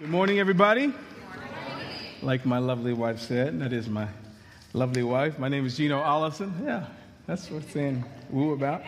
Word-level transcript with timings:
Good 0.00 0.08
morning, 0.08 0.38
everybody. 0.38 0.94
Like 2.22 2.46
my 2.46 2.56
lovely 2.56 2.94
wife 2.94 3.20
said, 3.20 3.60
that 3.60 3.74
is 3.74 3.86
my 3.86 4.08
lovely 4.72 5.02
wife. 5.02 5.38
My 5.38 5.50
name 5.50 5.66
is 5.66 5.76
Gino 5.76 6.00
Allison. 6.00 6.54
Yeah, 6.64 6.86
that's 7.26 7.50
what 7.50 7.70
saying 7.70 8.02
woo 8.30 8.54
about. 8.54 8.80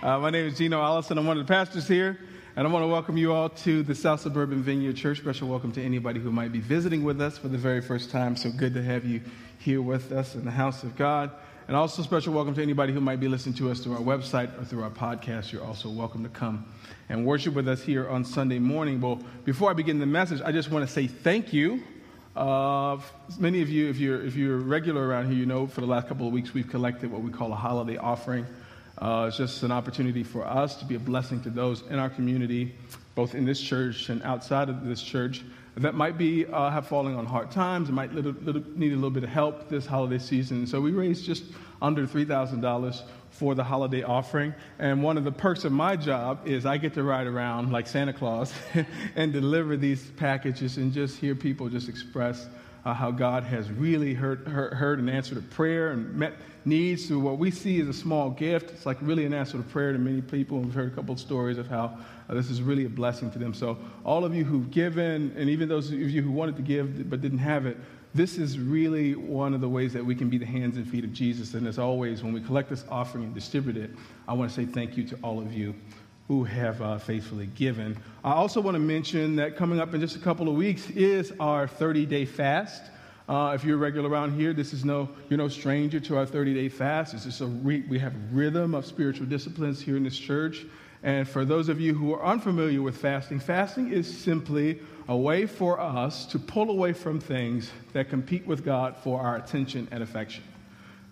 Uh, 0.00 0.20
my 0.20 0.30
name 0.30 0.46
is 0.46 0.56
Gino 0.56 0.80
Allison. 0.80 1.18
I'm 1.18 1.26
one 1.26 1.40
of 1.40 1.44
the 1.44 1.52
pastors 1.52 1.88
here, 1.88 2.20
and 2.54 2.68
I 2.68 2.70
want 2.70 2.84
to 2.84 2.86
welcome 2.86 3.16
you 3.16 3.32
all 3.32 3.48
to 3.48 3.82
the 3.82 3.96
South 3.96 4.20
Suburban 4.20 4.62
Vineyard 4.62 4.94
Church. 4.94 5.18
Special 5.18 5.48
welcome 5.48 5.72
to 5.72 5.82
anybody 5.82 6.20
who 6.20 6.30
might 6.30 6.52
be 6.52 6.60
visiting 6.60 7.02
with 7.02 7.20
us 7.20 7.36
for 7.36 7.48
the 7.48 7.58
very 7.58 7.80
first 7.80 8.12
time. 8.12 8.36
So 8.36 8.48
good 8.52 8.74
to 8.74 8.82
have 8.84 9.04
you 9.04 9.22
here 9.58 9.82
with 9.82 10.12
us 10.12 10.36
in 10.36 10.44
the 10.44 10.52
house 10.52 10.84
of 10.84 10.94
God. 10.94 11.32
And 11.66 11.74
also, 11.74 12.02
special 12.02 12.34
welcome 12.34 12.54
to 12.56 12.62
anybody 12.62 12.92
who 12.92 13.00
might 13.00 13.20
be 13.20 13.26
listening 13.26 13.54
to 13.54 13.70
us 13.70 13.80
through 13.80 13.94
our 13.94 14.00
website 14.00 14.60
or 14.60 14.66
through 14.66 14.82
our 14.82 14.90
podcast. 14.90 15.50
You're 15.50 15.64
also 15.64 15.88
welcome 15.88 16.22
to 16.22 16.28
come 16.28 16.66
and 17.08 17.24
worship 17.24 17.54
with 17.54 17.68
us 17.68 17.82
here 17.82 18.06
on 18.06 18.22
Sunday 18.22 18.58
morning. 18.58 19.00
Well, 19.00 19.18
before 19.46 19.70
I 19.70 19.72
begin 19.72 19.98
the 19.98 20.04
message, 20.04 20.42
I 20.44 20.52
just 20.52 20.70
want 20.70 20.86
to 20.86 20.92
say 20.92 21.06
thank 21.06 21.54
you. 21.54 21.82
Uh, 22.36 23.00
many 23.38 23.62
of 23.62 23.70
you, 23.70 23.88
if 23.88 23.96
you're, 23.96 24.22
if 24.26 24.36
you're 24.36 24.58
regular 24.58 25.08
around 25.08 25.28
here, 25.28 25.36
you 25.36 25.46
know 25.46 25.66
for 25.66 25.80
the 25.80 25.86
last 25.86 26.06
couple 26.06 26.26
of 26.26 26.34
weeks 26.34 26.52
we've 26.52 26.68
collected 26.68 27.10
what 27.10 27.22
we 27.22 27.30
call 27.30 27.50
a 27.50 27.56
holiday 27.56 27.96
offering. 27.96 28.44
Uh, 28.98 29.26
it's 29.28 29.36
just 29.36 29.62
an 29.62 29.72
opportunity 29.72 30.22
for 30.22 30.44
us 30.46 30.76
to 30.76 30.84
be 30.84 30.94
a 30.94 30.98
blessing 30.98 31.40
to 31.42 31.50
those 31.50 31.82
in 31.90 31.98
our 31.98 32.10
community, 32.10 32.74
both 33.14 33.34
in 33.34 33.44
this 33.44 33.60
church 33.60 34.08
and 34.08 34.22
outside 34.22 34.68
of 34.68 34.84
this 34.84 35.02
church, 35.02 35.42
that 35.76 35.94
might 35.94 36.16
be 36.16 36.46
uh, 36.46 36.70
have 36.70 36.86
fallen 36.86 37.16
on 37.16 37.26
hard 37.26 37.50
times 37.50 37.88
and 37.88 37.96
might 37.96 38.12
little, 38.12 38.32
little, 38.42 38.62
need 38.76 38.92
a 38.92 38.94
little 38.94 39.10
bit 39.10 39.24
of 39.24 39.30
help 39.30 39.68
this 39.68 39.84
holiday 39.84 40.18
season. 40.18 40.66
So 40.66 40.80
we 40.80 40.92
raised 40.92 41.24
just 41.24 41.44
under 41.82 42.06
$3,000 42.06 43.02
for 43.30 43.56
the 43.56 43.64
holiday 43.64 44.04
offering. 44.04 44.54
And 44.78 45.02
one 45.02 45.18
of 45.18 45.24
the 45.24 45.32
perks 45.32 45.64
of 45.64 45.72
my 45.72 45.96
job 45.96 46.46
is 46.46 46.64
I 46.64 46.76
get 46.76 46.94
to 46.94 47.02
ride 47.02 47.26
around 47.26 47.72
like 47.72 47.88
Santa 47.88 48.12
Claus 48.12 48.54
and 49.16 49.32
deliver 49.32 49.76
these 49.76 50.12
packages 50.12 50.76
and 50.76 50.92
just 50.92 51.18
hear 51.18 51.34
people 51.34 51.68
just 51.68 51.88
express 51.88 52.46
uh, 52.84 52.92
how 52.92 53.10
God 53.10 53.44
has 53.44 53.70
really 53.70 54.14
heard, 54.14 54.46
heard, 54.46 54.74
heard 54.74 54.98
and 54.98 55.08
answered 55.08 55.38
a 55.38 55.42
prayer 55.42 55.90
and 55.90 56.14
met 56.14 56.34
needs 56.66 57.06
through 57.06 57.20
what 57.20 57.38
we 57.38 57.50
see 57.50 57.80
as 57.80 57.88
a 57.88 57.92
small 57.92 58.30
gift. 58.30 58.70
It's 58.70 58.86
like 58.86 58.96
really 59.00 59.26
an 59.26 59.34
answer 59.34 59.58
to 59.58 59.62
prayer 59.62 59.92
to 59.92 59.98
many 59.98 60.22
people. 60.22 60.60
We've 60.60 60.74
heard 60.74 60.92
a 60.92 60.94
couple 60.94 61.12
of 61.12 61.20
stories 61.20 61.58
of 61.58 61.66
how 61.66 61.98
uh, 62.28 62.34
this 62.34 62.50
is 62.50 62.62
really 62.62 62.86
a 62.86 62.88
blessing 62.88 63.30
to 63.32 63.38
them. 63.38 63.54
So, 63.54 63.78
all 64.04 64.24
of 64.24 64.34
you 64.34 64.44
who've 64.44 64.70
given, 64.70 65.34
and 65.36 65.50
even 65.50 65.68
those 65.68 65.90
of 65.90 65.98
you 65.98 66.22
who 66.22 66.30
wanted 66.30 66.56
to 66.56 66.62
give 66.62 67.08
but 67.10 67.20
didn't 67.20 67.38
have 67.38 67.66
it, 67.66 67.76
this 68.14 68.38
is 68.38 68.58
really 68.58 69.14
one 69.14 69.54
of 69.54 69.60
the 69.60 69.68
ways 69.68 69.92
that 69.92 70.04
we 70.04 70.14
can 70.14 70.30
be 70.30 70.38
the 70.38 70.46
hands 70.46 70.76
and 70.76 70.86
feet 70.86 71.04
of 71.04 71.12
Jesus. 71.12 71.54
And 71.54 71.66
as 71.66 71.78
always, 71.78 72.22
when 72.22 72.32
we 72.32 72.40
collect 72.40 72.70
this 72.70 72.84
offering 72.88 73.24
and 73.24 73.34
distribute 73.34 73.76
it, 73.76 73.90
I 74.28 74.34
want 74.34 74.50
to 74.50 74.54
say 74.54 74.64
thank 74.64 74.96
you 74.96 75.04
to 75.08 75.18
all 75.22 75.40
of 75.40 75.52
you 75.52 75.74
who 76.28 76.44
have 76.44 76.80
uh, 76.80 76.98
faithfully 76.98 77.46
given. 77.46 77.96
I 78.22 78.32
also 78.32 78.60
want 78.60 78.74
to 78.76 78.80
mention 78.80 79.36
that 79.36 79.56
coming 79.56 79.78
up 79.78 79.94
in 79.94 80.00
just 80.00 80.16
a 80.16 80.20
couple 80.20 80.48
of 80.48 80.54
weeks 80.54 80.88
is 80.90 81.32
our 81.38 81.68
30 81.68 82.06
day 82.06 82.24
fast. 82.24 82.82
Uh, 83.28 83.52
if 83.54 83.64
you're 83.64 83.78
regular 83.78 84.08
around 84.08 84.38
here, 84.38 84.52
this 84.52 84.72
is 84.72 84.84
no, 84.84 85.08
you're 85.28 85.38
no 85.38 85.48
stranger 85.48 86.00
to 86.00 86.16
our 86.16 86.26
30 86.26 86.54
day 86.54 86.68
fast. 86.68 87.14
It's 87.14 87.24
just 87.24 87.40
a 87.40 87.46
re- 87.46 87.84
we 87.88 87.98
have 87.98 88.14
rhythm 88.32 88.74
of 88.74 88.86
spiritual 88.86 89.26
disciplines 89.26 89.80
here 89.80 89.96
in 89.96 90.04
this 90.04 90.18
church. 90.18 90.64
And 91.02 91.28
for 91.28 91.44
those 91.44 91.68
of 91.68 91.80
you 91.80 91.92
who 91.92 92.14
are 92.14 92.24
unfamiliar 92.24 92.80
with 92.80 92.96
fasting, 92.96 93.38
fasting 93.38 93.92
is 93.92 94.06
simply 94.06 94.80
a 95.08 95.16
way 95.16 95.44
for 95.44 95.78
us 95.78 96.24
to 96.26 96.38
pull 96.38 96.70
away 96.70 96.94
from 96.94 97.20
things 97.20 97.70
that 97.92 98.08
compete 98.08 98.46
with 98.46 98.64
God 98.64 98.96
for 98.96 99.20
our 99.20 99.36
attention 99.36 99.86
and 99.90 100.02
affection. 100.02 100.42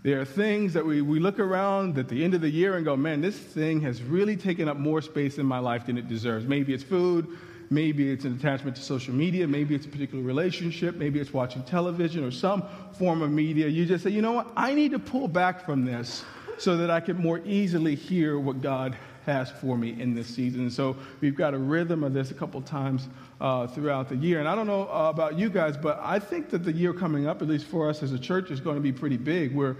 There 0.02 0.20
are 0.20 0.24
things 0.24 0.72
that 0.72 0.84
we, 0.84 1.00
we 1.00 1.20
look 1.20 1.38
around 1.38 1.96
at 1.96 2.08
the 2.08 2.24
end 2.24 2.34
of 2.34 2.40
the 2.40 2.50
year 2.50 2.74
and 2.74 2.84
go, 2.84 2.96
man, 2.96 3.20
this 3.20 3.38
thing 3.38 3.80
has 3.82 4.02
really 4.02 4.36
taken 4.36 4.68
up 4.68 4.76
more 4.76 5.00
space 5.00 5.38
in 5.38 5.46
my 5.46 5.60
life 5.60 5.86
than 5.86 5.96
it 5.96 6.08
deserves. 6.08 6.44
Maybe 6.44 6.74
it's 6.74 6.82
food, 6.82 7.28
maybe 7.70 8.10
it's 8.10 8.24
an 8.24 8.34
attachment 8.34 8.74
to 8.76 8.82
social 8.82 9.14
media, 9.14 9.46
maybe 9.46 9.76
it's 9.76 9.86
a 9.86 9.88
particular 9.88 10.24
relationship, 10.24 10.96
maybe 10.96 11.20
it's 11.20 11.32
watching 11.32 11.62
television 11.62 12.24
or 12.24 12.32
some 12.32 12.64
form 12.98 13.22
of 13.22 13.30
media. 13.30 13.68
You 13.68 13.86
just 13.86 14.02
say, 14.02 14.10
you 14.10 14.22
know 14.22 14.32
what, 14.32 14.48
I 14.56 14.74
need 14.74 14.90
to 14.90 14.98
pull 14.98 15.28
back 15.28 15.64
from 15.64 15.84
this 15.84 16.24
so 16.58 16.76
that 16.78 16.90
I 16.90 16.98
can 16.98 17.16
more 17.16 17.40
easily 17.44 17.94
hear 17.94 18.40
what 18.40 18.60
God 18.60 18.96
has 19.26 19.50
for 19.50 19.76
me 19.76 20.00
in 20.00 20.14
this 20.14 20.26
season. 20.26 20.70
So 20.70 20.96
we've 21.20 21.36
got 21.36 21.54
a 21.54 21.58
rhythm 21.58 22.02
of 22.04 22.12
this 22.12 22.30
a 22.30 22.34
couple 22.34 22.60
times 22.62 23.08
uh, 23.40 23.66
throughout 23.66 24.08
the 24.08 24.16
year. 24.16 24.40
And 24.40 24.48
I 24.48 24.54
don't 24.54 24.66
know 24.66 24.82
uh, 24.82 25.10
about 25.10 25.38
you 25.38 25.50
guys, 25.50 25.76
but 25.76 26.00
I 26.02 26.18
think 26.18 26.50
that 26.50 26.64
the 26.64 26.72
year 26.72 26.92
coming 26.92 27.26
up, 27.26 27.42
at 27.42 27.48
least 27.48 27.66
for 27.66 27.88
us 27.88 28.02
as 28.02 28.12
a 28.12 28.18
church, 28.18 28.50
is 28.50 28.60
going 28.60 28.76
to 28.76 28.82
be 28.82 28.92
pretty 28.92 29.16
big. 29.16 29.54
Where 29.54 29.76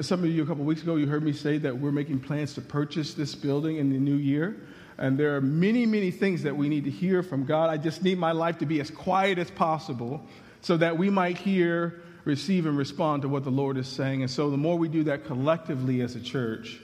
some 0.00 0.24
of 0.24 0.30
you 0.30 0.42
a 0.42 0.46
couple 0.46 0.64
weeks 0.64 0.82
ago, 0.82 0.96
you 0.96 1.06
heard 1.06 1.22
me 1.22 1.32
say 1.32 1.58
that 1.58 1.76
we're 1.76 1.92
making 1.92 2.20
plans 2.20 2.54
to 2.54 2.60
purchase 2.60 3.14
this 3.14 3.34
building 3.34 3.76
in 3.76 3.90
the 3.90 3.98
new 3.98 4.16
year. 4.16 4.56
And 4.96 5.18
there 5.18 5.36
are 5.36 5.40
many, 5.40 5.86
many 5.86 6.10
things 6.10 6.42
that 6.44 6.56
we 6.56 6.68
need 6.68 6.84
to 6.84 6.90
hear 6.90 7.22
from 7.22 7.44
God. 7.44 7.68
I 7.68 7.76
just 7.76 8.02
need 8.02 8.18
my 8.18 8.32
life 8.32 8.58
to 8.58 8.66
be 8.66 8.80
as 8.80 8.90
quiet 8.90 9.38
as 9.38 9.50
possible 9.50 10.24
so 10.60 10.76
that 10.76 10.96
we 10.96 11.10
might 11.10 11.36
hear, 11.36 12.00
receive, 12.24 12.64
and 12.64 12.78
respond 12.78 13.22
to 13.22 13.28
what 13.28 13.44
the 13.44 13.50
Lord 13.50 13.76
is 13.76 13.88
saying. 13.88 14.22
And 14.22 14.30
so 14.30 14.50
the 14.50 14.56
more 14.56 14.78
we 14.78 14.88
do 14.88 15.04
that 15.04 15.24
collectively 15.24 16.00
as 16.00 16.14
a 16.14 16.20
church, 16.20 16.80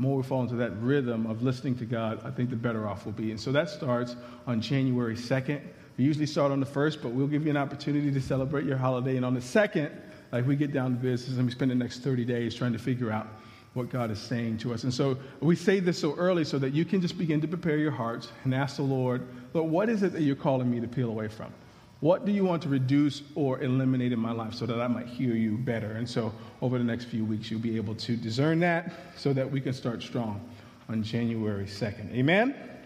more 0.00 0.16
we 0.16 0.22
fall 0.22 0.40
into 0.42 0.56
that 0.56 0.72
rhythm 0.80 1.26
of 1.26 1.42
listening 1.42 1.76
to 1.76 1.84
God, 1.84 2.22
I 2.24 2.30
think 2.30 2.48
the 2.48 2.56
better 2.56 2.88
off 2.88 3.04
we'll 3.04 3.12
be. 3.12 3.30
And 3.30 3.38
so 3.38 3.52
that 3.52 3.68
starts 3.68 4.16
on 4.46 4.62
January 4.62 5.14
2nd. 5.14 5.60
We 5.98 6.04
usually 6.04 6.24
start 6.24 6.50
on 6.50 6.58
the 6.58 6.66
1st, 6.66 7.02
but 7.02 7.10
we'll 7.10 7.26
give 7.26 7.44
you 7.44 7.50
an 7.50 7.58
opportunity 7.58 8.10
to 8.10 8.20
celebrate 8.20 8.64
your 8.64 8.78
holiday. 8.78 9.16
And 9.16 9.26
on 9.26 9.34
the 9.34 9.40
2nd, 9.40 9.94
like 10.32 10.46
we 10.46 10.56
get 10.56 10.72
down 10.72 10.92
to 10.92 10.96
business 10.96 11.36
and 11.36 11.44
we 11.44 11.52
spend 11.52 11.70
the 11.70 11.74
next 11.74 11.98
30 11.98 12.24
days 12.24 12.54
trying 12.54 12.72
to 12.72 12.78
figure 12.78 13.10
out 13.10 13.28
what 13.74 13.90
God 13.90 14.10
is 14.10 14.18
saying 14.18 14.56
to 14.58 14.72
us. 14.72 14.84
And 14.84 14.92
so 14.92 15.18
we 15.40 15.54
say 15.54 15.80
this 15.80 15.98
so 15.98 16.14
early 16.16 16.44
so 16.46 16.58
that 16.58 16.72
you 16.72 16.86
can 16.86 17.02
just 17.02 17.18
begin 17.18 17.42
to 17.42 17.48
prepare 17.48 17.76
your 17.76 17.92
hearts 17.92 18.28
and 18.44 18.54
ask 18.54 18.76
the 18.76 18.82
Lord, 18.82 19.26
Lord, 19.52 19.70
what 19.70 19.90
is 19.90 20.02
it 20.02 20.12
that 20.14 20.22
you're 20.22 20.34
calling 20.34 20.70
me 20.70 20.80
to 20.80 20.88
peel 20.88 21.10
away 21.10 21.28
from? 21.28 21.52
What 22.00 22.24
do 22.24 22.32
you 22.32 22.46
want 22.46 22.62
to 22.62 22.70
reduce 22.70 23.22
or 23.34 23.60
eliminate 23.60 24.12
in 24.12 24.18
my 24.18 24.32
life 24.32 24.54
so 24.54 24.64
that 24.64 24.80
I 24.80 24.88
might 24.88 25.06
hear 25.06 25.34
you 25.34 25.58
better? 25.58 25.92
And 25.92 26.08
so, 26.08 26.32
over 26.62 26.78
the 26.78 26.84
next 26.84 27.04
few 27.04 27.26
weeks, 27.26 27.50
you'll 27.50 27.60
be 27.60 27.76
able 27.76 27.94
to 27.96 28.16
discern 28.16 28.58
that 28.60 28.92
so 29.16 29.34
that 29.34 29.50
we 29.50 29.60
can 29.60 29.74
start 29.74 30.02
strong 30.02 30.40
on 30.88 31.02
January 31.02 31.66
2nd. 31.66 32.10
Amen? 32.14 32.54
Amen. 32.54 32.78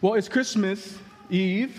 Well, 0.00 0.14
it's 0.14 0.28
Christmas 0.28 0.96
Eve. 1.28 1.78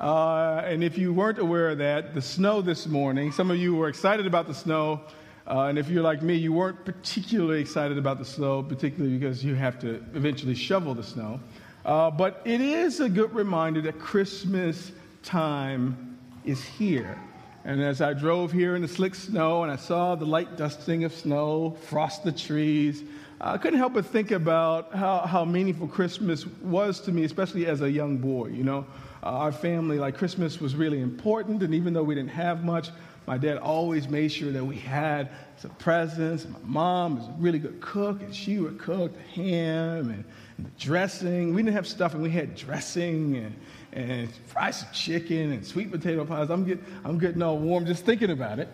Uh, 0.00 0.62
and 0.64 0.82
if 0.82 0.96
you 0.96 1.12
weren't 1.12 1.38
aware 1.38 1.68
of 1.68 1.78
that, 1.78 2.14
the 2.14 2.22
snow 2.22 2.62
this 2.62 2.86
morning, 2.86 3.30
some 3.30 3.50
of 3.50 3.58
you 3.58 3.74
were 3.74 3.88
excited 3.88 4.26
about 4.26 4.46
the 4.46 4.54
snow. 4.54 5.02
Uh, 5.46 5.64
and 5.64 5.78
if 5.78 5.90
you're 5.90 6.02
like 6.02 6.22
me, 6.22 6.34
you 6.34 6.52
weren't 6.52 6.82
particularly 6.86 7.60
excited 7.60 7.98
about 7.98 8.18
the 8.18 8.24
snow, 8.24 8.62
particularly 8.62 9.18
because 9.18 9.44
you 9.44 9.54
have 9.54 9.78
to 9.80 10.02
eventually 10.14 10.54
shovel 10.54 10.94
the 10.94 11.02
snow. 11.02 11.38
Uh, 11.84 12.10
but 12.10 12.40
it 12.46 12.62
is 12.62 13.00
a 13.00 13.08
good 13.08 13.34
reminder 13.34 13.82
that 13.82 13.98
Christmas 13.98 14.92
time 15.28 16.18
is 16.46 16.64
here. 16.64 17.18
And 17.64 17.82
as 17.82 18.00
I 18.00 18.14
drove 18.14 18.50
here 18.50 18.76
in 18.76 18.82
the 18.82 18.88
slick 18.88 19.14
snow 19.14 19.62
and 19.62 19.70
I 19.70 19.76
saw 19.76 20.14
the 20.14 20.24
light 20.24 20.56
dusting 20.56 21.04
of 21.04 21.12
snow, 21.12 21.76
frost 21.82 22.24
the 22.24 22.32
trees, 22.32 23.02
I 23.38 23.58
couldn't 23.58 23.78
help 23.78 23.92
but 23.92 24.06
think 24.06 24.30
about 24.30 24.94
how, 24.94 25.18
how 25.18 25.44
meaningful 25.44 25.86
Christmas 25.86 26.46
was 26.46 26.98
to 27.02 27.12
me, 27.12 27.24
especially 27.24 27.66
as 27.66 27.82
a 27.82 27.90
young 27.90 28.16
boy. 28.16 28.46
You 28.46 28.64
know, 28.64 28.86
uh, 29.22 29.26
our 29.26 29.52
family, 29.52 29.98
like 29.98 30.16
Christmas 30.16 30.60
was 30.60 30.74
really 30.74 31.00
important, 31.00 31.62
and 31.62 31.74
even 31.74 31.92
though 31.92 32.02
we 32.02 32.14
didn't 32.14 32.30
have 32.30 32.64
much, 32.64 32.88
my 33.26 33.36
dad 33.36 33.58
always 33.58 34.08
made 34.08 34.32
sure 34.32 34.50
that 34.50 34.64
we 34.64 34.76
had 34.76 35.28
some 35.58 35.72
presents. 35.72 36.46
My 36.46 36.58
mom 36.62 37.18
was 37.18 37.28
a 37.28 37.34
really 37.38 37.58
good 37.58 37.82
cook, 37.82 38.22
and 38.22 38.34
she 38.34 38.58
would 38.58 38.78
cook 38.78 39.12
the 39.12 39.42
ham 39.42 40.10
and, 40.10 40.24
and 40.56 40.66
the 40.66 40.70
dressing. 40.78 41.52
We 41.52 41.62
didn't 41.62 41.74
have 41.74 41.86
stuff, 41.86 42.14
and 42.14 42.22
we 42.22 42.30
had 42.30 42.54
dressing 42.56 43.36
and 43.36 43.54
and 43.98 44.30
fried 44.46 44.74
chicken 44.92 45.52
and 45.52 45.66
sweet 45.66 45.90
potato 45.90 46.24
pies. 46.24 46.50
I'm, 46.50 46.64
get, 46.64 46.78
I'm 47.04 47.18
getting 47.18 47.42
all 47.42 47.58
warm 47.58 47.84
just 47.84 48.04
thinking 48.04 48.30
about 48.30 48.60
it. 48.60 48.68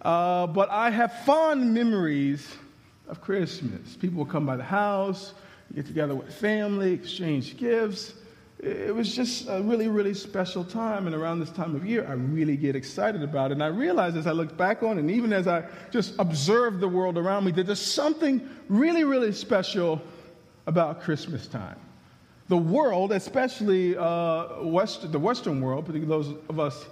Uh, 0.00 0.46
but 0.46 0.70
I 0.70 0.90
have 0.90 1.12
fond 1.24 1.74
memories 1.74 2.46
of 3.08 3.20
Christmas. 3.20 3.96
People 3.96 4.20
would 4.20 4.28
come 4.30 4.46
by 4.46 4.56
the 4.56 4.64
house, 4.64 5.34
get 5.74 5.86
together 5.86 6.14
with 6.14 6.32
family, 6.32 6.92
exchange 6.92 7.56
gifts. 7.56 8.14
It 8.60 8.94
was 8.94 9.14
just 9.14 9.48
a 9.48 9.60
really, 9.60 9.88
really 9.88 10.14
special 10.14 10.64
time. 10.64 11.06
And 11.06 11.16
around 11.16 11.40
this 11.40 11.50
time 11.50 11.74
of 11.74 11.84
year, 11.84 12.06
I 12.08 12.12
really 12.12 12.56
get 12.56 12.76
excited 12.76 13.22
about 13.22 13.50
it. 13.50 13.54
And 13.54 13.62
I 13.62 13.66
realize 13.66 14.14
as 14.14 14.28
I 14.28 14.32
look 14.32 14.56
back 14.56 14.84
on 14.84 14.98
it, 14.98 15.00
and 15.00 15.10
even 15.10 15.32
as 15.32 15.48
I 15.48 15.64
just 15.90 16.14
observe 16.18 16.78
the 16.78 16.88
world 16.88 17.18
around 17.18 17.44
me, 17.44 17.52
that 17.52 17.66
there's 17.66 17.80
something 17.80 18.48
really, 18.68 19.02
really 19.02 19.32
special 19.32 20.00
about 20.66 21.02
Christmas 21.02 21.48
time 21.48 21.76
the 22.48 22.56
world, 22.56 23.12
especially 23.12 23.96
uh, 23.96 24.62
West, 24.62 25.10
the 25.10 25.18
Western 25.18 25.60
world, 25.60 25.86
particularly 25.86 26.24
those 26.24 26.36
of 26.48 26.60
us 26.60 26.86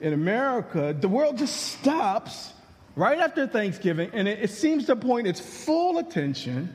in 0.00 0.12
America, 0.12 0.96
the 0.98 1.08
world 1.08 1.38
just 1.38 1.56
stops 1.78 2.52
right 2.94 3.18
after 3.18 3.46
Thanksgiving 3.46 4.10
and 4.12 4.28
it, 4.28 4.40
it 4.40 4.50
seems 4.50 4.86
to 4.86 4.96
point 4.96 5.26
its 5.26 5.40
full 5.40 5.98
attention, 5.98 6.74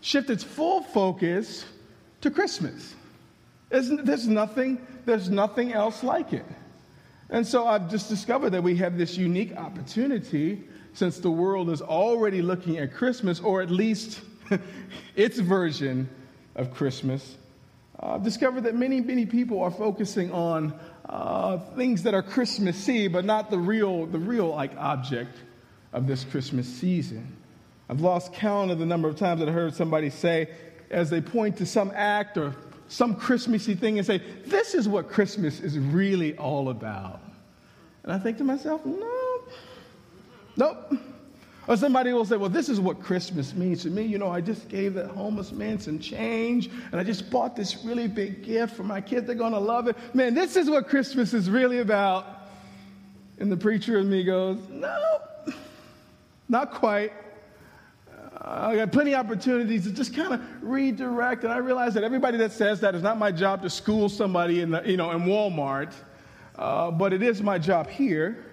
shift 0.00 0.30
its 0.30 0.44
full 0.44 0.82
focus 0.82 1.64
to 2.20 2.30
Christmas. 2.30 2.94
there's, 3.70 4.28
nothing, 4.28 4.84
there's 5.04 5.28
nothing 5.28 5.72
else 5.72 6.04
like 6.04 6.32
it. 6.32 6.46
And 7.30 7.44
so 7.44 7.66
I've 7.66 7.90
just 7.90 8.08
discovered 8.08 8.50
that 8.50 8.62
we 8.62 8.76
have 8.76 8.96
this 8.96 9.16
unique 9.16 9.56
opportunity 9.56 10.62
since 10.92 11.18
the 11.18 11.30
world 11.30 11.70
is 11.70 11.82
already 11.82 12.40
looking 12.42 12.78
at 12.78 12.94
Christmas, 12.94 13.40
or 13.40 13.60
at 13.60 13.70
least 13.70 14.20
its 15.16 15.38
version 15.40 16.08
of 16.54 16.72
Christmas 16.72 17.36
I've 17.98 18.22
discovered 18.22 18.62
that 18.64 18.74
many, 18.74 19.00
many 19.00 19.24
people 19.24 19.62
are 19.62 19.70
focusing 19.70 20.30
on 20.32 20.78
uh, 21.08 21.58
things 21.76 22.02
that 22.02 22.14
are 22.14 22.22
Christmassy, 22.22 23.08
but 23.08 23.24
not 23.24 23.50
the 23.50 23.58
real, 23.58 24.06
the 24.06 24.18
real 24.18 24.48
like 24.48 24.76
object 24.76 25.38
of 25.92 26.06
this 26.06 26.24
Christmas 26.24 26.68
season. 26.68 27.36
I've 27.88 28.00
lost 28.00 28.32
count 28.34 28.70
of 28.70 28.78
the 28.78 28.86
number 28.86 29.08
of 29.08 29.16
times 29.16 29.40
that 29.40 29.48
I 29.48 29.52
heard 29.52 29.74
somebody 29.74 30.10
say, 30.10 30.50
as 30.90 31.08
they 31.08 31.20
point 31.20 31.56
to 31.58 31.66
some 31.66 31.90
act 31.94 32.36
or 32.36 32.54
some 32.88 33.14
Christmassy 33.14 33.74
thing 33.74 33.98
and 33.98 34.06
say, 34.06 34.20
This 34.44 34.74
is 34.74 34.88
what 34.88 35.08
Christmas 35.08 35.60
is 35.60 35.78
really 35.78 36.36
all 36.36 36.68
about. 36.68 37.20
And 38.02 38.12
I 38.12 38.18
think 38.18 38.38
to 38.38 38.44
myself, 38.44 38.84
Nope, 38.84 39.52
nope. 40.56 40.92
Or 41.68 41.76
somebody 41.76 42.12
will 42.12 42.24
say, 42.24 42.36
Well, 42.36 42.50
this 42.50 42.68
is 42.68 42.80
what 42.80 43.00
Christmas 43.00 43.54
means 43.54 43.82
to 43.82 43.90
me. 43.90 44.02
You 44.02 44.18
know, 44.18 44.30
I 44.30 44.40
just 44.40 44.68
gave 44.68 44.94
that 44.94 45.08
homeless 45.08 45.52
man 45.52 45.78
some 45.78 45.98
change, 45.98 46.68
and 46.92 47.00
I 47.00 47.04
just 47.04 47.30
bought 47.30 47.56
this 47.56 47.84
really 47.84 48.06
big 48.06 48.44
gift 48.44 48.76
for 48.76 48.84
my 48.84 49.00
kids. 49.00 49.26
They're 49.26 49.34
going 49.34 49.52
to 49.52 49.58
love 49.58 49.88
it. 49.88 49.96
Man, 50.14 50.34
this 50.34 50.56
is 50.56 50.70
what 50.70 50.88
Christmas 50.88 51.34
is 51.34 51.50
really 51.50 51.78
about. 51.78 52.26
And 53.38 53.50
the 53.50 53.56
preacher 53.56 53.98
in 53.98 54.08
me 54.08 54.22
goes, 54.22 54.58
No, 54.70 55.18
not 56.48 56.72
quite. 56.72 57.12
I 58.38 58.76
got 58.76 58.92
plenty 58.92 59.12
of 59.12 59.26
opportunities 59.26 59.84
to 59.84 59.90
just 59.90 60.14
kind 60.14 60.34
of 60.34 60.40
redirect. 60.62 61.42
And 61.42 61.52
I 61.52 61.56
realize 61.56 61.94
that 61.94 62.04
everybody 62.04 62.36
that 62.38 62.52
says 62.52 62.80
that 62.80 62.94
is 62.94 63.02
not 63.02 63.18
my 63.18 63.32
job 63.32 63.60
to 63.62 63.70
school 63.70 64.08
somebody 64.08 64.60
in, 64.60 64.70
the, 64.70 64.82
you 64.84 64.96
know, 64.96 65.10
in 65.10 65.22
Walmart, 65.22 65.92
uh, 66.56 66.92
but 66.92 67.12
it 67.12 67.22
is 67.22 67.42
my 67.42 67.58
job 67.58 67.88
here 67.88 68.44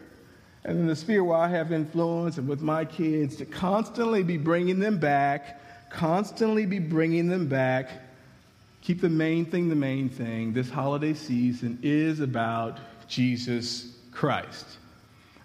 and 0.65 0.79
in 0.79 0.87
the 0.87 0.95
sphere 0.95 1.23
where 1.23 1.37
I 1.37 1.49
have 1.49 1.71
influence 1.71 2.37
and 2.37 2.47
with 2.47 2.61
my 2.61 2.85
kids 2.85 3.35
to 3.37 3.45
constantly 3.45 4.23
be 4.23 4.37
bringing 4.37 4.79
them 4.79 4.97
back, 4.97 5.89
constantly 5.89 6.65
be 6.65 6.79
bringing 6.79 7.27
them 7.27 7.47
back. 7.47 7.89
Keep 8.81 9.01
the 9.01 9.09
main 9.09 9.45
thing 9.45 9.69
the 9.69 9.75
main 9.75 10.09
thing. 10.09 10.53
This 10.53 10.69
holiday 10.69 11.13
season 11.13 11.79
is 11.81 12.19
about 12.19 12.79
Jesus 13.07 13.97
Christ. 14.11 14.65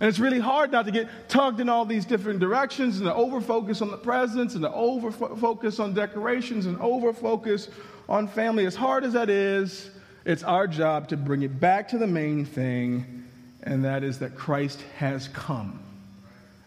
And 0.00 0.08
it's 0.08 0.20
really 0.20 0.38
hard 0.38 0.70
not 0.70 0.84
to 0.84 0.92
get 0.92 1.08
tugged 1.28 1.58
in 1.58 1.68
all 1.68 1.84
these 1.84 2.04
different 2.04 2.38
directions 2.38 3.00
and 3.00 3.06
to 3.06 3.12
overfocus 3.12 3.82
on 3.82 3.90
the 3.90 3.96
presents 3.96 4.54
and 4.54 4.62
to 4.62 4.70
overfocus 4.70 5.80
on 5.80 5.92
decorations 5.92 6.66
and 6.66 6.78
overfocus 6.78 7.68
on 8.08 8.28
family. 8.28 8.64
As 8.66 8.76
hard 8.76 9.04
as 9.04 9.12
that 9.14 9.28
is, 9.28 9.90
it's 10.24 10.44
our 10.44 10.68
job 10.68 11.08
to 11.08 11.16
bring 11.16 11.42
it 11.42 11.58
back 11.58 11.88
to 11.88 11.98
the 11.98 12.06
main 12.06 12.44
thing, 12.44 13.17
and 13.62 13.84
that 13.84 14.04
is 14.04 14.18
that 14.20 14.34
Christ 14.34 14.82
has 14.98 15.28
come. 15.28 15.80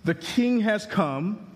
The 0.04 0.16
King 0.16 0.62
has 0.62 0.86
come, 0.86 1.48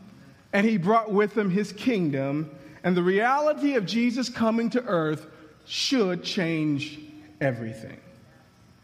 and 0.54 0.66
he 0.66 0.78
brought 0.78 1.12
with 1.12 1.38
him 1.38 1.50
his 1.50 1.72
kingdom, 1.74 2.50
and 2.84 2.96
the 2.96 3.04
reality 3.04 3.76
of 3.76 3.86
Jesus 3.86 4.30
coming 4.30 4.70
to 4.72 4.84
earth 4.86 5.26
should 5.66 6.24
change 6.24 7.00
everything. 7.42 7.98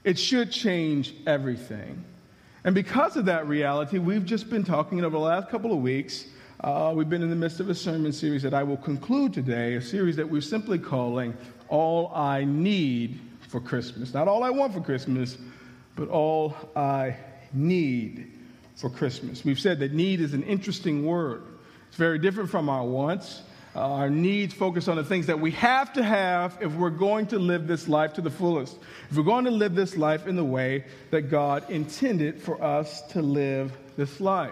It 0.04 0.18
should 0.18 0.52
change 0.52 1.14
everything. 1.28 2.04
And 2.64 2.76
because 2.76 3.18
of 3.18 3.26
that 3.26 3.48
reality, 3.48 4.00
we've 4.00 4.26
just 4.26 4.50
been 4.50 4.64
talking 4.64 5.04
over 5.04 5.16
the 5.16 5.24
last 5.24 5.50
couple 5.50 5.72
of 5.72 5.80
weeks. 5.80 6.26
Uh, 6.60 6.94
we've 6.96 7.10
been 7.10 7.24
in 7.24 7.30
the 7.30 7.36
midst 7.36 7.60
of 7.60 7.70
a 7.70 7.76
sermon 7.76 8.12
series 8.12 8.44
that 8.44 8.54
I 8.54 8.64
will 8.64 8.78
conclude 8.78 9.34
today, 9.34 9.76
a 9.76 9.82
series 9.82 10.16
that 10.16 10.30
we're 10.30 10.42
simply 10.42 10.78
calling 10.78 11.36
All 11.70 12.12
I 12.14 12.44
Need 12.44 13.20
for 13.48 13.60
Christmas. 13.60 14.14
Not 14.14 14.28
all 14.28 14.44
I 14.44 14.50
want 14.50 14.74
for 14.74 14.82
Christmas, 14.82 15.38
but 16.02 16.10
all 16.10 16.56
I 16.76 17.16
need 17.54 18.32
for 18.76 18.90
Christmas. 18.90 19.46
We've 19.46 19.60
said 19.60 19.82
that 19.82 19.94
need 19.94 20.20
is 20.20 20.34
an 20.34 20.42
interesting 20.42 21.06
word, 21.06 21.44
it's 21.90 21.96
very 21.96 22.18
different 22.18 22.50
from 22.50 22.70
our 22.70 22.84
wants. 22.84 23.44
Uh, 23.76 23.80
our 23.82 24.10
needs 24.10 24.52
focus 24.52 24.88
on 24.88 24.98
the 24.98 25.04
things 25.04 25.28
that 25.28 25.40
we 25.40 25.52
have 25.52 25.94
to 25.94 26.04
have 26.04 26.58
if 26.60 26.74
we're 26.74 26.90
going 26.90 27.28
to 27.28 27.38
live 27.38 27.68
this 27.68 27.88
life 27.88 28.14
to 28.14 28.22
the 28.22 28.32
fullest. 28.32 28.78
If 29.12 29.16
we're 29.16 29.24
going 29.24 29.46
to 29.46 29.52
live 29.52 29.76
this 29.76 29.96
life 29.96 30.26
in 30.26 30.36
the 30.36 30.44
way 30.44 30.86
that 31.12 31.30
God 31.30 31.70
intended 31.70 32.42
for 32.42 32.62
us 32.62 33.04
to 33.10 33.22
live 33.22 33.72
this 33.96 34.20
life. 34.20 34.52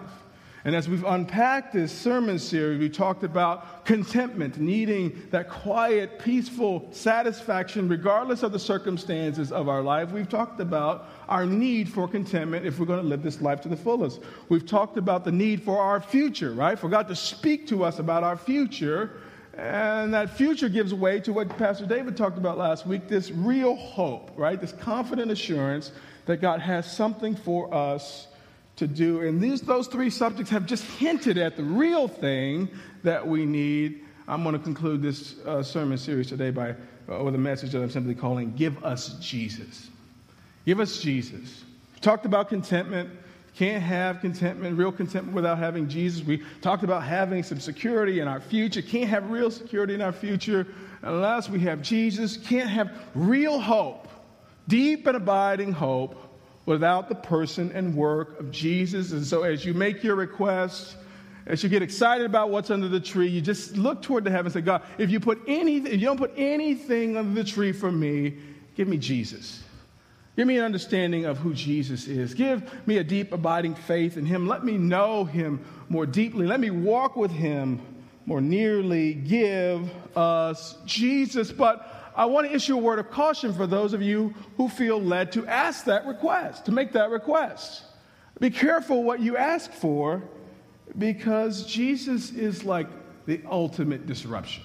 And 0.66 0.76
as 0.76 0.90
we've 0.90 1.06
unpacked 1.06 1.72
this 1.72 1.92
sermon 1.98 2.38
series, 2.38 2.80
we 2.80 2.90
talked 2.90 3.24
about 3.24 3.86
contentment, 3.86 4.60
needing 4.60 5.22
that 5.32 5.50
quiet, 5.50 6.20
peaceful 6.20 6.86
satisfaction 6.92 7.88
regardless 7.88 8.44
of 8.44 8.52
the 8.52 8.60
circumstances 8.60 9.54
of 9.54 9.70
our 9.70 9.82
life. 9.82 10.12
We've 10.12 10.28
talked 10.28 10.60
about 10.60 11.08
our 11.30 11.46
need 11.46 11.88
for 11.88 12.10
contentment 12.10 12.66
if 12.66 12.78
we're 12.78 12.88
going 12.88 13.02
to 13.02 13.08
live 13.08 13.24
this 13.24 13.40
life 13.40 13.62
to 13.62 13.70
the 13.70 13.78
fullest. 13.78 14.20
We've 14.50 14.66
talked 14.66 14.98
about 14.98 15.24
the 15.24 15.32
need 15.32 15.64
for 15.64 15.80
our 15.80 16.02
future, 16.02 16.52
right? 16.52 16.78
For 16.78 16.90
God 16.90 17.08
to 17.08 17.16
speak 17.16 17.68
to 17.68 17.86
us 17.86 18.00
about 18.00 18.24
our 18.24 18.36
future. 18.36 19.22
And 19.58 20.14
that 20.14 20.30
future 20.30 20.68
gives 20.68 20.94
way 20.94 21.22
to 21.22 21.32
what 21.32 21.58
Pastor 21.58 21.86
David 21.86 22.18
talked 22.18 22.38
about 22.38 22.58
last 22.58 22.86
week 22.86 23.08
this 23.08 23.32
real 23.32 23.76
hope, 23.76 24.32
right? 24.36 24.60
This 24.60 24.74
confident 24.74 25.32
assurance 25.32 25.92
that 26.26 26.42
God 26.42 26.60
has 26.60 26.90
something 26.90 27.36
for 27.36 27.74
us 27.74 28.28
to 28.80 28.88
do. 28.88 29.22
And 29.22 29.40
these, 29.40 29.62
those 29.62 29.88
three 29.88 30.10
subjects 30.10 30.52
have 30.52 30.66
just 30.66 30.84
hinted 30.84 31.38
at 31.38 31.56
the 31.56 31.64
real 31.64 32.08
thing 32.08 32.70
that 33.04 33.26
we 33.26 33.46
need. 33.46 34.04
I'm 34.28 34.44
going 34.44 34.58
to 34.58 34.64
conclude 34.64 35.02
this 35.02 35.40
uh, 35.46 35.64
sermon 35.64 35.98
series 35.98 36.28
today 36.28 36.50
by, 36.50 36.76
uh, 37.10 37.24
with 37.24 37.36
a 37.36 37.40
message 37.40 37.72
that 37.72 37.82
I'm 37.82 37.90
simply 37.90 38.16
calling 38.16 38.54
Give 38.56 38.84
Us 38.84 39.18
Jesus. 39.20 39.90
Give 40.66 40.80
us 40.80 41.02
Jesus. 41.02 41.64
We 41.96 42.00
talked 42.00 42.26
about 42.26 42.50
contentment. 42.50 43.10
Can't 43.56 43.84
have 43.84 44.22
contentment, 44.22 44.78
real 44.78 44.92
contentment, 44.92 45.36
without 45.36 45.58
having 45.58 45.90
Jesus. 45.90 46.24
We 46.24 46.44
talked 46.62 46.84
about 46.84 47.04
having 47.04 47.44
some 47.44 47.60
security 47.60 48.20
in 48.20 48.28
our 48.28 48.40
future. 48.40 48.82
Can't 48.82 49.10
have 49.10 49.30
real 49.30 49.52
security 49.52 49.96
in 49.96 50.02
our 50.02 50.14
future 50.14 50.68
unless 51.02 51.50
we 51.50 51.60
have 51.62 51.82
Jesus. 51.82 52.38
Can't 52.38 52.70
have 52.70 52.92
real 53.16 53.60
hope, 53.60 54.08
deep 54.68 55.08
and 55.08 55.18
abiding 55.18 55.74
hope, 55.74 56.29
without 56.70 57.10
the 57.10 57.16
person 57.16 57.72
and 57.74 57.96
work 57.96 58.40
of 58.40 58.52
Jesus. 58.52 59.12
And 59.12 59.26
so, 59.26 59.42
as 59.42 59.66
you 59.66 59.74
make 59.74 60.04
your 60.04 60.16
requests, 60.16 60.96
as 61.48 61.64
you 61.64 61.70
get 61.70 61.82
excited 61.82 62.28
about 62.28 62.52
what's 62.52 62.70
under 62.70 62.88
the 62.88 63.00
tree, 63.00 63.28
you 63.28 63.42
just 63.42 63.76
look 63.76 64.04
toward 64.04 64.24
the 64.24 64.30
heavens 64.30 64.56
and 64.56 64.64
say, 64.64 64.66
God, 64.66 64.84
if 65.00 65.10
you 65.10 65.20
put 65.20 65.42
anything, 65.48 65.92
if 65.92 66.00
you 66.00 66.06
don't 66.06 66.20
put 66.20 66.32
anything 66.38 67.18
under 67.18 67.34
the 67.34 67.50
tree 67.50 67.72
for 67.72 67.92
me, 67.92 68.38
give 68.76 68.88
me 68.88 68.98
Jesus. 68.98 69.64
Give 70.38 70.46
me 70.46 70.60
an 70.60 70.64
understanding 70.64 71.26
of 71.26 71.40
who 71.40 71.56
Jesus 71.56 72.08
is. 72.08 72.36
Give 72.36 72.62
me 72.88 73.00
a 73.00 73.04
deep, 73.04 73.34
abiding 73.34 73.74
faith 73.74 74.16
in 74.16 74.28
Him. 74.28 74.48
Let 74.48 74.64
me 74.64 74.78
know 74.78 75.26
Him 75.26 75.66
more 75.90 76.06
deeply. 76.06 76.46
Let 76.46 76.60
me 76.60 76.70
walk 76.70 77.16
with 77.16 77.32
Him 77.32 77.82
more 78.28 78.42
nearly. 78.42 79.16
Give 79.16 79.90
us 80.16 80.78
Jesus. 80.86 81.52
But 81.52 81.89
I 82.20 82.26
want 82.26 82.50
to 82.50 82.54
issue 82.54 82.76
a 82.76 82.82
word 82.82 83.00
of 83.00 83.10
caution 83.12 83.54
for 83.54 83.66
those 83.66 83.94
of 83.94 84.02
you 84.02 84.34
who 84.58 84.68
feel 84.68 85.02
led 85.02 85.32
to 85.32 85.48
ask 85.48 85.86
that 85.86 86.06
request, 86.06 86.66
to 86.66 86.72
make 86.74 86.92
that 86.92 87.12
request. 87.12 87.84
Be 88.42 88.50
careful 88.50 89.06
what 89.06 89.22
you 89.22 89.38
ask 89.38 89.72
for 89.72 90.22
because 90.98 91.66
Jesus 91.66 92.32
is 92.32 92.66
like 92.66 92.88
the 93.26 93.40
ultimate 93.50 94.06
disruption. 94.06 94.64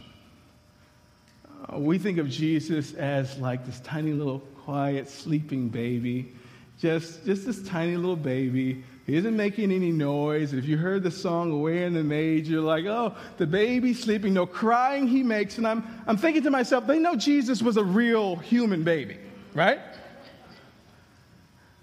Uh, 1.72 1.78
we 1.78 1.96
think 1.96 2.18
of 2.18 2.28
Jesus 2.28 2.92
as 2.94 3.38
like 3.38 3.64
this 3.64 3.78
tiny 3.84 4.12
little 4.12 4.40
quiet 4.64 5.08
sleeping 5.08 5.68
baby, 5.68 6.34
just, 6.80 7.24
just 7.24 7.46
this 7.46 7.62
tiny 7.68 7.96
little 7.96 8.16
baby 8.16 8.82
he 9.06 9.16
isn't 9.16 9.36
making 9.36 9.70
any 9.70 9.92
noise. 9.92 10.54
If 10.54 10.64
you 10.64 10.78
heard 10.78 11.02
the 11.02 11.10
song 11.10 11.52
Away 11.52 11.84
in 11.84 11.92
the 11.92 12.02
Manger, 12.02 12.52
you're 12.52 12.62
like, 12.62 12.86
oh, 12.86 13.14
the 13.36 13.46
baby's 13.46 14.02
sleeping, 14.02 14.32
no 14.32 14.46
crying 14.46 15.06
he 15.06 15.22
makes. 15.22 15.58
And 15.58 15.66
I'm, 15.66 15.84
I'm 16.06 16.16
thinking 16.16 16.42
to 16.44 16.50
myself, 16.50 16.86
they 16.86 16.98
know 16.98 17.14
Jesus 17.14 17.60
was 17.60 17.76
a 17.76 17.84
real 17.84 18.36
human 18.36 18.82
baby, 18.82 19.18
right? 19.52 19.78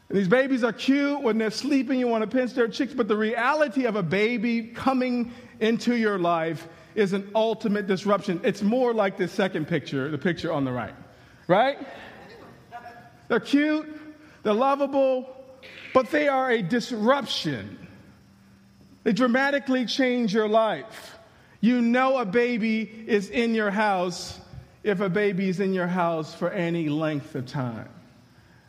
And 0.10 0.18
these 0.18 0.28
babies 0.28 0.64
are 0.64 0.74
cute. 0.74 1.22
When 1.22 1.38
they're 1.38 1.52
sleeping, 1.52 2.00
you 2.00 2.08
want 2.08 2.24
to 2.24 2.38
pinch 2.38 2.54
their 2.54 2.68
cheeks. 2.68 2.94
But 2.94 3.08
the 3.08 3.16
reality 3.16 3.86
of 3.86 3.96
a 3.96 4.04
baby 4.04 4.64
coming 4.64 5.32
into 5.60 5.96
your 5.96 6.18
life 6.18 6.68
is 6.96 7.14
an 7.14 7.30
ultimate 7.36 7.88
disruption. 7.88 8.42
It's 8.44 8.64
more 8.64 8.94
like 8.94 9.18
the 9.18 9.28
second 9.28 9.68
picture, 9.68 10.10
the 10.10 10.18
picture 10.18 10.52
on 10.52 10.66
the 10.66 10.72
right, 10.72 10.94
right? 11.48 11.78
They're 13.28 13.40
cute, 13.40 13.88
they're 14.44 14.54
lovable, 14.54 15.41
but 15.94 16.12
they 16.12 16.28
are 16.28 16.52
a 16.52 16.62
disruption. 16.62 17.78
They 19.04 19.14
dramatically 19.14 19.86
change 19.86 20.34
your 20.34 20.48
life. 20.48 21.18
You 21.60 21.82
know 21.82 22.18
a 22.18 22.26
baby 22.26 23.04
is 23.08 23.30
in 23.30 23.54
your 23.54 23.72
house 23.72 24.40
if 24.84 25.00
a 25.00 25.10
baby 25.10 25.50
is 25.50 25.60
in 25.60 25.74
your 25.74 25.88
house 25.88 26.34
for 26.34 26.50
any 26.50 26.90
length 26.90 27.36
of 27.36 27.46
time. 27.46 27.90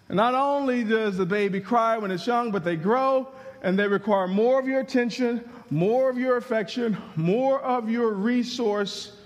And 0.08 0.16
not 0.16 0.34
only 0.34 0.84
does 0.84 1.16
the 1.16 1.24
baby 1.24 1.60
cry 1.60 1.96
when 1.96 2.10
it's 2.10 2.26
young, 2.26 2.50
but 2.50 2.64
they 2.64 2.76
grow 2.76 3.28
and 3.62 3.78
they 3.78 3.86
require 3.86 4.28
more 4.28 4.60
of 4.60 4.66
your 4.66 4.80
attention, 4.80 5.48
more 5.70 6.10
of 6.10 6.18
your 6.18 6.36
affection, 6.36 6.98
more 7.16 7.62
of 7.62 7.88
your 7.88 8.12
resource. 8.12 9.16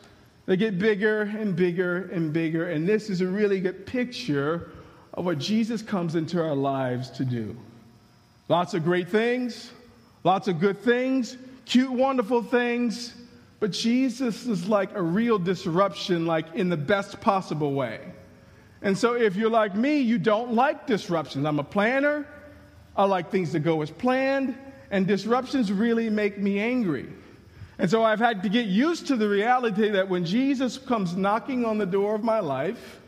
They 0.45 0.57
get 0.57 0.79
bigger 0.79 1.23
and 1.23 1.57
bigger 1.57 2.09
and 2.13 2.33
bigger. 2.33 2.71
And 2.71 2.89
this 2.89 3.11
is 3.11 3.21
a 3.21 3.27
really 3.27 3.59
good 3.59 3.85
picture 3.85 4.71
of 5.15 5.25
what 5.25 5.39
Jesus 5.39 5.83
comes 5.83 6.15
into 6.15 6.41
our 6.41 6.55
lives 6.55 7.11
to 7.13 7.25
do. 7.25 7.57
Lots 8.49 8.75
of 8.75 8.85
great 8.85 9.09
things, 9.09 9.73
lots 10.23 10.47
of 10.47 10.61
good 10.61 10.79
things, 10.79 11.37
cute, 11.65 11.91
wonderful 11.91 12.43
things. 12.43 13.15
But 13.59 13.73
Jesus 13.73 14.47
is 14.47 14.69
like 14.69 14.95
a 14.95 15.03
real 15.03 15.39
disruption, 15.39 16.27
like 16.27 16.55
in 16.55 16.69
the 16.69 16.77
best 16.77 17.21
possible 17.21 17.73
way. 17.73 18.01
And 18.83 18.97
so, 18.97 19.15
if 19.15 19.35
you're 19.35 19.51
like 19.51 19.75
me, 19.75 19.99
you 19.99 20.19
don't 20.19 20.53
like 20.53 20.87
disruptions. 20.87 21.45
I'm 21.45 21.59
a 21.59 21.65
planner, 21.65 22.27
I 22.97 23.05
like 23.05 23.31
things 23.31 23.53
to 23.53 23.59
go 23.59 23.83
as 23.83 23.91
planned, 23.91 24.57
and 24.91 25.07
disruptions 25.07 25.73
really 25.73 26.11
make 26.11 26.39
me 26.39 26.61
angry. 26.61 27.09
And 27.79 27.91
so, 27.91 28.05
I've 28.05 28.21
had 28.21 28.43
to 28.43 28.49
get 28.49 28.67
used 28.67 29.07
to 29.09 29.17
the 29.17 29.29
reality 29.29 29.89
that 29.89 30.09
when 30.09 30.25
Jesus 30.25 30.79
comes 30.79 31.17
knocking 31.17 31.65
on 31.65 31.79
the 31.79 31.87
door 31.87 32.15
of 32.15 32.23
my 32.23 32.41
life, 32.41 33.01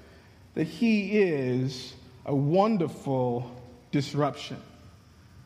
that 0.54 0.66
he 0.66 1.20
is 1.20 1.94
a 2.24 2.34
wonderful 2.34 3.54
disruption. 3.92 4.56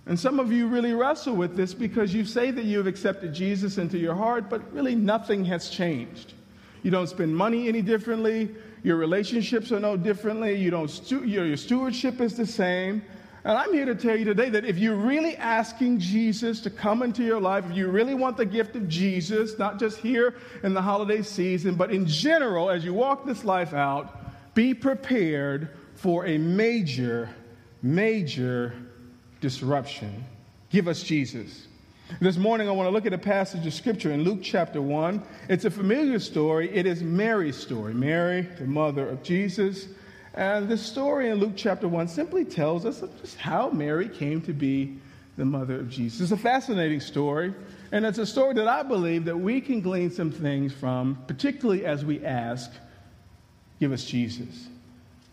And 0.06 0.18
some 0.18 0.40
of 0.40 0.50
you 0.50 0.66
really 0.66 0.94
wrestle 0.94 1.36
with 1.36 1.56
this 1.56 1.74
because 1.74 2.12
you 2.12 2.24
say 2.24 2.50
that 2.50 2.64
you've 2.64 2.88
accepted 2.88 3.32
Jesus 3.32 3.78
into 3.78 3.98
your 3.98 4.14
heart, 4.14 4.50
but 4.50 4.72
really 4.72 4.96
nothing 4.96 5.44
has 5.44 5.70
changed. 5.70 6.34
You 6.82 6.90
don't 6.90 7.06
spend 7.06 7.36
money 7.36 7.68
any 7.68 7.82
differently. 7.82 8.50
Your 8.82 8.96
relationships 8.96 9.70
are 9.70 9.78
no 9.78 9.96
differently. 9.96 10.56
You 10.56 10.70
don't 10.70 10.90
stu- 10.90 11.24
your, 11.24 11.46
your 11.46 11.56
stewardship 11.56 12.20
is 12.20 12.36
the 12.36 12.46
same. 12.46 13.02
And 13.44 13.58
I'm 13.58 13.72
here 13.72 13.84
to 13.84 13.94
tell 13.94 14.16
you 14.16 14.24
today 14.24 14.48
that 14.50 14.64
if 14.64 14.78
you're 14.78 14.96
really 14.96 15.36
asking 15.36 15.98
Jesus 15.98 16.60
to 16.60 16.70
come 16.70 17.02
into 17.02 17.24
your 17.24 17.40
life, 17.40 17.64
if 17.68 17.76
you 17.76 17.88
really 17.88 18.14
want 18.14 18.36
the 18.36 18.46
gift 18.46 18.76
of 18.76 18.88
Jesus, 18.88 19.58
not 19.58 19.78
just 19.78 19.98
here 19.98 20.34
in 20.62 20.74
the 20.74 20.82
holiday 20.82 21.22
season, 21.22 21.74
but 21.74 21.92
in 21.92 22.06
general, 22.06 22.70
as 22.70 22.84
you 22.84 22.94
walk 22.94 23.24
this 23.24 23.44
life 23.44 23.74
out, 23.74 24.54
be 24.54 24.74
prepared 24.74 25.70
for 25.94 26.26
a 26.26 26.38
major, 26.38 27.30
major 27.82 28.74
disruption. 29.42 30.24
Give 30.70 30.88
us 30.88 31.02
Jesus. 31.02 31.66
This 32.20 32.36
morning, 32.36 32.68
I 32.68 32.72
want 32.72 32.86
to 32.86 32.90
look 32.90 33.06
at 33.06 33.12
a 33.12 33.18
passage 33.18 33.66
of 33.66 33.74
scripture 33.74 34.12
in 34.12 34.22
Luke 34.22 34.38
chapter 34.40 34.80
1. 34.80 35.20
It's 35.48 35.64
a 35.64 35.70
familiar 35.70 36.20
story. 36.20 36.70
It 36.74 36.86
is 36.86 37.02
Mary's 37.02 37.56
story. 37.56 37.92
Mary, 37.92 38.42
the 38.58 38.66
mother 38.66 39.06
of 39.08 39.22
Jesus. 39.22 39.88
And 40.34 40.68
the 40.68 40.78
story 40.78 41.28
in 41.28 41.38
Luke 41.38 41.54
chapter 41.56 41.88
1 41.88 42.06
simply 42.08 42.44
tells 42.44 42.86
us 42.86 43.02
just 43.20 43.36
how 43.36 43.70
Mary 43.70 44.08
came 44.08 44.40
to 44.42 44.52
be 44.52 44.96
the 45.36 45.44
mother 45.44 45.74
of 45.74 45.90
Jesus. 45.90 46.20
It's 46.20 46.32
a 46.32 46.36
fascinating 46.36 47.00
story. 47.00 47.52
And 47.90 48.06
it's 48.06 48.18
a 48.18 48.26
story 48.26 48.54
that 48.54 48.68
I 48.68 48.84
believe 48.84 49.24
that 49.24 49.36
we 49.36 49.60
can 49.60 49.80
glean 49.80 50.10
some 50.12 50.30
things 50.30 50.72
from, 50.72 51.18
particularly 51.26 51.84
as 51.84 52.04
we 52.04 52.24
ask, 52.24 52.70
Give 53.80 53.90
us 53.90 54.04
Jesus. 54.04 54.68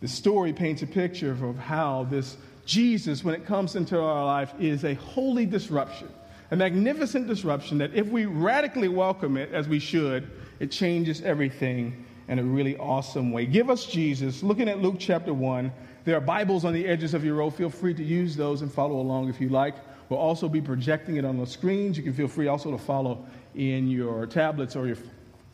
The 0.01 0.07
story 0.07 0.53
paints 0.53 0.81
a 0.81 0.87
picture 0.87 1.31
of 1.31 1.57
how 1.57 2.07
this 2.09 2.35
Jesus, 2.69 3.23
when 3.23 3.33
it 3.33 3.45
comes 3.45 3.75
into 3.75 3.99
our 3.99 4.25
life, 4.25 4.53
is 4.59 4.85
a 4.85 4.93
holy 4.93 5.45
disruption 5.45 6.07
a 6.51 6.55
magnificent 6.55 7.27
disruption 7.27 7.77
that 7.77 7.93
if 7.93 8.07
we 8.07 8.25
radically 8.25 8.88
welcome 8.88 9.38
it, 9.38 9.51
as 9.53 9.67
we 9.67 9.79
should, 9.79 10.29
it 10.59 10.71
changes 10.71 11.21
everything 11.21 12.05
in 12.27 12.39
a 12.39 12.43
really 12.43 12.75
awesome 12.77 13.31
way. 13.31 13.45
Give 13.45 13.69
us 13.69 13.85
Jesus. 13.85 14.41
Looking 14.41 14.67
at 14.67 14.79
Luke 14.79 14.95
chapter 14.97 15.33
1, 15.33 15.71
there 16.05 16.17
are 16.17 16.21
Bibles 16.21 16.65
on 16.65 16.73
the 16.73 16.88
edges 16.88 17.13
of 17.13 17.23
your 17.23 17.35
row. 17.35 17.49
Feel 17.49 17.69
free 17.69 17.93
to 17.93 18.03
use 18.03 18.35
those 18.35 18.61
and 18.61 18.73
follow 18.73 18.99
along 18.99 19.29
if 19.29 19.39
you 19.39 19.49
like. 19.49 19.75
We'll 20.09 20.19
also 20.19 20.49
be 20.49 20.59
projecting 20.59 21.17
it 21.17 21.25
on 21.25 21.38
the 21.38 21.45
screens. 21.45 21.97
You 21.97 22.03
can 22.03 22.13
feel 22.13 22.27
free 22.27 22.47
also 22.47 22.71
to 22.71 22.77
follow 22.79 23.25
in 23.53 23.88
your 23.88 24.25
tablets 24.25 24.75
or 24.75 24.88
your 24.88 24.97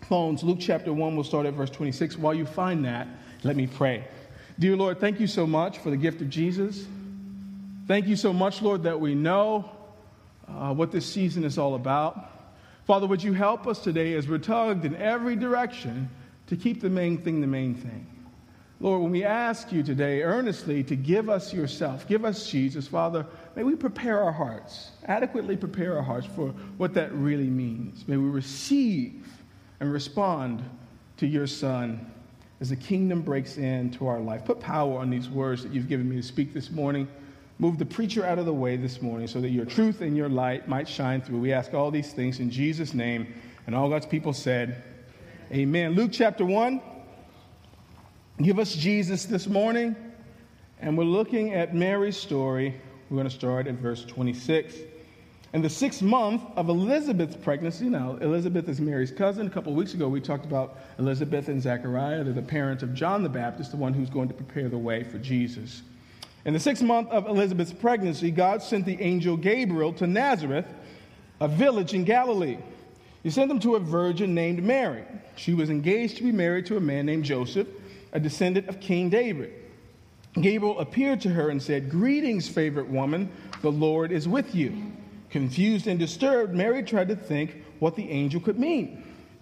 phones. 0.03 0.43
Luke 0.43 0.59
chapter 0.61 0.93
1, 0.93 1.15
we'll 1.15 1.25
start 1.25 1.45
at 1.45 1.53
verse 1.53 1.69
26. 1.69 2.17
While 2.17 2.33
you 2.33 2.45
find 2.45 2.85
that, 2.85 3.07
let 3.43 3.57
me 3.57 3.67
pray. 3.67 4.05
Dear 4.59 4.77
Lord, 4.77 5.01
thank 5.01 5.19
you 5.19 5.27
so 5.27 5.45
much 5.45 5.79
for 5.79 5.89
the 5.89 5.97
gift 5.97 6.21
of 6.21 6.29
Jesus. 6.29 6.87
Thank 7.87 8.07
you 8.07 8.15
so 8.15 8.33
much, 8.33 8.63
Lord, 8.63 8.81
that 8.83 8.99
we 8.99 9.13
know 9.13 9.69
uh, 10.47 10.73
what 10.73 10.91
this 10.91 11.05
season 11.05 11.43
is 11.43 11.59
all 11.59 11.75
about. 11.75 12.31
Father, 12.87 13.05
would 13.05 13.21
you 13.21 13.33
help 13.33 13.67
us 13.67 13.77
today 13.77 14.15
as 14.15 14.27
we're 14.27 14.39
tugged 14.39 14.85
in 14.85 14.95
every 14.95 15.35
direction 15.35 16.09
to 16.47 16.55
keep 16.55 16.81
the 16.81 16.89
main 16.89 17.19
thing 17.19 17.41
the 17.41 17.47
main 17.47 17.75
thing? 17.75 18.07
Lord, 18.79 19.03
when 19.03 19.11
we 19.11 19.23
ask 19.23 19.71
you 19.71 19.83
today 19.83 20.23
earnestly 20.23 20.83
to 20.83 20.95
give 20.95 21.29
us 21.29 21.53
yourself, 21.53 22.07
give 22.07 22.25
us 22.25 22.49
Jesus, 22.49 22.87
Father, 22.87 23.23
may 23.55 23.61
we 23.61 23.75
prepare 23.75 24.19
our 24.23 24.31
hearts, 24.31 24.89
adequately 25.05 25.55
prepare 25.55 25.95
our 25.95 26.03
hearts 26.03 26.25
for 26.25 26.47
what 26.77 26.95
that 26.95 27.13
really 27.13 27.51
means. 27.51 28.07
May 28.07 28.17
we 28.17 28.29
receive 28.29 29.27
and 29.79 29.93
respond 29.93 30.63
to 31.17 31.27
your 31.27 31.45
Son 31.45 32.11
as 32.59 32.69
the 32.69 32.75
kingdom 32.75 33.21
breaks 33.21 33.57
into 33.57 34.07
our 34.07 34.19
life. 34.19 34.43
Put 34.43 34.59
power 34.59 34.97
on 34.97 35.11
these 35.11 35.29
words 35.29 35.61
that 35.61 35.71
you've 35.71 35.87
given 35.87 36.09
me 36.09 36.15
to 36.15 36.23
speak 36.23 36.51
this 36.51 36.71
morning. 36.71 37.07
Move 37.57 37.77
the 37.77 37.85
preacher 37.85 38.25
out 38.25 38.37
of 38.37 38.45
the 38.45 38.53
way 38.53 38.75
this 38.75 39.01
morning 39.01 39.27
so 39.27 39.39
that 39.39 39.49
your 39.49 39.65
truth 39.65 40.01
and 40.01 40.17
your 40.17 40.27
light 40.27 40.67
might 40.67 40.87
shine 40.87 41.21
through. 41.21 41.39
We 41.39 41.53
ask 41.53 41.73
all 41.73 41.89
these 41.89 42.11
things 42.11 42.39
in 42.39 42.49
Jesus' 42.49 42.93
name. 42.93 43.33
And 43.65 43.73
all 43.73 43.89
God's 43.89 44.05
people 44.05 44.33
said, 44.33 44.83
Amen. 45.51 45.93
Luke 45.93 46.11
chapter 46.11 46.45
1. 46.45 46.81
Give 48.41 48.59
us 48.59 48.75
Jesus 48.75 49.25
this 49.25 49.47
morning. 49.47 49.95
And 50.81 50.97
we're 50.97 51.05
looking 51.05 51.53
at 51.53 51.73
Mary's 51.73 52.17
story. 52.17 52.75
We're 53.09 53.15
going 53.15 53.29
to 53.29 53.35
start 53.35 53.67
at 53.67 53.75
verse 53.75 54.03
26. 54.03 54.75
In 55.53 55.61
the 55.61 55.69
sixth 55.69 56.01
month 56.01 56.41
of 56.57 56.67
Elizabeth's 56.67 57.37
pregnancy, 57.37 57.85
now 57.85 58.17
Elizabeth 58.17 58.67
is 58.67 58.81
Mary's 58.81 59.11
cousin. 59.11 59.47
A 59.47 59.49
couple 59.49 59.73
weeks 59.73 59.93
ago, 59.93 60.09
we 60.09 60.19
talked 60.19 60.43
about 60.43 60.77
Elizabeth 60.99 61.47
and 61.47 61.61
Zechariah. 61.61 62.25
They're 62.25 62.33
the 62.33 62.41
parents 62.41 62.83
of 62.83 62.93
John 62.93 63.23
the 63.23 63.29
Baptist, 63.29 63.71
the 63.71 63.77
one 63.77 63.93
who's 63.93 64.09
going 64.09 64.27
to 64.27 64.33
prepare 64.33 64.67
the 64.67 64.77
way 64.77 65.05
for 65.05 65.17
Jesus. 65.17 65.83
In 66.45 66.53
the 66.53 66.59
sixth 66.59 66.83
month 66.83 67.09
of 67.09 67.25
Elizabeth's 67.25 67.73
pregnancy, 67.73 68.29
God 68.29 68.61
sent 68.61 68.85
the 68.85 69.01
angel 69.01 69.35
Gabriel 69.35 69.91
to 69.93 70.05
Nazareth, 70.05 70.67
a 71.41 71.47
village 71.47 71.95
in 71.95 72.03
Galilee. 72.03 72.59
He 73.23 73.31
sent 73.31 73.49
him 73.49 73.59
to 73.61 73.75
a 73.75 73.79
virgin 73.79 74.35
named 74.35 74.61
Mary. 74.61 75.03
She 75.35 75.55
was 75.55 75.71
engaged 75.71 76.17
to 76.17 76.23
be 76.23 76.31
married 76.31 76.67
to 76.67 76.77
a 76.77 76.79
man 76.79 77.07
named 77.07 77.25
Joseph, 77.25 77.67
a 78.13 78.19
descendant 78.19 78.67
of 78.67 78.79
King 78.79 79.09
David. 79.09 79.53
Gabriel 80.39 80.79
appeared 80.79 81.21
to 81.21 81.29
her 81.29 81.49
and 81.49 81.61
said, 81.61 81.89
Greetings, 81.89 82.47
favorite 82.47 82.89
woman, 82.89 83.31
the 83.63 83.71
Lord 83.71 84.11
is 84.11 84.27
with 84.27 84.53
you. 84.53 84.91
Confused 85.31 85.87
and 85.87 85.97
disturbed, 85.97 86.53
Mary 86.53 86.83
tried 86.83 87.07
to 87.07 87.15
think 87.15 87.63
what 87.79 87.95
the 87.95 88.09
angel 88.11 88.39
could 88.39 88.59
mean. 88.59 89.03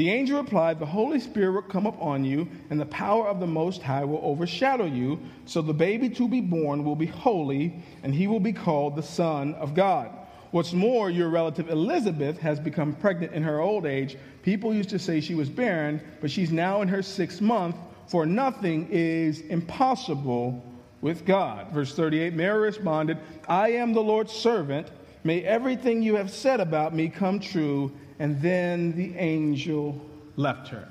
The 0.00 0.08
angel 0.08 0.40
replied, 0.40 0.78
The 0.78 0.86
Holy 0.86 1.20
Spirit 1.20 1.52
will 1.52 1.60
come 1.60 1.84
upon 1.84 2.24
you, 2.24 2.48
and 2.70 2.80
the 2.80 2.86
power 2.86 3.28
of 3.28 3.38
the 3.38 3.46
Most 3.46 3.82
High 3.82 4.02
will 4.06 4.22
overshadow 4.22 4.86
you. 4.86 5.20
So 5.44 5.60
the 5.60 5.74
baby 5.74 6.08
to 6.08 6.26
be 6.26 6.40
born 6.40 6.86
will 6.86 6.96
be 6.96 7.04
holy, 7.04 7.82
and 8.02 8.14
he 8.14 8.26
will 8.26 8.40
be 8.40 8.54
called 8.54 8.96
the 8.96 9.02
Son 9.02 9.52
of 9.56 9.74
God. 9.74 10.10
What's 10.52 10.72
more, 10.72 11.10
your 11.10 11.28
relative 11.28 11.68
Elizabeth 11.68 12.38
has 12.38 12.58
become 12.58 12.94
pregnant 12.94 13.34
in 13.34 13.42
her 13.42 13.60
old 13.60 13.84
age. 13.84 14.16
People 14.42 14.72
used 14.72 14.88
to 14.88 14.98
say 14.98 15.20
she 15.20 15.34
was 15.34 15.50
barren, 15.50 16.00
but 16.22 16.30
she's 16.30 16.50
now 16.50 16.80
in 16.80 16.88
her 16.88 17.02
sixth 17.02 17.42
month, 17.42 17.76
for 18.06 18.24
nothing 18.24 18.88
is 18.90 19.42
impossible 19.42 20.64
with 21.02 21.26
God. 21.26 21.72
Verse 21.72 21.94
38 21.94 22.32
Mary 22.32 22.58
responded, 22.58 23.18
I 23.46 23.72
am 23.72 23.92
the 23.92 24.00
Lord's 24.00 24.32
servant. 24.32 24.88
May 25.24 25.42
everything 25.42 26.02
you 26.02 26.16
have 26.16 26.30
said 26.30 26.58
about 26.58 26.94
me 26.94 27.10
come 27.10 27.38
true 27.38 27.92
and 28.20 28.40
then 28.40 28.92
the 28.92 29.16
angel 29.16 30.00
left 30.36 30.68
her. 30.68 30.86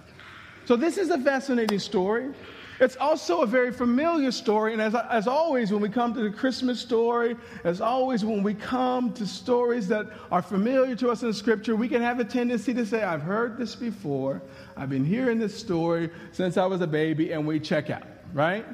So, 0.65 0.75
this 0.75 0.97
is 0.97 1.09
a 1.09 1.17
fascinating 1.19 1.79
story. 1.79 2.33
It's 2.81 2.95
also 2.95 3.41
a 3.41 3.45
very 3.45 3.71
familiar 3.71 4.31
story. 4.31 4.73
And 4.73 4.81
as, 4.81 4.95
as 4.95 5.27
always, 5.27 5.71
when 5.71 5.81
we 5.81 5.89
come 5.89 6.13
to 6.13 6.21
the 6.21 6.29
Christmas 6.29 6.79
story, 6.79 7.35
as 7.63 7.81
always, 7.81 8.23
when 8.23 8.41
we 8.41 8.53
come 8.53 9.13
to 9.13 9.27
stories 9.27 9.87
that 9.89 10.07
are 10.31 10.41
familiar 10.41 10.95
to 10.95 11.09
us 11.09 11.21
in 11.21 11.33
Scripture, 11.33 11.75
we 11.75 11.89
can 11.89 12.01
have 12.01 12.19
a 12.19 12.23
tendency 12.23 12.73
to 12.73 12.85
say, 12.85 13.03
I've 13.03 13.21
heard 13.21 13.57
this 13.57 13.75
before. 13.75 14.41
I've 14.77 14.89
been 14.89 15.05
hearing 15.05 15.39
this 15.39 15.57
story 15.57 16.09
since 16.31 16.57
I 16.57 16.65
was 16.65 16.81
a 16.81 16.87
baby, 16.87 17.31
and 17.31 17.45
we 17.45 17.59
check 17.59 17.89
out, 17.89 18.07
right? 18.33 18.65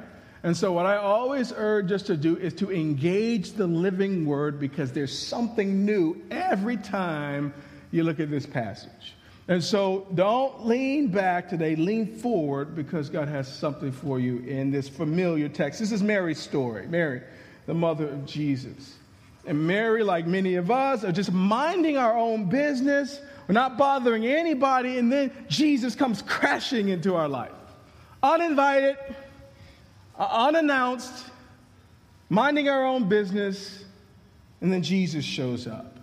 And 0.43 0.55
so, 0.55 0.71
what 0.71 0.85
I 0.85 0.97
always 0.97 1.51
urge 1.57 1.91
us 1.91 2.03
to 2.03 2.15
do 2.15 2.37
is 2.37 2.53
to 2.55 2.71
engage 2.71 3.53
the 3.53 3.67
living 3.67 4.25
word 4.25 4.59
because 4.59 4.91
there's 4.91 5.17
something 5.17 5.83
new 5.83 6.21
every 6.29 6.77
time 6.77 7.53
you 7.95 8.03
look 8.03 8.19
at 8.19 8.29
this 8.29 8.45
passage. 8.45 9.15
And 9.47 9.63
so 9.63 10.07
don't 10.15 10.65
lean 10.65 11.07
back 11.07 11.47
today, 11.47 11.75
lean 11.75 12.07
forward 12.17 12.75
because 12.75 13.09
God 13.09 13.27
has 13.27 13.47
something 13.47 13.91
for 13.91 14.19
you 14.19 14.39
in 14.39 14.71
this 14.71 14.89
familiar 14.89 15.47
text. 15.47 15.79
This 15.79 15.91
is 15.91 16.01
Mary's 16.01 16.39
story. 16.39 16.87
Mary, 16.87 17.21
the 17.67 17.73
mother 17.73 18.07
of 18.07 18.25
Jesus. 18.25 18.95
And 19.45 19.67
Mary, 19.67 20.03
like 20.03 20.25
many 20.25 20.55
of 20.55 20.71
us, 20.71 21.03
are 21.03 21.11
just 21.11 21.31
minding 21.31 21.97
our 21.97 22.17
own 22.17 22.49
business. 22.49 23.19
We're 23.47 23.53
not 23.53 23.77
bothering 23.77 24.25
anybody. 24.25 24.97
And 24.97 25.11
then 25.11 25.31
Jesus 25.47 25.93
comes 25.93 26.23
crashing 26.23 26.89
into 26.89 27.15
our 27.15 27.29
life. 27.29 27.51
Uninvited, 28.23 28.97
uh, 30.17 30.27
unannounced, 30.31 31.25
minding 32.29 32.67
our 32.67 32.83
own 32.85 33.07
business. 33.07 33.83
and 34.61 34.73
then 34.73 34.81
Jesus 34.81 35.23
shows 35.23 35.67
up. 35.67 35.94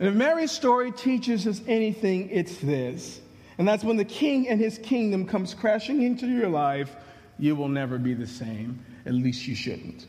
And 0.00 0.08
if 0.08 0.14
Mary's 0.14 0.50
story 0.50 0.90
teaches 0.90 1.46
us 1.46 1.60
anything, 1.68 2.30
it's 2.30 2.56
this. 2.56 3.20
And 3.58 3.68
that's 3.68 3.84
when 3.84 3.98
the 3.98 4.04
king 4.04 4.48
and 4.48 4.58
his 4.58 4.78
kingdom 4.78 5.26
comes 5.26 5.52
crashing 5.52 6.00
into 6.00 6.26
your 6.26 6.48
life, 6.48 6.96
you 7.38 7.54
will 7.54 7.68
never 7.68 7.98
be 7.98 8.14
the 8.14 8.26
same. 8.26 8.82
At 9.04 9.12
least 9.12 9.46
you 9.46 9.54
shouldn't. 9.54 10.06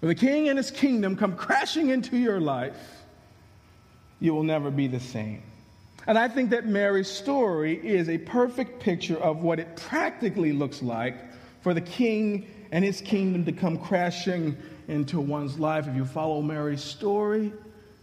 When 0.00 0.08
the 0.08 0.16
king 0.16 0.48
and 0.48 0.58
his 0.58 0.72
kingdom 0.72 1.14
come 1.14 1.36
crashing 1.36 1.90
into 1.90 2.16
your 2.16 2.40
life, 2.40 2.76
you 4.18 4.34
will 4.34 4.42
never 4.42 4.72
be 4.72 4.88
the 4.88 4.98
same. 4.98 5.42
And 6.08 6.18
I 6.18 6.26
think 6.26 6.50
that 6.50 6.66
Mary's 6.66 7.08
story 7.08 7.74
is 7.86 8.08
a 8.08 8.18
perfect 8.18 8.80
picture 8.80 9.18
of 9.18 9.42
what 9.42 9.60
it 9.60 9.76
practically 9.76 10.52
looks 10.52 10.82
like 10.82 11.14
for 11.62 11.74
the 11.74 11.80
king 11.80 12.48
and 12.72 12.84
his 12.84 13.00
kingdom 13.00 13.44
to 13.44 13.52
come 13.52 13.78
crashing 13.78 14.56
into 14.88 15.20
one's 15.20 15.60
life. 15.60 15.86
If 15.86 15.94
you 15.94 16.04
follow 16.04 16.42
Mary's 16.42 16.82
story, 16.82 17.52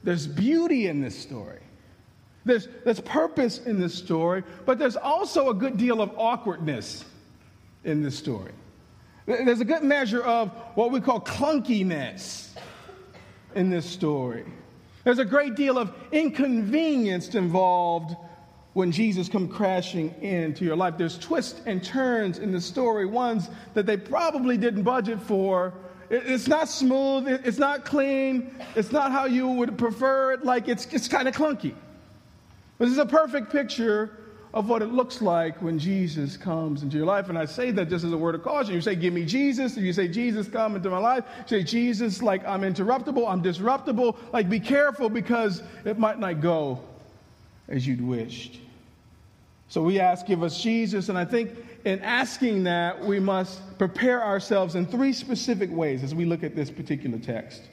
there's 0.07 0.25
beauty 0.25 0.87
in 0.87 1.01
this 1.01 1.19
story. 1.19 1.59
There's, 2.45 2.69
there's 2.85 3.01
purpose 3.01 3.59
in 3.65 3.77
this 3.77 3.93
story, 3.93 4.41
but 4.65 4.79
there's 4.79 4.95
also 4.95 5.49
a 5.49 5.53
good 5.53 5.75
deal 5.75 6.01
of 6.01 6.17
awkwardness 6.17 7.03
in 7.83 8.01
this 8.01 8.17
story. 8.17 8.53
There's 9.25 9.59
a 9.59 9.65
good 9.65 9.83
measure 9.83 10.23
of 10.23 10.51
what 10.75 10.93
we 10.93 11.01
call 11.01 11.19
clunkiness 11.19 12.51
in 13.53 13.69
this 13.69 13.85
story. 13.85 14.45
There's 15.03 15.19
a 15.19 15.25
great 15.25 15.55
deal 15.55 15.77
of 15.77 15.93
inconvenience 16.13 17.35
involved 17.35 18.15
when 18.75 18.93
Jesus 18.93 19.27
comes 19.27 19.53
crashing 19.53 20.15
into 20.21 20.63
your 20.63 20.77
life. 20.77 20.93
There's 20.97 21.19
twists 21.19 21.59
and 21.65 21.83
turns 21.83 22.39
in 22.39 22.53
the 22.53 22.61
story, 22.61 23.05
ones 23.05 23.49
that 23.73 23.85
they 23.85 23.97
probably 23.97 24.55
didn't 24.55 24.83
budget 24.83 25.21
for. 25.21 25.73
It's 26.09 26.47
not 26.47 26.69
smooth, 26.69 27.27
it's 27.27 27.57
not 27.57 27.83
clean, 27.83 28.55
it's 28.75 28.91
not 28.91 29.11
how 29.11 29.25
you 29.25 29.47
would 29.47 29.77
prefer 29.77 30.33
it, 30.33 30.45
like 30.45 30.67
it's, 30.69 30.85
it's 30.93 31.07
kind 31.07 31.27
of 31.27 31.35
clunky. 31.35 31.73
This 32.77 32.89
is 32.89 32.97
a 32.97 33.05
perfect 33.05 33.51
picture 33.51 34.17
of 34.53 34.69
what 34.69 34.81
it 34.81 34.87
looks 34.87 35.21
like 35.21 35.61
when 35.61 35.77
Jesus 35.77 36.37
comes 36.37 36.81
into 36.81 36.97
your 36.97 37.05
life. 37.05 37.29
And 37.29 37.37
I 37.37 37.45
say 37.45 37.71
that 37.71 37.89
just 37.89 38.05
as 38.05 38.11
a 38.11 38.17
word 38.17 38.35
of 38.35 38.43
caution. 38.43 38.73
You 38.73 38.81
say, 38.81 38.95
Give 38.95 39.13
me 39.13 39.25
Jesus. 39.25 39.77
If 39.77 39.83
you 39.83 39.93
say, 39.93 40.07
Jesus, 40.07 40.47
come 40.47 40.75
into 40.75 40.89
my 40.89 40.97
life, 40.97 41.25
You 41.49 41.59
say, 41.59 41.63
Jesus, 41.63 42.21
like 42.21 42.45
I'm 42.45 42.61
interruptible, 42.61 43.29
I'm 43.29 43.41
disruptible. 43.41 44.17
Like, 44.31 44.49
be 44.49 44.59
careful 44.59 45.09
because 45.09 45.61
it 45.85 45.99
might 45.99 46.19
not 46.19 46.41
go 46.41 46.79
as 47.67 47.85
you'd 47.85 48.01
wished. 48.01 48.59
So 49.69 49.83
we 49.83 49.99
ask, 49.99 50.25
Give 50.25 50.43
us 50.43 50.61
Jesus. 50.61 51.09
And 51.09 51.17
I 51.17 51.25
think 51.25 51.51
in 51.85 51.99
asking 52.01 52.63
that, 52.63 53.03
we 53.03 53.19
must 53.19 53.77
prepare 53.77 54.23
ourselves 54.23 54.75
in 54.75 54.85
three 54.85 55.13
specific 55.13 55.71
ways 55.71 56.03
as 56.03 56.15
we 56.15 56.25
look 56.25 56.43
at 56.43 56.55
this 56.55 56.69
particular 56.69 57.17
text 57.17 57.63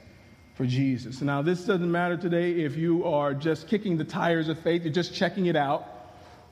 for 0.53 0.65
Jesus. 0.65 1.21
Now, 1.21 1.41
this 1.41 1.65
doesn't 1.65 1.91
matter 1.91 2.15
today 2.15 2.51
if 2.63 2.77
you 2.77 3.03
are 3.05 3.33
just 3.33 3.67
kicking 3.67 3.97
the 3.97 4.05
tires 4.05 4.47
of 4.47 4.59
faith, 4.59 4.83
you're 4.83 4.93
just 4.93 5.13
checking 5.13 5.47
it 5.47 5.55
out 5.55 5.87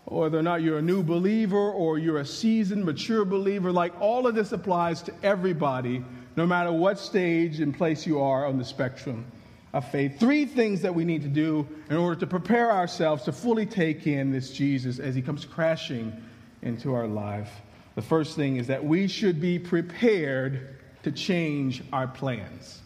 or 0.05 0.21
whether 0.21 0.37
or 0.37 0.43
not 0.43 0.61
you're 0.61 0.79
a 0.79 0.81
new 0.81 1.01
believer 1.01 1.71
or 1.71 1.97
you're 1.97 2.19
a 2.19 2.25
seasoned, 2.25 2.83
mature 2.83 3.23
believer, 3.23 3.71
like 3.71 3.93
all 4.01 4.27
of 4.27 4.35
this 4.35 4.51
applies 4.51 5.01
to 5.03 5.13
everybody, 5.23 6.03
no 6.35 6.45
matter 6.45 6.73
what 6.73 6.99
stage 6.99 7.61
and 7.61 7.77
place 7.77 8.05
you 8.05 8.19
are 8.19 8.45
on 8.45 8.57
the 8.57 8.65
spectrum 8.65 9.25
of 9.73 9.89
faith. 9.89 10.19
Three 10.19 10.45
things 10.45 10.81
that 10.81 10.93
we 10.93 11.03
need 11.03 11.23
to 11.23 11.27
do 11.27 11.67
in 11.89 11.97
order 11.97 12.19
to 12.19 12.27
prepare 12.27 12.71
ourselves 12.71 13.23
to 13.23 13.31
fully 13.31 13.65
take 13.65 14.05
in 14.05 14.31
this 14.31 14.51
Jesus 14.51 14.99
as 14.99 15.15
he 15.15 15.21
comes 15.21 15.45
crashing 15.45 16.13
into 16.61 16.93
our 16.93 17.07
life. 17.07 17.51
The 17.95 18.01
first 18.01 18.35
thing 18.35 18.57
is 18.57 18.67
that 18.67 18.85
we 18.85 19.07
should 19.07 19.41
be 19.41 19.59
prepared 19.59 20.77
to 21.03 21.11
change 21.11 21.83
our 21.91 22.07
plans. 22.07 22.81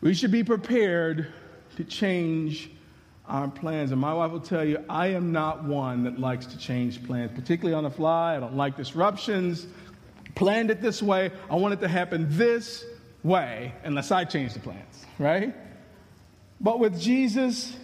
We 0.00 0.14
should 0.14 0.32
be 0.32 0.44
prepared 0.44 1.32
to 1.76 1.84
change 1.84 2.70
our 3.26 3.48
plans. 3.48 3.92
And 3.92 4.00
my 4.00 4.14
wife 4.14 4.32
will 4.32 4.40
tell 4.40 4.64
you, 4.64 4.82
I 4.88 5.08
am 5.08 5.32
not 5.32 5.64
one 5.64 6.04
that 6.04 6.18
likes 6.18 6.46
to 6.46 6.58
change 6.58 7.04
plans, 7.04 7.30
particularly 7.34 7.74
on 7.74 7.84
the 7.84 7.90
fly. 7.90 8.36
I 8.36 8.40
don't 8.40 8.56
like 8.56 8.76
disruptions. 8.76 9.66
Planned 10.34 10.70
it 10.70 10.80
this 10.80 11.02
way. 11.02 11.30
I 11.50 11.56
want 11.56 11.74
it 11.74 11.80
to 11.80 11.88
happen 11.88 12.26
this 12.30 12.84
way, 13.28 13.74
unless 13.84 14.10
I 14.10 14.24
change 14.24 14.54
the 14.54 14.60
plans, 14.60 15.06
right? 15.18 15.54
But 16.60 16.80
with 16.80 17.00
Jesus, 17.00 17.76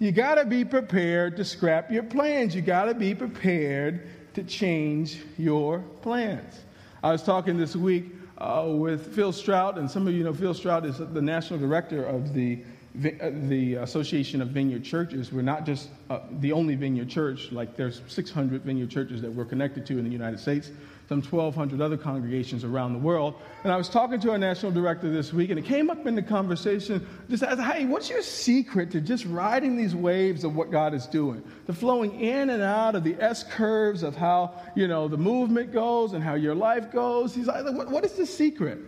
you 0.00 0.10
got 0.10 0.36
to 0.36 0.44
be 0.44 0.64
prepared 0.64 1.36
to 1.36 1.44
scrap 1.44 1.90
your 1.90 2.02
plans. 2.02 2.54
You 2.54 2.62
got 2.62 2.86
to 2.86 2.94
be 2.94 3.14
prepared 3.14 4.08
to 4.34 4.42
change 4.42 5.20
your 5.38 5.78
plans. 6.02 6.60
I 7.02 7.12
was 7.12 7.22
talking 7.22 7.56
this 7.56 7.76
week 7.76 8.06
uh, 8.38 8.64
with 8.66 9.14
Phil 9.14 9.32
Strout, 9.32 9.78
and 9.78 9.88
some 9.88 10.08
of 10.08 10.14
you 10.14 10.24
know 10.24 10.34
Phil 10.34 10.54
Strout 10.54 10.84
is 10.84 10.98
the 10.98 11.22
national 11.22 11.60
director 11.60 12.04
of 12.04 12.34
the 12.34 12.64
uh, 12.96 13.30
the 13.48 13.74
Association 13.74 14.40
of 14.40 14.48
Vineyard 14.48 14.84
Churches. 14.84 15.32
We're 15.32 15.42
not 15.42 15.66
just 15.66 15.88
uh, 16.10 16.20
the 16.38 16.52
only 16.52 16.76
vineyard 16.76 17.08
church, 17.08 17.50
like 17.50 17.76
there's 17.76 18.02
600 18.06 18.62
vineyard 18.62 18.90
churches 18.90 19.20
that 19.22 19.32
we're 19.32 19.44
connected 19.44 19.84
to 19.86 19.98
in 19.98 20.04
the 20.04 20.10
United 20.10 20.38
States, 20.38 20.70
some 21.08 21.20
1,200 21.20 21.80
other 21.80 21.96
congregations 21.96 22.64
around 22.64 22.94
the 22.94 22.98
world. 22.98 23.34
And 23.62 23.72
I 23.72 23.76
was 23.76 23.88
talking 23.88 24.20
to 24.20 24.30
our 24.30 24.38
national 24.38 24.72
director 24.72 25.10
this 25.10 25.32
week, 25.32 25.50
and 25.50 25.58
it 25.58 25.64
came 25.64 25.90
up 25.90 26.06
in 26.06 26.14
the 26.14 26.22
conversation 26.22 27.06
just 27.28 27.42
as, 27.42 27.58
hey, 27.58 27.84
what's 27.84 28.08
your 28.08 28.22
secret 28.22 28.90
to 28.92 29.00
just 29.00 29.26
riding 29.26 29.76
these 29.76 29.94
waves 29.94 30.44
of 30.44 30.56
what 30.56 30.70
God 30.70 30.94
is 30.94 31.06
doing? 31.06 31.42
The 31.66 31.74
flowing 31.74 32.20
in 32.20 32.50
and 32.50 32.62
out 32.62 32.94
of 32.94 33.04
the 33.04 33.16
S 33.22 33.44
curves 33.44 34.02
of 34.02 34.16
how, 34.16 34.54
you 34.74 34.88
know, 34.88 35.08
the 35.08 35.18
movement 35.18 35.72
goes 35.72 36.14
and 36.14 36.24
how 36.24 36.34
your 36.34 36.54
life 36.54 36.90
goes. 36.90 37.34
He's 37.34 37.46
like, 37.46 37.64
what, 37.64 37.90
what 37.90 38.04
is 38.04 38.12
the 38.12 38.26
secret? 38.26 38.78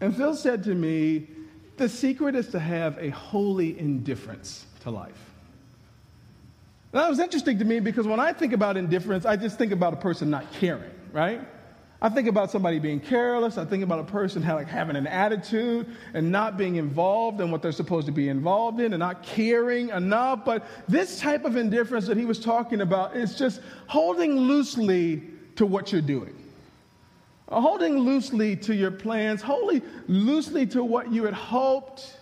And 0.00 0.16
Phil 0.16 0.34
said 0.34 0.64
to 0.64 0.74
me, 0.74 1.28
the 1.76 1.88
secret 1.88 2.34
is 2.34 2.48
to 2.48 2.58
have 2.58 2.98
a 2.98 3.10
holy 3.10 3.78
indifference 3.78 4.66
to 4.80 4.90
life. 4.90 5.32
that 6.92 7.08
was 7.08 7.18
interesting 7.18 7.58
to 7.58 7.64
me 7.64 7.80
because 7.80 8.06
when 8.06 8.20
I 8.20 8.32
think 8.32 8.52
about 8.52 8.76
indifference, 8.76 9.24
I 9.24 9.36
just 9.36 9.58
think 9.58 9.72
about 9.72 9.92
a 9.92 9.96
person 9.96 10.28
not 10.28 10.52
caring, 10.54 10.90
right? 11.12 11.40
I 12.00 12.08
think 12.08 12.26
about 12.26 12.50
somebody 12.50 12.80
being 12.80 12.98
careless. 12.98 13.58
I 13.58 13.64
think 13.64 13.84
about 13.84 14.00
a 14.00 14.04
person 14.04 14.44
like 14.44 14.66
having 14.66 14.96
an 14.96 15.06
attitude 15.06 15.86
and 16.14 16.32
not 16.32 16.56
being 16.56 16.76
involved 16.76 17.40
in 17.40 17.52
what 17.52 17.62
they're 17.62 17.70
supposed 17.70 18.06
to 18.06 18.12
be 18.12 18.28
involved 18.28 18.80
in 18.80 18.92
and 18.92 18.98
not 18.98 19.22
caring 19.22 19.90
enough. 19.90 20.44
But 20.44 20.66
this 20.88 21.20
type 21.20 21.44
of 21.44 21.56
indifference 21.56 22.08
that 22.08 22.16
he 22.16 22.24
was 22.24 22.40
talking 22.40 22.80
about 22.80 23.16
is 23.16 23.38
just 23.38 23.60
holding 23.86 24.36
loosely 24.36 25.22
to 25.54 25.64
what 25.64 25.92
you're 25.92 26.00
doing 26.00 26.34
uh, 27.52 27.60
holding 27.60 27.98
loosely 27.98 28.56
to 28.56 28.74
your 28.74 28.90
plans, 28.90 29.42
holding 29.42 29.82
loosely 30.08 30.66
to 30.66 30.82
what 30.82 31.12
you 31.12 31.24
had 31.24 31.34
hoped. 31.34 32.16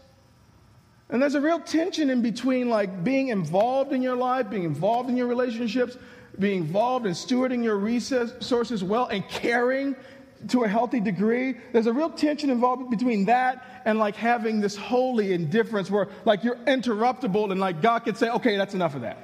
And 1.08 1.22
there's 1.22 1.36
a 1.36 1.40
real 1.40 1.60
tension 1.60 2.10
in 2.10 2.20
between 2.20 2.68
like 2.68 3.04
being 3.04 3.28
involved 3.28 3.92
in 3.92 4.02
your 4.02 4.16
life, 4.16 4.50
being 4.50 4.64
involved 4.64 5.08
in 5.08 5.16
your 5.16 5.28
relationships, 5.28 5.96
being 6.40 6.62
involved 6.62 7.06
in 7.06 7.12
stewarding 7.12 7.62
your 7.62 7.76
resources 7.76 8.82
well 8.82 9.06
and 9.06 9.28
caring 9.28 9.94
to 10.48 10.64
a 10.64 10.68
healthy 10.68 11.00
degree. 11.00 11.56
There's 11.72 11.86
a 11.86 11.92
real 11.92 12.10
tension 12.10 12.50
involved 12.50 12.90
between 12.90 13.26
that 13.26 13.82
and 13.84 13.98
like 13.98 14.16
having 14.16 14.60
this 14.60 14.74
holy 14.74 15.32
indifference 15.32 15.90
where 15.90 16.08
like 16.24 16.42
you're 16.42 16.56
interruptible 16.56 17.50
and 17.52 17.60
like 17.60 17.82
God 17.82 18.00
could 18.00 18.16
say, 18.16 18.30
okay, 18.30 18.56
that's 18.56 18.74
enough 18.74 18.94
of 18.94 19.02
that. 19.02 19.18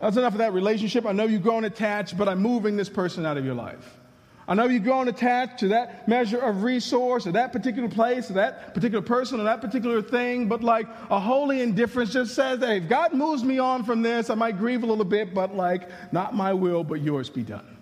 That's 0.00 0.18
enough 0.18 0.34
of 0.34 0.38
that 0.38 0.52
relationship. 0.52 1.06
I 1.06 1.12
know 1.12 1.24
you've 1.24 1.42
grown 1.42 1.64
attached, 1.64 2.18
but 2.18 2.28
I'm 2.28 2.42
moving 2.42 2.76
this 2.76 2.90
person 2.90 3.24
out 3.24 3.38
of 3.38 3.44
your 3.46 3.54
life. 3.54 3.96
I 4.48 4.54
know 4.54 4.66
you've 4.66 4.84
grown 4.84 5.08
attached 5.08 5.58
to 5.58 5.68
that 5.68 6.06
measure 6.06 6.38
of 6.38 6.62
resource 6.62 7.26
or 7.26 7.32
that 7.32 7.52
particular 7.52 7.88
place 7.88 8.30
or 8.30 8.34
that 8.34 8.74
particular 8.74 9.02
person 9.02 9.40
or 9.40 9.44
that 9.44 9.60
particular 9.60 10.00
thing, 10.00 10.46
but 10.46 10.62
like 10.62 10.86
a 11.10 11.18
holy 11.18 11.62
indifference 11.62 12.12
just 12.12 12.34
says 12.34 12.60
that 12.60 12.76
if 12.76 12.88
God 12.88 13.12
moves 13.12 13.42
me 13.42 13.58
on 13.58 13.82
from 13.82 14.02
this, 14.02 14.30
I 14.30 14.36
might 14.36 14.56
grieve 14.56 14.84
a 14.84 14.86
little 14.86 15.04
bit, 15.04 15.34
but 15.34 15.56
like, 15.56 15.88
not 16.12 16.34
my 16.34 16.52
will, 16.52 16.84
but 16.84 17.00
yours 17.00 17.28
be 17.28 17.42
done. 17.42 17.76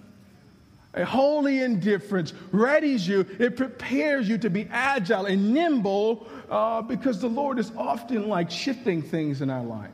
A 0.94 1.05
holy 1.05 1.61
indifference 1.61 2.33
readies 2.53 3.07
you, 3.07 3.27
it 3.38 3.57
prepares 3.57 4.29
you 4.29 4.38
to 4.38 4.48
be 4.48 4.66
agile 4.70 5.27
and 5.27 5.53
nimble 5.53 6.27
uh, 6.48 6.81
because 6.81 7.20
the 7.20 7.29
Lord 7.29 7.59
is 7.59 7.72
often 7.77 8.29
like 8.29 8.50
shifting 8.50 9.03
things 9.03 9.42
in 9.42 9.50
our 9.50 9.64
life. 9.64 9.90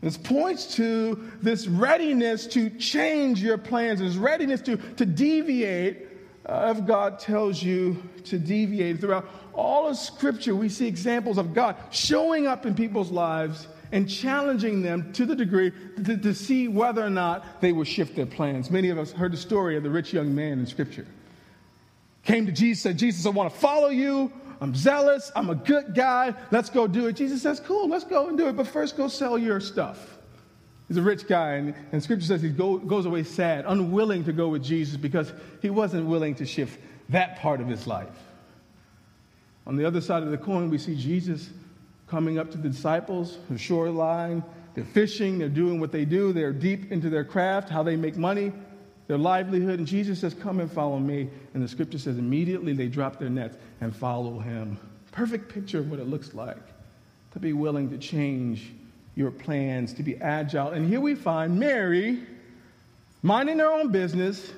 This 0.00 0.16
points 0.16 0.76
to 0.76 1.30
this 1.42 1.66
readiness 1.66 2.46
to 2.48 2.70
change 2.70 3.42
your 3.42 3.58
plans, 3.58 4.00
this 4.00 4.16
readiness 4.16 4.62
to, 4.62 4.76
to 4.76 5.04
deviate 5.04 6.08
uh, 6.46 6.74
if 6.76 6.86
God 6.86 7.18
tells 7.18 7.62
you 7.62 8.02
to 8.24 8.38
deviate. 8.38 9.00
Throughout 9.00 9.28
all 9.52 9.88
of 9.88 9.96
Scripture, 9.96 10.54
we 10.54 10.70
see 10.70 10.86
examples 10.86 11.36
of 11.36 11.52
God 11.52 11.76
showing 11.90 12.46
up 12.46 12.64
in 12.64 12.74
people's 12.74 13.10
lives 13.10 13.68
and 13.92 14.08
challenging 14.08 14.82
them 14.82 15.12
to 15.12 15.26
the 15.26 15.34
degree 15.34 15.72
to, 16.04 16.16
to 16.16 16.34
see 16.34 16.68
whether 16.68 17.04
or 17.04 17.10
not 17.10 17.60
they 17.60 17.72
will 17.72 17.84
shift 17.84 18.16
their 18.16 18.26
plans. 18.26 18.70
Many 18.70 18.88
of 18.88 18.98
us 18.98 19.12
heard 19.12 19.32
the 19.32 19.36
story 19.36 19.76
of 19.76 19.82
the 19.82 19.90
rich 19.90 20.12
young 20.12 20.34
man 20.34 20.60
in 20.60 20.66
Scripture. 20.66 21.06
Came 22.24 22.46
to 22.46 22.52
Jesus, 22.52 22.82
said, 22.82 22.98
Jesus, 22.98 23.26
I 23.26 23.30
want 23.30 23.52
to 23.52 23.58
follow 23.58 23.88
you. 23.88 24.32
I'm 24.60 24.74
zealous. 24.74 25.32
I'm 25.34 25.48
a 25.48 25.54
good 25.54 25.94
guy. 25.94 26.34
Let's 26.50 26.68
go 26.68 26.86
do 26.86 27.06
it. 27.06 27.14
Jesus 27.14 27.42
says, 27.42 27.60
Cool, 27.60 27.88
let's 27.88 28.04
go 28.04 28.28
and 28.28 28.36
do 28.36 28.48
it. 28.48 28.56
But 28.56 28.66
first, 28.66 28.96
go 28.96 29.08
sell 29.08 29.38
your 29.38 29.60
stuff. 29.60 30.18
He's 30.90 30.96
a 30.96 31.02
rich 31.02 31.28
guy, 31.28 31.52
and, 31.52 31.72
and 31.92 32.02
scripture 32.02 32.26
says 32.26 32.42
he 32.42 32.48
go, 32.48 32.76
goes 32.76 33.06
away 33.06 33.22
sad, 33.22 33.64
unwilling 33.64 34.24
to 34.24 34.32
go 34.32 34.48
with 34.48 34.64
Jesus 34.64 34.96
because 34.96 35.32
he 35.62 35.70
wasn't 35.70 36.06
willing 36.06 36.34
to 36.34 36.44
shift 36.44 36.80
that 37.10 37.38
part 37.38 37.60
of 37.60 37.68
his 37.68 37.86
life. 37.86 38.08
On 39.68 39.76
the 39.76 39.84
other 39.84 40.00
side 40.00 40.24
of 40.24 40.32
the 40.32 40.36
coin, 40.36 40.68
we 40.68 40.78
see 40.78 40.96
Jesus 40.96 41.48
coming 42.08 42.40
up 42.40 42.50
to 42.50 42.58
the 42.58 42.68
disciples, 42.68 43.38
the 43.48 43.56
shoreline. 43.56 44.42
They're 44.74 44.84
fishing, 44.84 45.38
they're 45.38 45.48
doing 45.48 45.78
what 45.78 45.92
they 45.92 46.04
do, 46.04 46.32
they're 46.32 46.52
deep 46.52 46.90
into 46.90 47.08
their 47.08 47.24
craft, 47.24 47.68
how 47.68 47.84
they 47.84 47.94
make 47.94 48.16
money, 48.16 48.52
their 49.10 49.18
livelihood. 49.18 49.80
And 49.80 49.88
Jesus 49.88 50.20
says, 50.20 50.34
Come 50.34 50.60
and 50.60 50.70
follow 50.70 51.00
me. 51.00 51.28
And 51.52 51.60
the 51.60 51.66
scripture 51.66 51.98
says, 51.98 52.16
immediately 52.16 52.74
they 52.74 52.86
drop 52.86 53.18
their 53.18 53.28
nets 53.28 53.56
and 53.80 53.94
follow 53.94 54.38
him. 54.38 54.78
Perfect 55.10 55.52
picture 55.52 55.80
of 55.80 55.90
what 55.90 55.98
it 55.98 56.06
looks 56.06 56.32
like 56.32 56.62
to 57.32 57.40
be 57.40 57.52
willing 57.52 57.90
to 57.90 57.98
change 57.98 58.72
your 59.16 59.32
plans, 59.32 59.92
to 59.94 60.04
be 60.04 60.16
agile. 60.18 60.68
And 60.68 60.88
here 60.88 61.00
we 61.00 61.16
find 61.16 61.58
Mary 61.58 62.20
minding 63.24 63.58
her 63.58 63.72
own 63.72 63.90
business, 63.90 64.52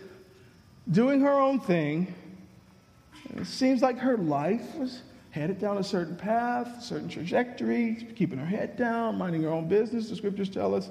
doing 0.90 1.22
her 1.22 1.32
own 1.32 1.58
thing. 1.58 2.14
It 3.34 3.46
seems 3.46 3.80
like 3.80 3.96
her 4.00 4.18
life 4.18 4.74
was 4.74 5.00
headed 5.30 5.60
down 5.60 5.78
a 5.78 5.84
certain 5.84 6.14
path, 6.14 6.82
certain 6.82 7.08
trajectory, 7.08 8.06
keeping 8.16 8.38
her 8.38 8.44
head 8.44 8.76
down, 8.76 9.16
minding 9.16 9.44
her 9.44 9.48
own 9.48 9.66
business. 9.66 10.10
The 10.10 10.16
scriptures 10.16 10.50
tell 10.50 10.74
us 10.74 10.90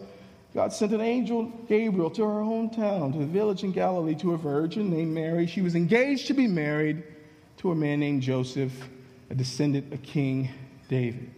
God 0.54 0.74
sent 0.74 0.92
an 0.92 1.02
angel, 1.02 1.46
Gabriel, 1.70 2.10
to 2.12 2.24
her 2.24 2.42
hometown, 2.42 3.14
to 3.14 3.20
the 3.20 3.26
village 3.26 3.64
in 3.64 3.72
Galilee, 3.72 4.16
to 4.16 4.34
a 4.34 4.38
virgin 4.38 4.90
named 4.90 5.14
Mary. 5.14 5.48
She 5.48 5.62
was 5.62 5.76
engaged 5.76 6.28
to 6.28 6.34
be 6.34 6.46
married 6.48 7.04
to 7.58 7.72
a 7.72 7.76
man 7.76 8.02
named 8.02 8.22
Joseph, 8.22 8.74
a 9.30 9.36
descendant 9.36 9.94
of 9.94 10.04
King 10.04 10.50
David. 10.90 11.32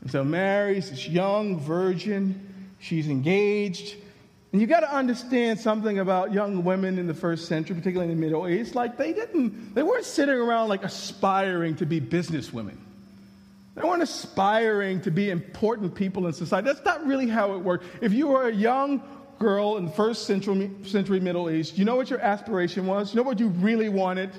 And 0.00 0.10
so 0.10 0.24
Mary's 0.24 0.90
this 0.90 1.06
young 1.06 1.60
virgin. 1.60 2.70
She's 2.78 3.08
engaged. 3.08 3.96
And 4.52 4.60
you 4.60 4.66
got 4.66 4.80
to 4.80 4.94
understand 4.94 5.58
something 5.58 5.98
about 5.98 6.32
young 6.32 6.64
women 6.64 6.98
in 6.98 7.06
the 7.06 7.14
first 7.14 7.46
century, 7.48 7.74
particularly 7.74 8.12
in 8.12 8.18
the 8.18 8.24
Middle 8.24 8.48
East. 8.48 8.74
Like 8.74 8.96
they 8.96 9.12
didn't, 9.12 9.74
they 9.74 9.82
weren't 9.82 10.04
sitting 10.04 10.34
around 10.34 10.68
like 10.68 10.84
aspiring 10.84 11.76
to 11.76 11.86
be 11.86 12.00
business 12.00 12.52
women. 12.52 12.80
They 13.74 13.82
weren't 13.82 14.02
aspiring 14.02 15.00
to 15.02 15.10
be 15.10 15.30
important 15.30 15.94
people 15.94 16.26
in 16.26 16.32
society. 16.32 16.66
That's 16.66 16.84
not 16.84 17.04
really 17.06 17.28
how 17.28 17.54
it 17.54 17.58
worked. 17.58 17.84
If 18.00 18.12
you 18.12 18.28
were 18.28 18.48
a 18.48 18.54
young 18.54 19.02
girl 19.38 19.76
in 19.78 19.86
the 19.86 19.90
first 19.90 20.26
century, 20.26 20.70
century 20.84 21.18
Middle 21.18 21.50
East, 21.50 21.76
you 21.76 21.84
know 21.84 21.96
what 21.96 22.08
your 22.08 22.20
aspiration 22.20 22.86
was? 22.86 23.12
You 23.12 23.16
know 23.18 23.24
what 23.24 23.40
you 23.40 23.48
really 23.48 23.88
wanted? 23.88 24.30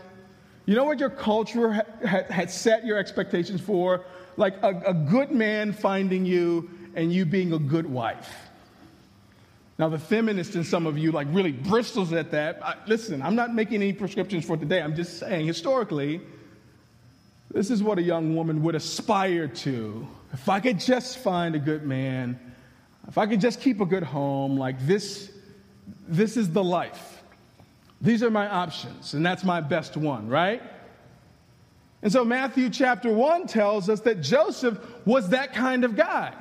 You 0.65 0.75
know 0.75 0.85
what 0.85 0.99
your 0.99 1.09
culture 1.09 1.71
had, 2.03 2.31
had 2.31 2.49
set 2.49 2.85
your 2.85 2.97
expectations 2.97 3.59
for? 3.59 4.05
Like 4.37 4.55
a, 4.63 4.81
a 4.87 4.93
good 4.93 5.31
man 5.31 5.73
finding 5.73 6.25
you 6.25 6.69
and 6.95 7.11
you 7.11 7.25
being 7.25 7.51
a 7.51 7.59
good 7.59 7.85
wife. 7.85 8.33
Now, 9.77 9.89
the 9.89 9.99
feminist 9.99 10.55
in 10.55 10.63
some 10.63 10.87
of 10.87 10.97
you 10.97 11.11
like 11.11 11.27
really 11.31 11.51
bristles 11.51 12.13
at 12.13 12.31
that. 12.31 12.63
I, 12.63 12.75
listen, 12.87 13.21
I'm 13.21 13.35
not 13.35 13.53
making 13.53 13.81
any 13.81 13.91
prescriptions 13.91 14.45
for 14.45 14.55
today. 14.55 14.81
I'm 14.81 14.95
just 14.95 15.19
saying 15.19 15.45
historically, 15.45 16.21
this 17.55 17.71
is 17.71 17.81
what 17.81 17.97
a 17.97 18.01
young 18.01 18.35
woman 18.35 18.61
would 18.63 18.75
aspire 18.75 19.47
to. 19.47 20.05
If 20.33 20.49
I 20.49 20.59
could 20.59 20.77
just 20.77 21.19
find 21.19 21.55
a 21.55 21.59
good 21.59 21.83
man, 21.83 22.37
if 23.07 23.17
I 23.17 23.27
could 23.27 23.39
just 23.39 23.61
keep 23.61 23.79
a 23.79 23.85
good 23.85 24.03
home, 24.03 24.57
like 24.57 24.85
this, 24.85 25.31
this 26.05 26.35
is 26.35 26.51
the 26.51 26.61
life. 26.61 27.23
These 28.01 28.23
are 28.23 28.29
my 28.29 28.45
options, 28.45 29.13
and 29.13 29.25
that's 29.25 29.45
my 29.45 29.61
best 29.61 29.95
one, 29.95 30.27
right? 30.27 30.61
And 32.01 32.11
so 32.11 32.25
Matthew 32.25 32.69
chapter 32.69 33.09
1 33.09 33.47
tells 33.47 33.89
us 33.89 34.01
that 34.01 34.19
Joseph 34.19 34.77
was 35.05 35.29
that 35.29 35.53
kind 35.53 35.85
of 35.85 35.95
guy. 35.95 36.33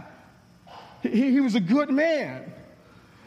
He, 1.01 1.31
he 1.31 1.41
was 1.41 1.55
a 1.55 1.61
good 1.61 1.91
man. 1.91 2.53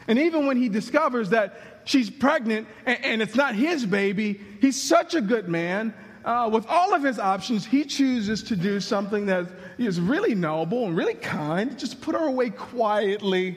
And 0.06 0.18
even 0.18 0.46
when 0.46 0.58
he 0.58 0.68
discovers 0.68 1.30
that 1.30 1.58
she's 1.84 2.10
pregnant 2.10 2.68
and, 2.84 3.02
and 3.02 3.22
it's 3.22 3.34
not 3.34 3.54
his 3.54 3.86
baby, 3.86 4.38
he's 4.60 4.80
such 4.80 5.14
a 5.14 5.22
good 5.22 5.48
man. 5.48 5.94
Uh, 6.28 6.46
with 6.46 6.66
all 6.68 6.92
of 6.92 7.02
his 7.02 7.18
options, 7.18 7.64
he 7.64 7.82
chooses 7.86 8.42
to 8.42 8.54
do 8.54 8.80
something 8.80 9.24
that 9.24 9.46
is 9.78 9.98
really 9.98 10.34
noble 10.34 10.84
and 10.84 10.94
really 10.94 11.14
kind, 11.14 11.78
just 11.78 12.02
put 12.02 12.14
her 12.14 12.26
away 12.26 12.50
quietly, 12.50 13.56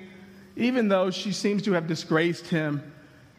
even 0.56 0.88
though 0.88 1.12
she 1.12 1.34
seems 1.34 1.62
to 1.62 1.74
have 1.74 1.86
disgraced 1.86 2.48
him 2.48 2.82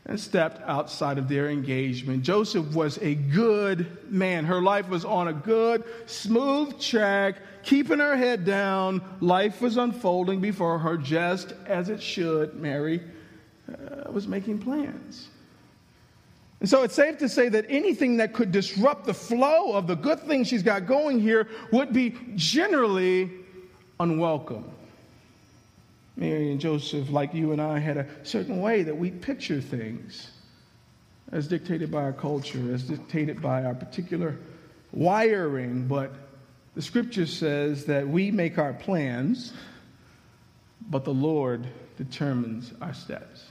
and 0.05 0.21
stepped 0.21 0.61
outside 0.69 1.17
of 1.17 1.31
their 1.31 1.49
engagement. 1.49 2.23
Joseph 2.23 2.75
was 2.75 2.99
a 2.99 3.15
good 3.15 4.13
man. 4.13 4.45
Her 4.45 4.61
life 4.61 4.91
was 4.91 5.03
on 5.07 5.29
a 5.29 5.33
good, 5.33 5.83
smooth 6.05 6.79
track, 6.79 7.37
keeping 7.63 8.01
her 8.01 8.19
head 8.19 8.45
down. 8.45 9.01
Life 9.23 9.63
was 9.63 9.79
unfolding 9.79 10.43
before 10.43 10.79
her 10.79 10.99
just 10.99 11.55
as 11.65 11.89
it 11.89 12.03
should. 12.03 12.53
Mary 12.57 13.01
uh, 13.67 14.13
was 14.13 14.29
making 14.29 14.59
plans. 14.59 15.29
And 16.63 16.71
so 16.71 16.85
it's 16.85 16.95
safe 16.95 17.19
to 17.19 17.29
say 17.29 17.49
that 17.49 17.67
anything 17.69 18.19
that 18.19 18.35
could 18.35 18.53
disrupt 18.53 19.05
the 19.05 19.15
flow 19.15 19.73
of 19.73 19.89
the 19.89 19.97
good 19.97 20.21
things 20.21 20.47
she's 20.47 20.63
got 20.63 20.87
going 20.87 21.19
here 21.19 21.49
would 21.73 21.93
be 21.93 22.15
generally 22.37 23.33
unwelcome. 23.99 24.71
Mary 26.15 26.53
and 26.53 26.61
Joseph, 26.61 27.11
like 27.11 27.35
you 27.35 27.51
and 27.51 27.61
I, 27.61 27.81
had 27.81 27.97
a 27.97 28.07
certain 28.23 28.61
way 28.61 28.85
that 28.85 28.97
we 28.97 29.11
picture 29.11 29.61
things 29.61 30.31
as 31.33 31.49
dictated 31.49 31.91
by 31.91 32.05
our 32.05 32.13
culture, 32.13 32.73
as 32.73 32.85
dictated 32.85 33.43
by 33.43 33.65
our 33.65 33.75
particular 33.75 34.39
wiring. 34.93 35.89
But 35.89 36.13
the 36.77 36.83
scripture 36.83 37.27
says 37.27 37.87
that 37.87 38.07
we 38.07 38.31
make 38.31 38.57
our 38.59 38.73
plans, 38.73 39.53
but 40.89 41.05
the 41.05 41.13
Lord 41.13 41.67
determines 41.97 42.73
our 42.81 42.95
steps. 42.95 43.47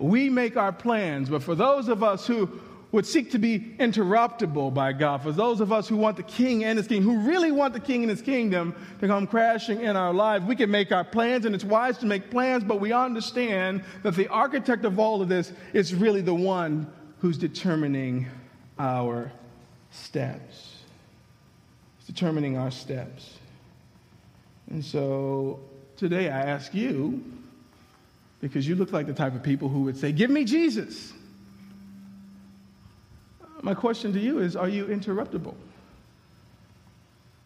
We 0.00 0.28
make 0.28 0.56
our 0.56 0.72
plans, 0.72 1.28
but 1.28 1.42
for 1.42 1.54
those 1.54 1.88
of 1.88 2.02
us 2.02 2.26
who 2.26 2.60
would 2.92 3.06
seek 3.06 3.30
to 3.30 3.38
be 3.38 3.76
interruptible 3.78 4.74
by 4.74 4.92
God. 4.92 5.22
For 5.22 5.30
those 5.32 5.60
of 5.60 5.72
us 5.72 5.88
who 5.88 5.96
want 5.96 6.16
the 6.16 6.24
king 6.24 6.64
and 6.64 6.76
his 6.76 6.88
king, 6.88 7.02
who 7.02 7.20
really 7.20 7.52
want 7.52 7.72
the 7.72 7.80
king 7.80 8.02
and 8.02 8.10
his 8.10 8.22
kingdom 8.22 8.74
to 8.98 9.06
come 9.06 9.26
crashing 9.26 9.80
in 9.80 9.96
our 9.96 10.12
lives, 10.12 10.44
we 10.44 10.56
can 10.56 10.70
make 10.70 10.90
our 10.90 11.04
plans, 11.04 11.44
and 11.44 11.54
it's 11.54 11.64
wise 11.64 11.98
to 11.98 12.06
make 12.06 12.30
plans, 12.30 12.64
but 12.64 12.80
we 12.80 12.92
understand 12.92 13.84
that 14.02 14.16
the 14.16 14.26
architect 14.28 14.84
of 14.84 14.98
all 14.98 15.22
of 15.22 15.28
this 15.28 15.52
is 15.72 15.94
really 15.94 16.20
the 16.20 16.34
one 16.34 16.90
who's 17.20 17.38
determining 17.38 18.26
our 18.78 19.30
steps. 19.92 20.78
It's 21.98 22.06
determining 22.08 22.56
our 22.56 22.70
steps. 22.72 23.38
And 24.68 24.84
so 24.84 25.60
today 25.96 26.28
I 26.28 26.40
ask 26.40 26.74
you, 26.74 27.22
because 28.40 28.66
you 28.66 28.74
look 28.74 28.92
like 28.92 29.06
the 29.06 29.12
type 29.12 29.34
of 29.34 29.42
people 29.42 29.68
who 29.68 29.82
would 29.82 29.96
say, 29.96 30.12
Give 30.12 30.30
me 30.30 30.44
Jesus. 30.44 31.12
My 33.62 33.74
question 33.74 34.12
to 34.14 34.20
you 34.20 34.38
is 34.38 34.56
Are 34.56 34.68
you 34.68 34.86
interruptible? 34.86 35.54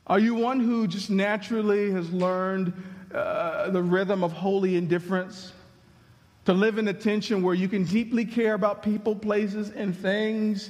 Are 0.06 0.18
you 0.18 0.34
one 0.34 0.60
who 0.60 0.86
just 0.86 1.10
naturally 1.10 1.90
has 1.90 2.10
learned 2.12 2.72
uh, 3.12 3.70
the 3.70 3.82
rhythm 3.82 4.22
of 4.22 4.32
holy 4.32 4.76
indifference? 4.76 5.52
To 6.44 6.52
live 6.52 6.76
in 6.76 6.86
a 6.88 6.92
tension 6.92 7.42
where 7.42 7.54
you 7.54 7.68
can 7.68 7.84
deeply 7.84 8.26
care 8.26 8.52
about 8.52 8.82
people, 8.82 9.16
places, 9.16 9.70
and 9.70 9.96
things, 9.96 10.68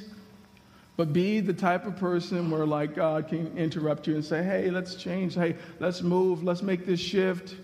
but 0.97 1.13
be 1.13 1.41
the 1.41 1.53
type 1.53 1.85
of 1.85 1.97
person 1.97 2.49
where, 2.49 2.65
like, 2.65 2.95
God 2.95 3.27
can 3.27 3.59
interrupt 3.59 4.07
you 4.07 4.15
and 4.15 4.25
say, 4.25 4.43
Hey, 4.43 4.71
let's 4.71 4.95
change. 4.95 5.35
Hey, 5.35 5.57
let's 5.81 6.01
move. 6.01 6.45
Let's 6.45 6.63
make 6.63 6.87
this 6.87 7.01
shift. 7.01 7.57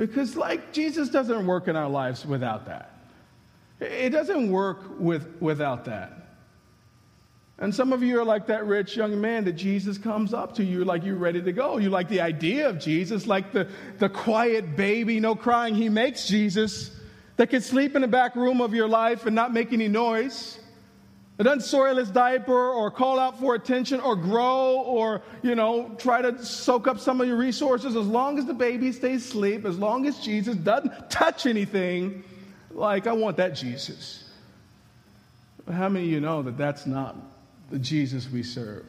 Because, 0.00 0.34
like, 0.34 0.72
Jesus 0.72 1.10
doesn't 1.10 1.46
work 1.46 1.68
in 1.68 1.76
our 1.76 1.90
lives 1.90 2.24
without 2.24 2.64
that. 2.64 2.90
It 3.80 4.08
doesn't 4.08 4.50
work 4.50 4.98
with, 4.98 5.28
without 5.40 5.84
that. 5.84 6.38
And 7.58 7.74
some 7.74 7.92
of 7.92 8.02
you 8.02 8.18
are 8.18 8.24
like 8.24 8.46
that 8.46 8.64
rich 8.64 8.96
young 8.96 9.20
man 9.20 9.44
that 9.44 9.52
Jesus 9.52 9.98
comes 9.98 10.32
up 10.32 10.54
to 10.54 10.64
you 10.64 10.86
like 10.86 11.04
you're 11.04 11.16
ready 11.16 11.42
to 11.42 11.52
go. 11.52 11.76
You 11.76 11.90
like 11.90 12.08
the 12.08 12.22
idea 12.22 12.70
of 12.70 12.78
Jesus, 12.78 13.26
like 13.26 13.52
the, 13.52 13.68
the 13.98 14.08
quiet 14.08 14.74
baby, 14.74 15.20
no 15.20 15.34
crying 15.34 15.74
he 15.74 15.90
makes 15.90 16.26
Jesus, 16.26 16.90
that 17.36 17.50
can 17.50 17.60
sleep 17.60 17.94
in 17.94 18.00
the 18.00 18.08
back 18.08 18.36
room 18.36 18.62
of 18.62 18.72
your 18.72 18.88
life 18.88 19.26
and 19.26 19.36
not 19.36 19.52
make 19.52 19.70
any 19.70 19.88
noise. 19.88 20.58
That 21.40 21.44
doesn't 21.44 21.62
soil 21.62 21.96
his 21.96 22.10
diaper 22.10 22.52
or 22.52 22.90
call 22.90 23.18
out 23.18 23.40
for 23.40 23.54
attention 23.54 23.98
or 24.00 24.14
grow 24.14 24.82
or, 24.84 25.22
you 25.42 25.54
know, 25.54 25.90
try 25.96 26.20
to 26.20 26.44
soak 26.44 26.86
up 26.86 27.00
some 27.00 27.18
of 27.18 27.28
your 27.28 27.38
resources. 27.38 27.96
As 27.96 28.06
long 28.06 28.38
as 28.38 28.44
the 28.44 28.52
baby 28.52 28.92
stays 28.92 29.24
asleep, 29.24 29.64
as 29.64 29.78
long 29.78 30.04
as 30.04 30.18
Jesus 30.18 30.54
doesn't 30.54 31.08
touch 31.08 31.46
anything, 31.46 32.24
like, 32.70 33.06
I 33.06 33.12
want 33.12 33.38
that 33.38 33.54
Jesus. 33.54 34.30
But 35.64 35.76
how 35.76 35.88
many 35.88 36.04
of 36.04 36.12
you 36.12 36.20
know 36.20 36.42
that 36.42 36.58
that's 36.58 36.84
not 36.84 37.16
the 37.70 37.78
Jesus 37.78 38.30
we 38.30 38.42
serve. 38.42 38.84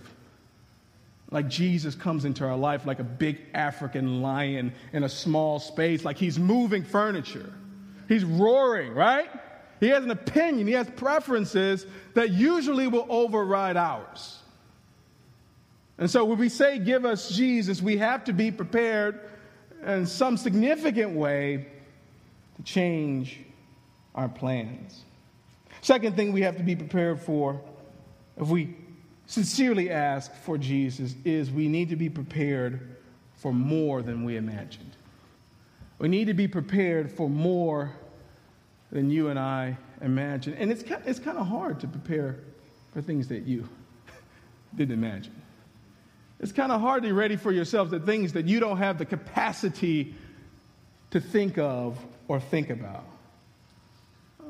Like 1.29 1.47
Jesus 1.47 1.95
comes 1.95 2.25
into 2.25 2.43
our 2.43 2.57
life 2.57 2.85
like 2.85 2.99
a 2.99 3.05
big 3.05 3.39
African 3.53 4.21
lion 4.21 4.73
in 4.91 5.05
a 5.05 5.09
small 5.09 5.59
space, 5.59 6.03
like 6.03 6.17
he's 6.17 6.37
moving 6.37 6.83
furniture. 6.83 7.53
He's 8.09 8.25
roaring, 8.25 8.93
right? 8.93 9.29
He 9.81 9.89
has 9.89 10.03
an 10.03 10.11
opinion, 10.11 10.67
he 10.67 10.73
has 10.73 10.87
preferences 10.91 11.87
that 12.13 12.29
usually 12.29 12.87
will 12.87 13.07
override 13.09 13.75
ours. 13.75 14.37
And 15.97 16.09
so 16.09 16.23
when 16.23 16.37
we 16.37 16.49
say, 16.49 16.77
Give 16.77 17.03
us 17.03 17.29
Jesus, 17.29 17.81
we 17.81 17.97
have 17.97 18.23
to 18.25 18.33
be 18.33 18.51
prepared 18.51 19.19
in 19.85 20.05
some 20.05 20.37
significant 20.37 21.13
way 21.13 21.65
to 22.57 22.63
change 22.63 23.39
our 24.13 24.29
plans. 24.29 25.03
Second 25.81 26.15
thing 26.15 26.31
we 26.31 26.41
have 26.43 26.57
to 26.57 26.63
be 26.63 26.75
prepared 26.75 27.19
for 27.19 27.59
if 28.37 28.47
we 28.47 28.75
sincerely 29.25 29.89
ask 29.89 30.31
for 30.43 30.59
Jesus 30.59 31.15
is 31.25 31.49
we 31.49 31.67
need 31.67 31.89
to 31.89 31.95
be 31.95 32.09
prepared 32.09 32.97
for 33.37 33.51
more 33.51 34.03
than 34.03 34.23
we 34.25 34.37
imagined. 34.37 34.95
We 35.97 36.07
need 36.07 36.25
to 36.25 36.35
be 36.35 36.47
prepared 36.47 37.11
for 37.11 37.27
more 37.27 37.95
than 38.91 39.09
you 39.09 39.29
and 39.29 39.39
I 39.39 39.77
imagine. 40.01 40.53
And 40.55 40.71
it's, 40.71 40.83
it's 41.05 41.19
kind 41.19 41.37
of 41.37 41.47
hard 41.47 41.79
to 41.81 41.87
prepare 41.87 42.39
for 42.93 43.01
things 43.01 43.27
that 43.29 43.43
you 43.43 43.67
didn't 44.75 44.93
imagine. 44.93 45.41
It's 46.39 46.51
kind 46.51 46.71
of 46.71 46.81
hard 46.81 47.03
to 47.03 47.09
be 47.09 47.13
ready 47.13 47.35
for 47.35 47.51
yourself 47.51 47.89
the 47.89 47.99
things 47.99 48.33
that 48.33 48.47
you 48.47 48.59
don't 48.59 48.77
have 48.77 48.97
the 48.97 49.05
capacity 49.05 50.15
to 51.11 51.21
think 51.21 51.57
of 51.57 51.97
or 52.27 52.39
think 52.39 52.69
about. 52.69 53.05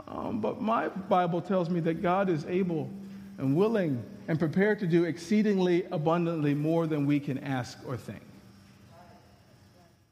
Um, 0.07 0.39
but 0.39 0.61
my 0.61 0.87
Bible 0.87 1.41
tells 1.41 1.69
me 1.69 1.79
that 1.81 2.01
God 2.01 2.29
is 2.29 2.45
able 2.45 2.89
and 3.37 3.55
willing 3.55 4.03
and 4.27 4.39
prepared 4.39 4.79
to 4.79 4.87
do 4.87 5.03
exceedingly 5.03 5.83
abundantly 5.91 6.53
more 6.53 6.87
than 6.87 7.05
we 7.05 7.19
can 7.19 7.39
ask 7.39 7.77
or 7.85 7.97
think. 7.97 8.21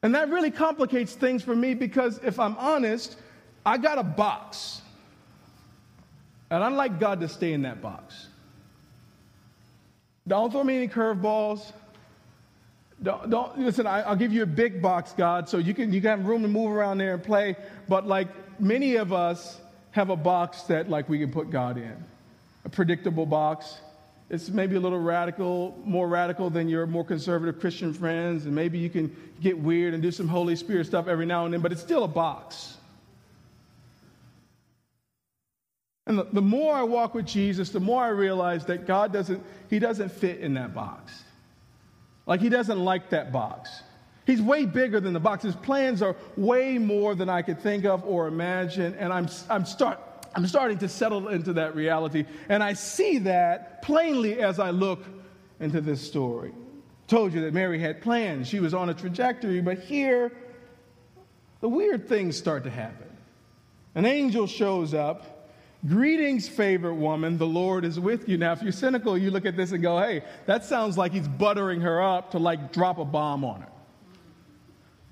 And 0.02 0.16
that 0.16 0.30
really 0.30 0.52
complicates 0.52 1.14
things 1.14 1.44
for 1.44 1.56
me 1.56 1.74
because 1.74 2.20
if 2.24 2.40
I'm 2.40 2.56
honest, 2.58 3.18
I 3.70 3.78
got 3.78 4.00
a 4.00 4.04
box. 4.04 4.82
And 6.50 6.64
I'd 6.64 6.74
like 6.74 7.00
God 7.00 7.20
to 7.20 7.30
stay 7.30 7.54
in 7.54 7.62
that 7.62 7.84
box. 7.84 8.26
Don't 10.28 10.50
throw 10.50 10.64
me 10.64 10.76
any 10.78 10.88
curveballs. 10.88 11.72
Don't, 13.04 13.30
don't 13.30 13.60
listen. 13.60 13.86
I, 13.86 14.10
will 14.10 14.16
give 14.16 14.34
you 14.34 14.42
a 14.42 14.48
big 14.48 14.82
box, 14.82 15.14
God, 15.16 15.48
so 15.48 15.60
you 15.60 15.76
can 15.76 15.94
you 15.94 16.02
can 16.02 16.10
have 16.10 16.26
room 16.26 16.42
to 16.42 16.48
move 16.48 16.72
around 16.72 16.98
there 16.98 17.14
and 17.14 17.24
play. 17.24 17.56
But 17.88 18.08
like 18.08 18.28
many 18.60 18.96
of 18.96 19.14
us 19.14 19.60
have 19.92 20.10
a 20.10 20.16
box 20.16 20.64
that 20.64 20.90
like 20.90 21.08
we 21.08 21.20
can 21.20 21.32
put 21.32 21.52
God 21.52 21.78
in, 21.78 21.96
a 22.66 22.70
predictable 22.70 23.28
box. 23.28 23.82
It's 24.32 24.50
maybe 24.50 24.78
a 24.78 24.80
little 24.80 25.00
radical, 25.00 25.78
more 25.86 26.08
radical 26.08 26.50
than 26.50 26.70
your 26.70 26.88
more 26.88 27.06
conservative 27.06 27.60
Christian 27.60 27.94
friends, 27.94 28.46
and 28.46 28.56
maybe 28.56 28.80
you 28.80 28.90
can 28.90 29.16
get 29.40 29.60
weird 29.60 29.94
and 29.94 30.02
do 30.02 30.12
some 30.12 30.28
Holy 30.28 30.56
Spirit 30.56 30.88
stuff 30.88 31.08
every 31.08 31.28
now 31.28 31.46
and 31.46 31.54
then. 31.54 31.62
But 31.62 31.72
it's 31.72 31.82
still 31.82 32.04
a 32.04 32.08
box. 32.08 32.78
And 36.10 36.18
the, 36.18 36.28
the 36.34 36.42
more 36.42 36.74
I 36.74 36.82
walk 36.82 37.14
with 37.14 37.28
Jesus, 37.28 37.70
the 37.70 37.80
more 37.80 38.04
I 38.04 38.08
realize 38.08 38.66
that 38.66 38.88
God 38.88 39.14
doesn't, 39.14 39.44
He 39.70 39.78
doesn't 39.78 40.10
fit 40.10 40.40
in 40.40 40.56
that 40.56 40.74
box. 40.74 41.24
Like 42.26 42.42
He 42.42 42.50
doesn't 42.50 42.84
like 42.84 43.12
that 43.12 43.32
box. 43.32 43.84
He's 44.26 44.42
way 44.42 44.66
bigger 44.66 45.00
than 45.00 45.14
the 45.14 45.20
box. 45.20 45.44
His 45.44 45.56
plans 45.56 46.02
are 46.02 46.16
way 46.36 46.80
more 46.80 47.14
than 47.14 47.30
I 47.30 47.44
could 47.44 47.62
think 47.62 47.86
of 47.86 48.04
or 48.06 48.28
imagine. 48.28 48.96
And 48.96 49.14
I'm, 49.14 49.30
I'm, 49.52 49.66
start, 49.66 50.00
I'm 50.34 50.48
starting 50.48 50.80
to 50.80 50.90
settle 50.90 51.28
into 51.28 51.54
that 51.54 51.76
reality. 51.76 52.26
And 52.50 52.64
I 52.64 52.74
see 52.74 53.20
that 53.20 53.84
plainly 53.84 54.42
as 54.42 54.58
I 54.58 54.72
look 54.72 55.06
into 55.60 55.80
this 55.80 56.02
story. 56.02 56.54
Told 57.08 57.34
you 57.34 57.42
that 57.42 57.54
Mary 57.54 57.80
had 57.80 58.02
plans, 58.02 58.48
she 58.48 58.60
was 58.60 58.74
on 58.74 58.90
a 58.90 58.96
trajectory, 58.96 59.62
but 59.62 59.78
here, 59.78 60.32
the 61.62 61.70
weird 61.70 62.10
things 62.10 62.36
start 62.36 62.64
to 62.64 62.72
happen. 62.72 63.16
An 63.94 64.06
angel 64.06 64.48
shows 64.48 64.96
up 64.96 65.39
Greetings, 65.88 66.50
favorite 66.50 66.96
woman, 66.96 67.38
the 67.38 67.48
Lord 67.48 67.86
is 67.86 68.00
with 68.00 68.28
you. 68.28 68.38
Now, 68.38 68.52
if 68.52 68.62
you're 68.62 68.74
cynical, 68.74 69.18
you 69.18 69.32
look 69.32 69.46
at 69.46 69.56
this 69.56 69.72
and 69.72 69.82
go, 69.82 69.98
hey, 69.98 70.24
that 70.46 70.66
sounds 70.66 70.98
like 70.98 71.14
he's 71.14 71.28
buttering 71.28 71.80
her 71.82 72.02
up 72.02 72.32
to 72.32 72.40
like 72.40 72.74
drop 72.74 72.98
a 72.98 73.06
bomb 73.06 73.46
on 73.46 73.62
her. 73.62 73.70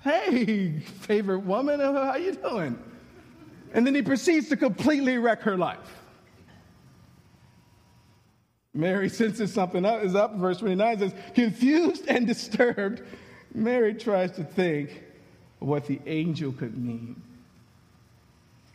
Hey, 0.02 0.80
favorite 0.80 1.40
woman, 1.40 1.80
uh, 1.80 2.12
how 2.12 2.18
you 2.18 2.34
doing? 2.34 2.78
And 3.74 3.88
then 3.88 3.96
he 3.96 4.02
proceeds 4.02 4.50
to 4.50 4.58
completely 4.58 5.18
wreck 5.18 5.42
her 5.42 5.58
life. 5.58 6.02
Mary 8.74 9.08
senses 9.10 9.54
something 9.54 9.86
up, 9.86 10.04
is 10.04 10.16
up. 10.16 10.36
Verse 10.36 10.58
29 10.58 11.00
says, 11.00 11.14
confused 11.34 12.06
and 12.10 12.28
disturbed, 12.28 13.04
Mary 13.54 13.94
tries 13.94 14.32
to 14.32 14.44
think 14.44 15.02
what 15.60 15.86
the 15.86 16.02
angel 16.06 16.52
could 16.52 16.78
mean. 16.78 17.22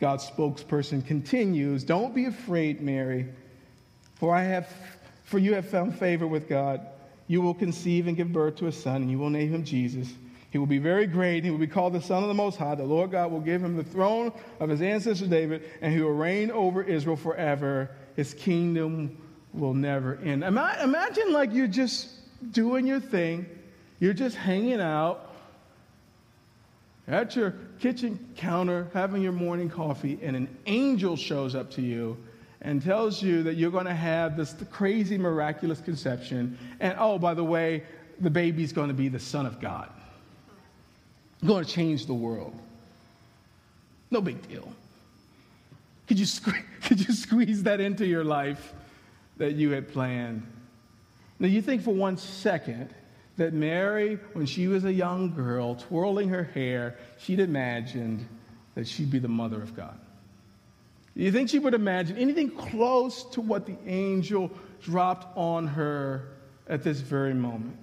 God's 0.03 0.29
spokesperson 0.29 1.07
continues, 1.07 1.85
Don't 1.85 2.13
be 2.13 2.25
afraid, 2.25 2.81
Mary, 2.81 3.25
for 4.15 4.35
I 4.35 4.43
have 4.43 4.67
for 5.23 5.39
you 5.39 5.53
have 5.53 5.65
found 5.69 5.97
favor 5.97 6.27
with 6.27 6.49
God. 6.49 6.85
You 7.27 7.39
will 7.39 7.53
conceive 7.53 8.07
and 8.07 8.17
give 8.17 8.33
birth 8.33 8.57
to 8.57 8.67
a 8.67 8.71
son, 8.73 8.97
and 8.97 9.09
you 9.09 9.17
will 9.17 9.29
name 9.29 9.53
him 9.53 9.63
Jesus. 9.63 10.13
He 10.51 10.57
will 10.57 10.65
be 10.65 10.77
very 10.77 11.07
great. 11.07 11.45
He 11.45 11.51
will 11.51 11.57
be 11.57 11.67
called 11.67 11.93
the 11.93 12.01
Son 12.01 12.21
of 12.21 12.27
the 12.27 12.33
Most 12.33 12.57
High. 12.57 12.75
The 12.75 12.83
Lord 12.83 13.11
God 13.11 13.31
will 13.31 13.39
give 13.39 13.63
him 13.63 13.77
the 13.77 13.83
throne 13.85 14.33
of 14.59 14.67
his 14.67 14.81
ancestor 14.81 15.25
David, 15.25 15.71
and 15.81 15.93
he 15.93 16.01
will 16.01 16.11
reign 16.11 16.51
over 16.51 16.83
Israel 16.83 17.15
forever. 17.15 17.89
His 18.17 18.33
kingdom 18.33 19.17
will 19.53 19.73
never 19.73 20.17
end. 20.17 20.43
Imagine 20.43 21.31
like 21.31 21.53
you're 21.53 21.65
just 21.67 22.09
doing 22.51 22.85
your 22.85 22.99
thing, 22.99 23.45
you're 24.01 24.11
just 24.11 24.35
hanging 24.35 24.81
out, 24.81 25.32
at 27.07 27.35
your 27.35 27.55
kitchen 27.79 28.33
counter 28.37 28.87
having 28.93 29.21
your 29.21 29.31
morning 29.31 29.69
coffee, 29.69 30.19
and 30.21 30.35
an 30.35 30.57
angel 30.65 31.15
shows 31.15 31.55
up 31.55 31.71
to 31.71 31.81
you 31.81 32.17
and 32.61 32.81
tells 32.81 33.21
you 33.21 33.43
that 33.43 33.55
you're 33.55 33.71
going 33.71 33.85
to 33.85 33.93
have 33.93 34.37
this 34.37 34.55
crazy, 34.71 35.17
miraculous 35.17 35.81
conception. 35.81 36.57
And 36.79 36.95
oh, 36.97 37.19
by 37.19 37.33
the 37.33 37.43
way, 37.43 37.83
the 38.19 38.29
baby's 38.29 38.71
going 38.71 38.87
to 38.87 38.93
be 38.93 39.09
the 39.09 39.19
Son 39.19 39.45
of 39.45 39.59
God, 39.59 39.89
going 41.45 41.65
to 41.65 41.69
change 41.69 42.05
the 42.05 42.13
world. 42.13 42.57
No 44.09 44.21
big 44.21 44.47
deal. 44.47 44.71
Could 46.07 46.19
you, 46.19 46.25
sque- 46.25 46.63
could 46.83 47.05
you 47.05 47.13
squeeze 47.13 47.63
that 47.63 47.81
into 47.81 48.05
your 48.05 48.23
life 48.23 48.73
that 49.37 49.55
you 49.55 49.71
had 49.71 49.91
planned? 49.91 50.43
Now, 51.39 51.47
you 51.47 51.61
think 51.61 51.81
for 51.81 51.93
one 51.93 52.15
second 52.15 52.93
that 53.37 53.53
Mary, 53.53 54.19
when 54.33 54.45
she 54.45 54.67
was 54.67 54.85
a 54.85 54.93
young 54.93 55.33
girl, 55.33 55.75
twirling 55.75 56.29
her 56.29 56.43
hair, 56.43 56.97
she'd 57.17 57.39
imagined 57.39 58.27
that 58.75 58.87
she'd 58.87 59.09
be 59.09 59.19
the 59.19 59.27
mother 59.27 59.61
of 59.61 59.75
God. 59.75 59.97
Do 61.15 61.23
you 61.23 61.31
think 61.31 61.49
she 61.49 61.59
would 61.59 61.73
imagine 61.73 62.17
anything 62.17 62.49
close 62.49 63.23
to 63.31 63.41
what 63.41 63.65
the 63.65 63.77
angel 63.85 64.51
dropped 64.81 65.37
on 65.37 65.67
her 65.67 66.29
at 66.67 66.83
this 66.83 66.99
very 66.99 67.33
moment? 67.33 67.79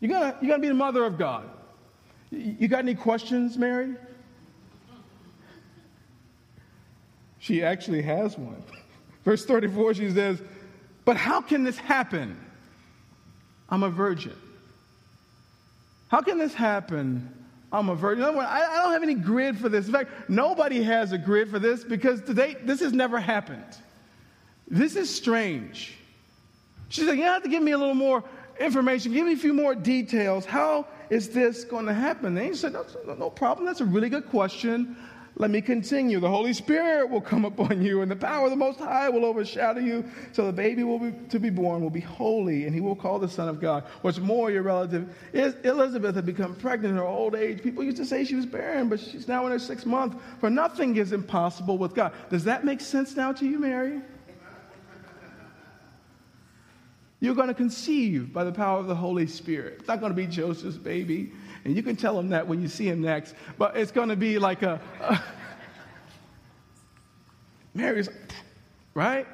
You're 0.00 0.10
gonna, 0.10 0.36
you're 0.40 0.50
gonna 0.50 0.62
be 0.62 0.68
the 0.68 0.74
mother 0.74 1.04
of 1.04 1.18
God. 1.18 1.48
You 2.30 2.68
got 2.68 2.80
any 2.80 2.94
questions, 2.94 3.56
Mary? 3.56 3.94
She 7.38 7.62
actually 7.62 8.02
has 8.02 8.38
one. 8.38 8.62
Verse 9.24 9.44
34, 9.44 9.94
she 9.94 10.10
says, 10.10 10.42
But 11.04 11.16
how 11.16 11.40
can 11.40 11.64
this 11.64 11.76
happen? 11.76 12.41
I'm 13.72 13.82
a 13.82 13.90
virgin. 13.90 14.36
How 16.08 16.20
can 16.20 16.36
this 16.36 16.52
happen? 16.52 17.34
I'm 17.72 17.88
a 17.88 17.94
virgin. 17.94 18.22
I 18.22 18.82
don't 18.82 18.92
have 18.92 19.02
any 19.02 19.14
grid 19.14 19.58
for 19.58 19.70
this. 19.70 19.86
In 19.86 19.94
fact, 19.94 20.28
nobody 20.28 20.82
has 20.82 21.12
a 21.12 21.18
grid 21.18 21.50
for 21.50 21.58
this 21.58 21.82
because 21.82 22.20
today 22.20 22.54
this 22.64 22.80
has 22.80 22.92
never 22.92 23.18
happened. 23.18 23.78
This 24.68 24.94
is 24.94 25.12
strange. 25.12 25.94
She's 26.90 27.06
like, 27.06 27.16
You 27.16 27.24
have 27.24 27.42
to 27.44 27.48
give 27.48 27.62
me 27.62 27.72
a 27.72 27.78
little 27.78 27.94
more 27.94 28.22
information. 28.60 29.14
Give 29.14 29.26
me 29.26 29.32
a 29.32 29.38
few 29.38 29.54
more 29.54 29.74
details. 29.74 30.44
How 30.44 30.86
is 31.08 31.30
this 31.30 31.64
going 31.64 31.86
to 31.86 31.94
happen? 31.94 32.36
And 32.36 32.46
he 32.46 32.54
said, 32.54 32.74
no, 32.74 32.84
no 33.18 33.30
problem. 33.30 33.66
That's 33.66 33.80
a 33.80 33.86
really 33.86 34.10
good 34.10 34.28
question. 34.28 34.98
Let 35.36 35.50
me 35.50 35.62
continue. 35.62 36.20
The 36.20 36.28
Holy 36.28 36.52
Spirit 36.52 37.08
will 37.08 37.22
come 37.22 37.46
upon 37.46 37.80
you, 37.80 38.02
and 38.02 38.10
the 38.10 38.16
power 38.16 38.44
of 38.44 38.50
the 38.50 38.56
Most 38.56 38.78
High 38.78 39.08
will 39.08 39.24
overshadow 39.24 39.80
you. 39.80 40.04
So 40.32 40.44
the 40.44 40.52
baby 40.52 40.84
will 40.84 40.98
be, 40.98 41.12
to 41.30 41.40
be 41.40 41.48
born 41.48 41.80
will 41.80 41.90
be 41.90 42.00
holy, 42.00 42.66
and 42.66 42.74
he 42.74 42.82
will 42.82 42.94
call 42.94 43.18
the 43.18 43.28
Son 43.28 43.48
of 43.48 43.58
God. 43.58 43.84
What's 44.02 44.18
more, 44.18 44.50
your 44.50 44.62
relative 44.62 45.08
Elizabeth 45.32 46.14
had 46.14 46.26
become 46.26 46.54
pregnant 46.56 46.92
in 46.92 46.98
her 46.98 47.06
old 47.06 47.34
age. 47.34 47.62
People 47.62 47.82
used 47.82 47.96
to 47.96 48.04
say 48.04 48.24
she 48.24 48.34
was 48.34 48.44
barren, 48.44 48.88
but 48.90 49.00
she's 49.00 49.26
now 49.26 49.46
in 49.46 49.52
her 49.52 49.58
sixth 49.58 49.86
month. 49.86 50.20
For 50.38 50.50
nothing 50.50 50.96
is 50.96 51.12
impossible 51.12 51.78
with 51.78 51.94
God. 51.94 52.12
Does 52.28 52.44
that 52.44 52.64
make 52.64 52.82
sense 52.82 53.16
now 53.16 53.32
to 53.32 53.46
you, 53.46 53.58
Mary? 53.58 54.02
You're 57.20 57.36
going 57.36 57.48
to 57.48 57.54
conceive 57.54 58.32
by 58.32 58.42
the 58.42 58.50
power 58.50 58.80
of 58.80 58.88
the 58.88 58.96
Holy 58.96 59.28
Spirit. 59.28 59.76
It's 59.78 59.88
not 59.88 60.00
going 60.00 60.10
to 60.10 60.16
be 60.16 60.26
Joseph's 60.26 60.76
baby. 60.76 61.32
And 61.64 61.76
you 61.76 61.82
can 61.82 61.96
tell 61.96 62.18
him 62.18 62.30
that 62.30 62.46
when 62.46 62.60
you 62.60 62.68
see 62.68 62.88
him 62.88 63.02
next. 63.02 63.34
But 63.56 63.76
it's 63.76 63.92
going 63.92 64.08
to 64.08 64.16
be 64.16 64.38
like 64.38 64.62
a, 64.62 64.80
a 65.00 65.20
Mary's, 67.74 68.08
right? 68.94 69.26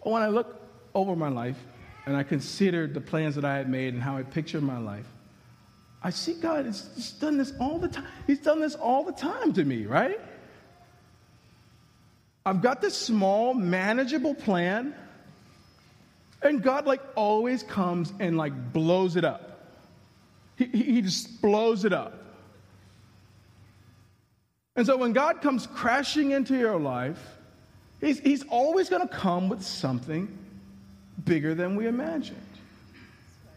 When 0.00 0.22
I 0.22 0.28
look 0.28 0.60
over 0.94 1.16
my 1.16 1.28
life 1.28 1.56
and 2.06 2.16
I 2.16 2.22
consider 2.22 2.86
the 2.86 3.00
plans 3.00 3.34
that 3.34 3.44
I 3.44 3.56
had 3.56 3.68
made 3.68 3.94
and 3.94 4.02
how 4.02 4.16
I 4.16 4.22
pictured 4.22 4.62
my 4.62 4.78
life, 4.78 5.06
I 6.02 6.10
see 6.10 6.34
God 6.34 6.66
has 6.66 6.82
done 7.18 7.38
this 7.38 7.52
all 7.58 7.78
the 7.78 7.88
time. 7.88 8.06
He's 8.26 8.40
done 8.40 8.60
this 8.60 8.74
all 8.74 9.04
the 9.04 9.12
time 9.12 9.54
to 9.54 9.64
me, 9.64 9.86
right? 9.86 10.20
I've 12.46 12.60
got 12.60 12.82
this 12.82 12.94
small, 12.94 13.54
manageable 13.54 14.34
plan 14.34 14.94
and 16.44 16.62
God, 16.62 16.86
like, 16.86 17.02
always 17.16 17.62
comes 17.62 18.12
and, 18.20 18.36
like, 18.36 18.72
blows 18.72 19.16
it 19.16 19.24
up. 19.24 19.60
He, 20.56 20.66
he 20.66 21.02
just 21.02 21.42
blows 21.42 21.84
it 21.84 21.92
up. 21.92 22.22
And 24.76 24.86
so 24.86 24.96
when 24.96 25.12
God 25.12 25.40
comes 25.40 25.66
crashing 25.66 26.30
into 26.30 26.56
your 26.56 26.78
life, 26.78 27.18
He's, 28.00 28.18
he's 28.18 28.44
always 28.48 28.90
going 28.90 29.06
to 29.06 29.14
come 29.14 29.48
with 29.48 29.62
something 29.62 30.28
bigger 31.24 31.54
than 31.54 31.74
we 31.74 31.86
imagined. 31.86 32.36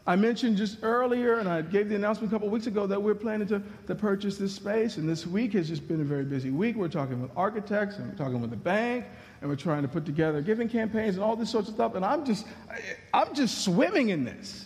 I 0.06 0.16
mentioned 0.16 0.56
just 0.56 0.78
earlier, 0.84 1.40
and 1.40 1.50
I 1.50 1.64
gave 1.64 1.90
the 1.90 1.96
announcement 1.96 2.32
a 2.32 2.36
couple 2.36 2.48
weeks 2.48 2.66
ago, 2.66 2.88
that 2.88 3.02
we're 3.02 3.14
planning 3.14 3.48
to, 3.50 3.62
to 3.88 3.96
purchase 3.96 4.38
this 4.38 4.56
space. 4.56 4.96
And 4.96 5.10
this 5.10 5.28
week 5.28 5.52
has 5.52 5.68
just 5.68 5.86
been 5.86 6.00
a 6.00 6.06
very 6.06 6.24
busy 6.24 6.50
week. 6.50 6.78
We're 6.78 6.88
talking 6.88 7.22
with 7.22 7.32
architects, 7.36 7.98
and 7.98 8.10
we're 8.10 8.18
talking 8.18 8.40
with 8.40 8.52
the 8.52 8.56
bank, 8.56 9.04
and 9.42 9.50
we're 9.50 9.56
trying 9.56 9.84
to 9.84 9.88
put 9.88 10.06
together 10.06 10.42
giving 10.42 10.68
campaigns 10.68 11.16
and 11.16 11.24
all 11.24 11.36
this 11.36 11.50
sorts 11.50 11.70
of 11.70 11.76
stuff. 11.76 11.96
And 11.96 12.04
I'm 12.04 12.26
just, 12.26 12.46
I'm 13.14 13.34
just 13.34 13.64
swimming 13.64 14.10
in 14.10 14.24
this. 14.24 14.66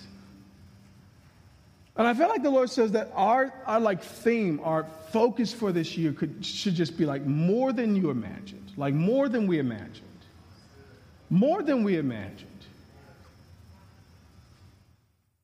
And 1.98 2.08
I 2.08 2.14
feel 2.14 2.30
like 2.30 2.42
the 2.42 2.50
Lord 2.50 2.70
says 2.70 2.94
that 2.94 3.12
our, 3.14 3.54
our 3.66 3.80
like 3.80 4.02
theme, 4.02 4.62
our 4.64 4.86
focus 5.12 5.52
for 5.52 5.72
this 5.72 5.98
year 5.98 6.14
could, 6.14 6.46
should 6.46 6.74
just 6.74 6.98
be 6.98 7.06
like 7.06 7.26
more 7.26 7.74
than 7.74 7.96
you 7.96 8.10
imagined, 8.10 8.72
like 8.78 8.94
more 8.94 9.28
than 9.28 9.46
we 9.46 9.60
imagined. 9.60 10.02
More 11.30 11.62
than 11.62 11.84
we 11.84 11.98
imagined. 11.98 12.48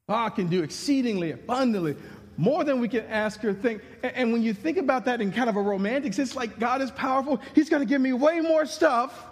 God 0.09 0.29
can 0.29 0.47
do 0.47 0.63
exceedingly 0.63 1.31
abundantly, 1.31 1.97
more 2.37 2.63
than 2.63 2.79
we 2.79 2.87
can 2.87 3.05
ask 3.05 3.43
or 3.43 3.53
think. 3.53 3.81
And, 4.03 4.31
when 4.31 4.43
you 4.43 4.53
think 4.53 4.77
about 4.77 5.05
that 5.05 5.21
in 5.21 5.31
kind 5.31 5.49
of 5.49 5.55
a 5.55 5.61
romantic 5.61 6.13
sense, 6.13 6.35
like 6.35 6.59
God 6.59 6.81
is 6.81 6.91
powerful, 6.91 7.41
He's 7.55 7.69
going 7.69 7.81
to 7.81 7.87
give 7.87 7.99
me 7.99 8.13
way 8.13 8.39
more 8.39 8.65
stuff 8.65 9.25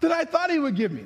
than 0.00 0.10
I 0.10 0.24
thought 0.24 0.50
He 0.50 0.58
would 0.58 0.74
give 0.74 0.90
me. 0.90 1.04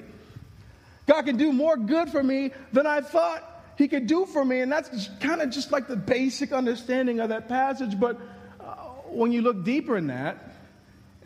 God 1.06 1.22
can 1.22 1.36
do 1.36 1.52
more 1.52 1.76
good 1.76 2.08
for 2.08 2.22
me 2.22 2.52
than 2.72 2.86
I 2.86 3.00
thought 3.00 3.42
He 3.76 3.88
could 3.88 4.06
do 4.06 4.24
for 4.24 4.44
me. 4.44 4.60
And 4.60 4.70
that's 4.70 5.10
kind 5.20 5.42
of 5.42 5.50
just 5.50 5.72
like 5.72 5.88
the 5.88 5.96
basic 5.96 6.52
understanding 6.52 7.18
of 7.18 7.30
that 7.30 7.48
passage. 7.48 7.98
But 7.98 8.20
uh, 8.60 8.74
when 9.08 9.32
you 9.32 9.42
look 9.42 9.64
deeper 9.64 9.96
in 9.96 10.06
that, 10.06 10.48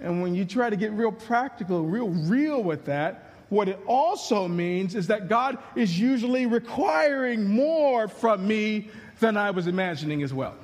and 0.00 0.22
when 0.22 0.34
you 0.34 0.44
try 0.44 0.70
to 0.70 0.76
get 0.76 0.92
real 0.92 1.12
practical, 1.12 1.84
real 1.84 2.08
real 2.08 2.62
with 2.62 2.86
that, 2.86 3.32
what 3.48 3.68
it 3.68 3.78
also 3.86 4.48
means 4.48 4.94
is 4.94 5.06
that 5.06 5.28
God 5.28 5.58
is 5.76 5.98
usually 5.98 6.46
requiring 6.46 7.48
more 7.48 8.08
from 8.08 8.46
me 8.46 8.90
than 9.20 9.36
I 9.36 9.50
was 9.50 9.66
imagining 9.66 10.22
as 10.22 10.32
well. 10.34 10.54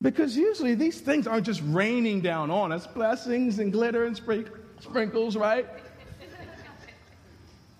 Because 0.00 0.36
usually 0.36 0.74
these 0.74 1.00
things 1.00 1.26
aren't 1.26 1.46
just 1.46 1.62
raining 1.64 2.20
down 2.20 2.50
on 2.50 2.72
us 2.72 2.86
blessings 2.86 3.58
and 3.58 3.72
glitter 3.72 4.04
and 4.04 4.14
sprinkles, 4.80 5.34
right? 5.34 5.66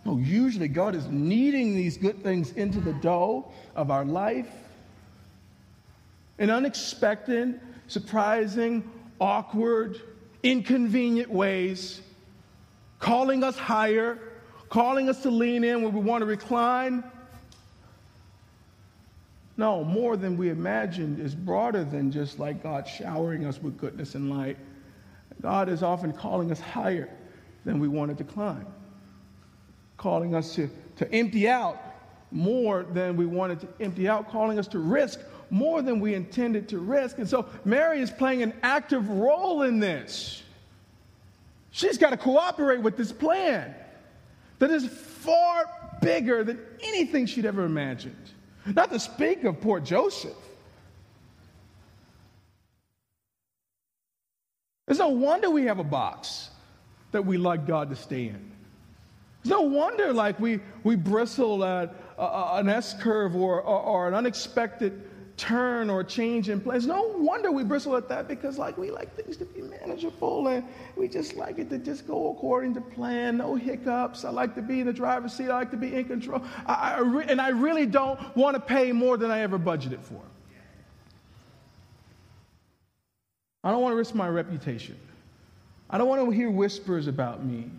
No, 0.06 0.18
usually 0.18 0.68
God 0.68 0.94
is 0.94 1.06
kneading 1.06 1.74
these 1.74 1.96
good 1.96 2.22
things 2.22 2.52
into 2.52 2.80
the 2.80 2.94
dough 2.94 3.50
of 3.74 3.90
our 3.90 4.04
life 4.04 4.48
in 6.38 6.50
unexpected, 6.50 7.60
surprising, 7.88 8.90
awkward, 9.20 10.00
inconvenient 10.42 11.30
ways, 11.30 12.00
calling 12.98 13.44
us 13.44 13.56
higher, 13.56 14.18
calling 14.68 15.08
us 15.08 15.22
to 15.22 15.30
lean 15.30 15.64
in 15.64 15.82
when 15.82 15.92
we 15.92 16.00
want 16.00 16.22
to 16.22 16.26
recline. 16.26 17.04
No, 19.56 19.84
more 19.84 20.16
than 20.16 20.36
we 20.36 20.50
imagined 20.50 21.20
is 21.20 21.34
broader 21.34 21.84
than 21.84 22.10
just 22.10 22.38
like 22.38 22.62
God 22.62 22.88
showering 22.88 23.44
us 23.46 23.62
with 23.62 23.78
goodness 23.78 24.14
and 24.14 24.30
light. 24.30 24.56
God 25.40 25.68
is 25.68 25.82
often 25.82 26.12
calling 26.12 26.50
us 26.50 26.60
higher 26.60 27.08
than 27.64 27.78
we 27.78 27.86
wanted 27.86 28.18
to 28.18 28.24
climb, 28.24 28.66
calling 29.96 30.34
us 30.34 30.54
to, 30.56 30.68
to 30.96 31.10
empty 31.12 31.48
out 31.48 31.80
more 32.32 32.82
than 32.82 33.16
we 33.16 33.26
wanted 33.26 33.60
to 33.60 33.68
empty 33.80 34.08
out, 34.08 34.28
calling 34.30 34.58
us 34.58 34.66
to 34.68 34.78
risk 34.78 35.20
more 35.50 35.82
than 35.82 36.00
we 36.00 36.14
intended 36.14 36.68
to 36.70 36.78
risk. 36.78 37.18
And 37.18 37.28
so 37.28 37.46
Mary 37.64 38.00
is 38.00 38.10
playing 38.10 38.42
an 38.42 38.54
active 38.62 39.08
role 39.08 39.62
in 39.62 39.78
this. 39.78 40.42
She's 41.70 41.98
got 41.98 42.10
to 42.10 42.16
cooperate 42.16 42.80
with 42.80 42.96
this 42.96 43.12
plan 43.12 43.74
that 44.64 44.70
is 44.70 44.86
far 44.86 45.64
bigger 46.00 46.42
than 46.42 46.58
anything 46.82 47.26
she'd 47.26 47.44
ever 47.44 47.64
imagined. 47.64 48.16
Not 48.64 48.90
to 48.90 48.98
speak 48.98 49.44
of 49.44 49.60
poor 49.60 49.78
Joseph. 49.78 50.32
It's 54.88 54.98
no 54.98 55.08
wonder 55.08 55.50
we 55.50 55.64
have 55.66 55.78
a 55.80 55.84
box 55.84 56.48
that 57.12 57.26
we 57.26 57.36
like 57.36 57.66
God 57.66 57.90
to 57.90 57.96
stay 57.96 58.28
in. 58.28 58.52
It's 59.40 59.50
no 59.50 59.60
wonder 59.60 60.14
like 60.14 60.40
we, 60.40 60.60
we 60.82 60.96
bristle 60.96 61.62
at 61.62 61.94
a, 62.16 62.56
an 62.56 62.70
S 62.70 62.94
curve 63.00 63.36
or, 63.36 63.60
or, 63.60 63.80
or 63.80 64.08
an 64.08 64.14
unexpected 64.14 65.10
turn 65.36 65.90
or 65.90 66.04
change 66.04 66.48
in 66.48 66.60
plans. 66.60 66.86
No 66.86 67.02
wonder 67.16 67.50
we 67.50 67.64
bristle 67.64 67.96
at 67.96 68.08
that 68.08 68.28
because, 68.28 68.58
like, 68.58 68.78
we 68.78 68.90
like 68.90 69.14
things 69.16 69.36
to 69.38 69.44
be 69.44 69.62
manageable 69.62 70.48
and 70.48 70.64
we 70.96 71.08
just 71.08 71.34
like 71.34 71.58
it 71.58 71.68
to 71.70 71.78
just 71.78 72.06
go 72.06 72.30
according 72.30 72.74
to 72.74 72.80
plan, 72.80 73.38
no 73.38 73.54
hiccups. 73.54 74.24
I 74.24 74.30
like 74.30 74.54
to 74.54 74.62
be 74.62 74.80
in 74.80 74.86
the 74.86 74.92
driver's 74.92 75.32
seat, 75.32 75.50
I 75.50 75.54
like 75.54 75.70
to 75.72 75.76
be 75.76 75.94
in 75.94 76.04
control. 76.04 76.42
I, 76.66 76.94
I 76.94 77.00
re- 77.00 77.26
and 77.28 77.40
I 77.40 77.48
really 77.48 77.86
don't 77.86 78.18
want 78.36 78.54
to 78.54 78.60
pay 78.60 78.92
more 78.92 79.16
than 79.16 79.30
I 79.30 79.40
ever 79.40 79.58
budgeted 79.58 80.00
for. 80.00 80.20
I 83.64 83.70
don't 83.70 83.80
want 83.80 83.92
to 83.92 83.96
risk 83.96 84.14
my 84.14 84.28
reputation. 84.28 84.96
I 85.88 85.98
don't 85.98 86.08
want 86.08 86.24
to 86.24 86.30
hear 86.30 86.50
whispers 86.50 87.06
about 87.06 87.44
me. 87.44 87.70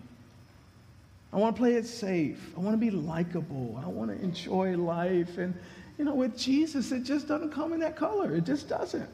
I 1.32 1.36
want 1.36 1.54
to 1.54 1.60
play 1.60 1.74
it 1.74 1.86
safe. 1.86 2.52
I 2.56 2.60
want 2.60 2.74
to 2.74 2.78
be 2.78 2.90
likable. 2.90 3.80
I 3.82 3.88
want 3.88 4.10
to 4.10 4.22
enjoy 4.22 4.76
life. 4.76 5.38
And, 5.38 5.54
you 5.98 6.04
know, 6.04 6.14
with 6.14 6.36
Jesus, 6.36 6.92
it 6.92 7.04
just 7.04 7.26
doesn't 7.26 7.52
come 7.52 7.72
in 7.72 7.80
that 7.80 7.96
color. 7.96 8.34
It 8.34 8.44
just 8.44 8.68
doesn't. 8.68 9.08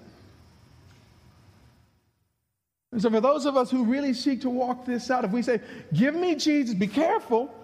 And 2.91 3.01
so, 3.01 3.09
for 3.09 3.21
those 3.21 3.47
of 3.47 3.57
us 3.57 3.71
who 3.71 3.85
really 3.85 4.13
seek 4.13 4.43
to 4.43 4.51
walk 4.51 4.85
this 4.85 5.11
out, 5.11 5.25
if 5.25 5.31
we 5.31 5.43
say, 5.43 5.61
Give 5.95 6.15
me 6.15 6.35
Jesus, 6.35 6.75
be 6.75 6.89
careful, 6.89 7.55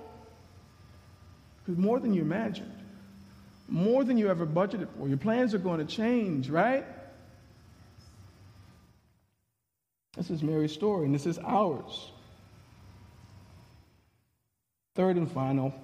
because 1.59 1.79
more 1.79 2.01
than 2.01 2.15
you 2.15 2.23
imagined, 2.23 2.73
more 3.69 4.05
than 4.05 4.17
you 4.17 4.31
ever 4.31 4.47
budgeted 4.47 4.89
for, 4.97 5.09
your 5.09 5.19
plans 5.19 5.53
are 5.53 5.59
going 5.59 5.85
to 5.85 5.97
change, 5.97 6.49
right? 6.49 6.87
This 10.17 10.31
is 10.31 10.43
Mary's 10.43 10.73
story, 10.73 11.05
and 11.05 11.15
this 11.15 11.27
is 11.27 11.39
ours. 11.45 12.11
Third 14.95 15.17
and 15.17 15.31
final 15.31 15.75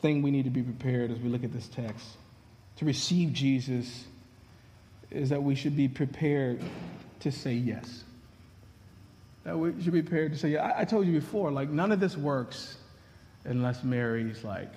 thing 0.00 0.22
we 0.22 0.30
need 0.30 0.44
to 0.44 0.50
be 0.50 0.62
prepared 0.62 1.10
as 1.10 1.18
we 1.18 1.28
look 1.28 1.44
at 1.44 1.52
this 1.52 1.68
text 1.68 2.16
to 2.76 2.84
receive 2.84 3.32
Jesus 3.32 4.04
is 5.10 5.28
that 5.28 5.42
we 5.42 5.54
should 5.54 5.76
be 5.76 5.88
prepared 5.88 6.60
to 7.20 7.30
say 7.30 7.52
yes. 7.54 8.04
That 9.44 9.58
we 9.58 9.80
should 9.82 9.92
be 9.92 10.02
prepared 10.02 10.32
to 10.32 10.38
say, 10.38 10.50
yes. 10.50 10.72
I, 10.76 10.80
I 10.80 10.84
told 10.84 11.06
you 11.06 11.12
before, 11.12 11.50
like, 11.50 11.68
none 11.68 11.92
of 11.92 12.00
this 12.00 12.16
works 12.16 12.76
unless 13.44 13.84
Mary's 13.84 14.42
like 14.42 14.72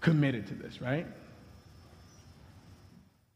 committed 0.00 0.46
to 0.46 0.54
this, 0.54 0.80
right? 0.80 1.06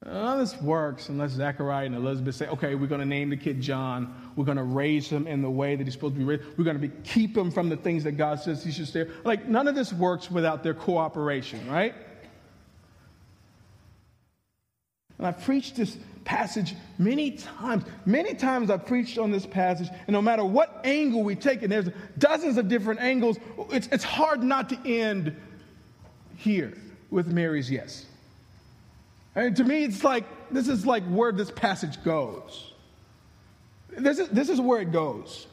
None 0.05 0.39
of 0.39 0.39
this 0.39 0.61
works 0.63 1.09
unless 1.09 1.33
Zechariah 1.33 1.87
and 1.87 1.95
Elizabeth 1.95 2.37
say, 2.37 2.47
okay, 2.47 2.77
we're 2.77 2.87
going 2.87 3.01
to 3.01 3.07
name 3.07 3.31
the 3.31 3.37
kid 3.37 3.61
John. 3.61 4.33
We're 4.37 4.45
going 4.45 4.59
to 4.59 4.63
raise 4.63 5.09
him 5.09 5.27
in 5.27 5.43
the 5.43 5.51
way 5.51 5.75
that 5.75 5.85
he's 5.85 5.93
supposed 5.93 6.15
to 6.15 6.19
be 6.21 6.25
raised. 6.25 6.45
We're 6.57 6.65
going 6.65 6.81
to 6.81 6.89
keep 7.03 7.37
him 7.37 7.51
from 7.51 7.69
the 7.69 7.77
things 7.77 8.05
that 8.05 8.13
God 8.13 8.39
says 8.39 8.63
he 8.63 8.71
should 8.71 8.87
stay. 8.87 9.07
Like, 9.25 9.49
none 9.49 9.67
of 9.67 9.75
this 9.75 9.93
works 9.93 10.31
without 10.31 10.63
their 10.63 10.73
cooperation, 10.73 11.69
right? 11.69 11.95
And 15.19 15.27
I've 15.27 15.43
preached 15.43 15.77
this 15.77 15.99
passage 16.25 16.75
many 16.99 17.33
times. 17.33 17.85
Many 18.07 18.35
times 18.35 18.71
I've 18.71 18.87
preached 18.87 19.19
on 19.19 19.33
this 19.33 19.47
passage, 19.47 19.89
and 20.07 20.15
no 20.15 20.23
matter 20.23 20.45
what 20.45 20.81
angle 20.85 21.23
we 21.23 21.35
take 21.35 21.63
and 21.63 21.73
there's 21.73 21.89
dozens 22.19 22.57
of 22.57 22.69
different 22.69 23.01
angles. 23.01 23.39
It's, 23.71 23.89
it's 23.91 24.05
hard 24.05 24.43
not 24.43 24.69
to 24.69 24.79
end 24.87 25.35
here 26.37 26.77
with 27.11 27.27
Mary's 27.27 27.71
yes. 27.71 28.07
And 29.35 29.57
to 29.57 29.65
me, 29.65 29.85
it's 29.85 30.05
like 30.05 30.25
this 30.51 30.69
is 30.69 30.87
like 30.87 31.05
where 31.05 31.33
this 31.33 31.51
passage 31.51 32.03
goes. 32.05 32.73
This 33.91 34.19
is, 34.19 34.29
this 34.29 34.49
is 34.49 34.61
where 34.61 34.81
it 34.81 34.93
goes. 34.93 35.47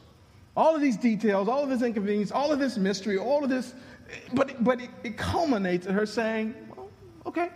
All 0.56 0.74
of 0.74 0.80
these 0.80 0.96
details, 0.96 1.48
all 1.48 1.62
of 1.62 1.68
this 1.68 1.82
inconvenience, 1.82 2.30
all 2.30 2.52
of 2.52 2.58
this 2.58 2.76
mystery, 2.76 3.18
all 3.18 3.44
of 3.44 3.50
this, 3.50 3.74
but, 4.32 4.62
but 4.62 4.80
it, 4.80 4.90
it 5.04 5.16
culminates 5.16 5.86
in 5.86 5.94
her 5.94 6.06
saying, 6.06 6.54
well, 6.74 6.88
okay, 7.26 7.50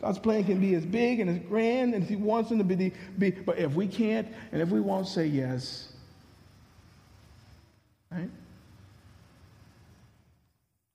God's 0.00 0.18
plan 0.18 0.44
can 0.44 0.60
be 0.60 0.74
as 0.74 0.86
big 0.86 1.20
and 1.20 1.28
as 1.28 1.38
grand 1.48 1.94
and 1.94 2.02
if 2.02 2.08
He 2.08 2.16
wants 2.16 2.48
them 2.50 2.58
to 2.58 2.64
be, 2.64 2.92
be, 3.18 3.30
but 3.30 3.58
if 3.58 3.74
we 3.74 3.86
can't 3.86 4.28
and 4.52 4.62
if 4.62 4.68
we 4.68 4.80
won't 4.80 5.08
say 5.08 5.26
yes, 5.26 5.92
right? 8.10 8.30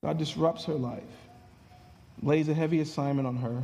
God 0.02 0.18
disrupts 0.18 0.64
her 0.64 0.74
life, 0.74 1.02
lays 2.22 2.48
a 2.48 2.54
heavy 2.54 2.80
assignment 2.80 3.26
on 3.26 3.36
her, 3.36 3.62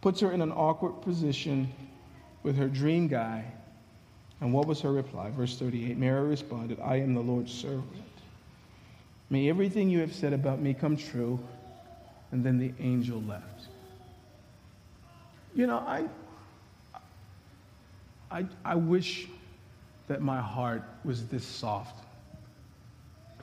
puts 0.00 0.20
her 0.20 0.32
in 0.32 0.40
an 0.40 0.52
awkward 0.52 1.00
position 1.02 1.72
with 2.42 2.56
her 2.56 2.68
dream 2.68 3.08
guy. 3.08 3.44
And 4.40 4.52
what 4.52 4.66
was 4.66 4.80
her 4.80 4.92
reply? 4.92 5.30
Verse 5.30 5.58
38 5.58 5.96
Mary 5.96 6.28
responded, 6.28 6.78
I 6.80 6.96
am 6.96 7.14
the 7.14 7.20
Lord's 7.20 7.52
servant. 7.52 7.84
May 9.30 9.48
everything 9.48 9.90
you 9.90 9.98
have 10.00 10.14
said 10.14 10.32
about 10.32 10.60
me 10.60 10.74
come 10.74 10.96
true. 10.96 11.38
And 12.30 12.44
then 12.44 12.58
the 12.58 12.72
angel 12.78 13.22
left. 13.22 13.67
You 15.58 15.66
know, 15.66 15.78
I, 15.78 16.04
I, 18.30 18.46
I 18.64 18.76
wish 18.76 19.26
that 20.06 20.22
my 20.22 20.40
heart 20.40 20.84
was 21.04 21.26
this 21.26 21.44
soft 21.44 22.04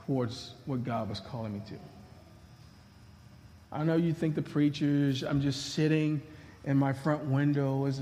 towards 0.07 0.53
what 0.65 0.85
God 0.85 1.09
was 1.09 1.19
calling 1.19 1.53
me 1.53 1.61
to. 1.67 1.75
I 3.69 3.83
know 3.83 3.97
you 3.97 4.13
think 4.13 4.33
the 4.33 4.41
preachers, 4.41 5.23
I'm 5.23 5.41
just 5.41 5.73
sitting 5.73 6.21
in 6.63 6.77
my 6.77 6.93
front 6.93 7.25
window 7.25 7.85
as 7.85 7.99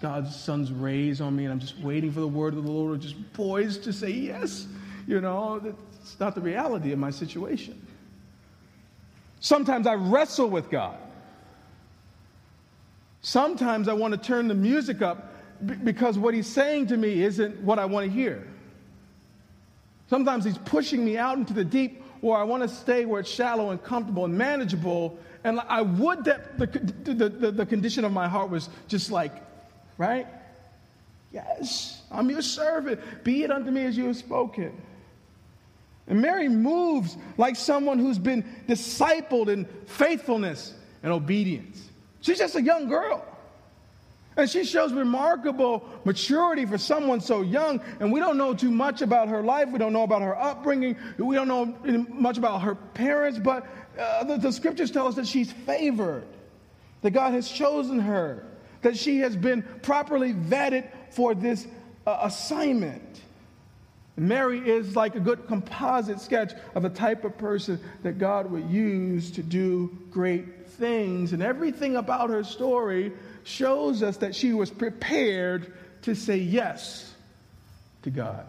God's 0.00 0.34
sun's 0.36 0.70
rays 0.70 1.20
on 1.20 1.34
me, 1.34 1.42
and 1.42 1.52
I'm 1.52 1.58
just 1.58 1.76
waiting 1.80 2.12
for 2.12 2.20
the 2.20 2.28
word 2.28 2.54
of 2.54 2.62
the 2.62 2.70
Lord, 2.70 2.94
or 2.94 3.02
just 3.02 3.16
poised 3.32 3.82
to 3.82 3.92
say 3.92 4.10
yes. 4.10 4.68
You 5.08 5.20
know, 5.20 5.74
it's 6.00 6.20
not 6.20 6.36
the 6.36 6.40
reality 6.40 6.92
of 6.92 7.00
my 7.00 7.10
situation. 7.10 7.84
Sometimes 9.40 9.88
I 9.88 9.94
wrestle 9.94 10.48
with 10.48 10.70
God. 10.70 10.98
Sometimes 13.26 13.88
I 13.88 13.92
want 13.92 14.12
to 14.14 14.18
turn 14.18 14.46
the 14.46 14.54
music 14.54 15.02
up 15.02 15.34
because 15.82 16.16
what 16.16 16.32
He's 16.32 16.46
saying 16.46 16.86
to 16.86 16.96
me 16.96 17.24
isn't 17.24 17.60
what 17.60 17.80
I 17.80 17.84
want 17.84 18.06
to 18.06 18.12
hear. 18.12 18.46
Sometimes 20.08 20.44
He's 20.44 20.58
pushing 20.58 21.04
me 21.04 21.18
out 21.18 21.36
into 21.36 21.52
the 21.52 21.64
deep 21.64 22.04
where 22.20 22.38
I 22.38 22.44
want 22.44 22.62
to 22.62 22.68
stay 22.68 23.04
where 23.04 23.18
it's 23.18 23.28
shallow 23.28 23.70
and 23.70 23.82
comfortable 23.82 24.26
and 24.26 24.38
manageable. 24.38 25.18
And 25.42 25.58
I 25.58 25.82
would 25.82 26.24
that 26.26 26.56
the, 26.56 26.66
the, 26.66 27.28
the, 27.28 27.50
the 27.50 27.66
condition 27.66 28.04
of 28.04 28.12
my 28.12 28.28
heart 28.28 28.48
was 28.48 28.68
just 28.86 29.10
like, 29.10 29.32
right? 29.98 30.28
Yes, 31.32 32.02
I'm 32.12 32.30
your 32.30 32.42
servant. 32.42 33.00
Be 33.24 33.42
it 33.42 33.50
unto 33.50 33.72
me 33.72 33.86
as 33.86 33.96
you 33.96 34.06
have 34.06 34.16
spoken. 34.16 34.80
And 36.06 36.22
Mary 36.22 36.48
moves 36.48 37.16
like 37.38 37.56
someone 37.56 37.98
who's 37.98 38.20
been 38.20 38.44
discipled 38.68 39.48
in 39.48 39.64
faithfulness 39.86 40.74
and 41.02 41.12
obedience. 41.12 41.90
She's 42.26 42.38
just 42.38 42.56
a 42.56 42.62
young 42.62 42.88
girl. 42.88 43.24
And 44.36 44.50
she 44.50 44.64
shows 44.64 44.92
remarkable 44.92 45.88
maturity 46.04 46.66
for 46.66 46.76
someone 46.76 47.20
so 47.20 47.42
young. 47.42 47.80
And 48.00 48.12
we 48.12 48.18
don't 48.18 48.36
know 48.36 48.52
too 48.52 48.72
much 48.72 49.00
about 49.00 49.28
her 49.28 49.42
life. 49.42 49.68
We 49.68 49.78
don't 49.78 49.92
know 49.92 50.02
about 50.02 50.22
her 50.22 50.36
upbringing. 50.36 50.96
We 51.18 51.36
don't 51.36 51.46
know 51.46 51.66
much 52.08 52.36
about 52.36 52.62
her 52.62 52.74
parents. 52.74 53.38
But 53.38 53.64
uh, 53.96 54.24
the, 54.24 54.38
the 54.38 54.50
scriptures 54.50 54.90
tell 54.90 55.06
us 55.06 55.14
that 55.14 55.28
she's 55.28 55.52
favored, 55.52 56.26
that 57.02 57.12
God 57.12 57.32
has 57.32 57.48
chosen 57.48 58.00
her, 58.00 58.44
that 58.82 58.96
she 58.96 59.20
has 59.20 59.36
been 59.36 59.62
properly 59.82 60.34
vetted 60.34 60.90
for 61.10 61.32
this 61.32 61.64
uh, 62.08 62.18
assignment. 62.22 63.20
Mary 64.16 64.68
is 64.68 64.96
like 64.96 65.14
a 65.14 65.20
good 65.20 65.46
composite 65.46 66.20
sketch 66.20 66.54
of 66.74 66.82
the 66.82 66.90
type 66.90 67.24
of 67.24 67.38
person 67.38 67.78
that 68.02 68.18
God 68.18 68.50
would 68.50 68.68
use 68.68 69.30
to 69.30 69.44
do 69.44 69.96
great 70.10 70.55
things. 70.76 71.32
And 71.32 71.42
everything 71.42 71.96
about 71.96 72.30
her 72.30 72.44
story 72.44 73.12
shows 73.44 74.02
us 74.02 74.18
that 74.18 74.34
she 74.34 74.52
was 74.52 74.70
prepared 74.70 75.72
to 76.02 76.14
say 76.14 76.36
yes 76.36 77.12
to 78.02 78.10
God. 78.10 78.46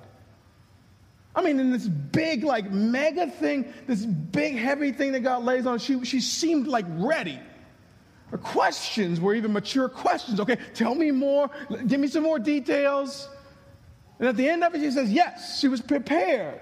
I 1.35 1.41
mean, 1.41 1.59
in 1.59 1.71
this 1.71 1.87
big, 1.87 2.43
like, 2.43 2.71
mega 2.71 3.27
thing, 3.27 3.71
this 3.85 4.03
big, 4.05 4.55
heavy 4.55 4.91
thing 4.91 5.11
that 5.11 5.19
God 5.19 5.43
lays 5.43 5.67
on, 5.67 5.77
she, 5.77 6.03
she 6.03 6.19
seemed 6.19 6.65
like 6.65 6.85
ready. 6.89 7.39
Her 8.31 8.39
questions 8.39 9.21
were 9.21 9.35
even 9.35 9.53
mature 9.53 9.87
questions. 9.87 10.39
Okay, 10.39 10.57
tell 10.73 10.95
me 10.95 11.11
more, 11.11 11.49
give 11.85 11.99
me 11.99 12.07
some 12.07 12.23
more 12.23 12.39
details. 12.39 13.29
And 14.19 14.27
at 14.27 14.35
the 14.35 14.49
end 14.49 14.63
of 14.63 14.73
it, 14.73 14.81
she 14.81 14.91
says, 14.91 15.11
Yes, 15.11 15.59
she 15.59 15.67
was 15.67 15.79
prepared. 15.79 16.59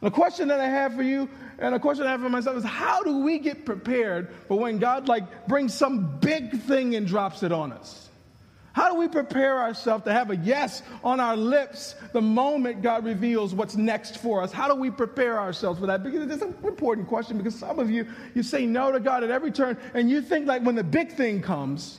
The 0.00 0.10
question 0.10 0.48
that 0.48 0.60
I 0.60 0.68
have 0.68 0.94
for 0.94 1.02
you 1.02 1.28
and 1.58 1.74
a 1.74 1.80
question 1.80 2.06
I 2.06 2.10
have 2.10 2.20
for 2.20 2.28
myself 2.28 2.56
is 2.56 2.64
how 2.64 3.02
do 3.02 3.18
we 3.18 3.38
get 3.38 3.64
prepared 3.64 4.28
for 4.46 4.58
when 4.58 4.78
God 4.78 5.08
like 5.08 5.48
brings 5.48 5.74
some 5.74 6.18
big 6.18 6.60
thing 6.62 6.94
and 6.94 7.06
drops 7.06 7.42
it 7.42 7.52
on 7.52 7.72
us? 7.72 8.08
How 8.72 8.92
do 8.92 8.96
we 8.96 9.08
prepare 9.08 9.58
ourselves 9.58 10.04
to 10.04 10.12
have 10.12 10.30
a 10.30 10.36
yes 10.36 10.82
on 11.02 11.18
our 11.18 11.36
lips 11.36 11.96
the 12.12 12.20
moment 12.20 12.80
God 12.80 13.04
reveals 13.04 13.52
what's 13.52 13.74
next 13.74 14.18
for 14.18 14.40
us? 14.40 14.52
How 14.52 14.68
do 14.68 14.76
we 14.76 14.88
prepare 14.88 15.40
ourselves 15.40 15.80
for 15.80 15.86
that? 15.86 16.04
Because 16.04 16.30
it's 16.30 16.42
an 16.42 16.54
important 16.62 17.08
question 17.08 17.36
because 17.38 17.56
some 17.56 17.80
of 17.80 17.90
you, 17.90 18.06
you 18.36 18.44
say 18.44 18.66
no 18.66 18.92
to 18.92 19.00
God 19.00 19.24
at 19.24 19.32
every 19.32 19.50
turn 19.50 19.76
and 19.94 20.08
you 20.08 20.22
think 20.22 20.46
like 20.46 20.62
when 20.62 20.76
the 20.76 20.84
big 20.84 21.10
thing 21.10 21.42
comes, 21.42 21.98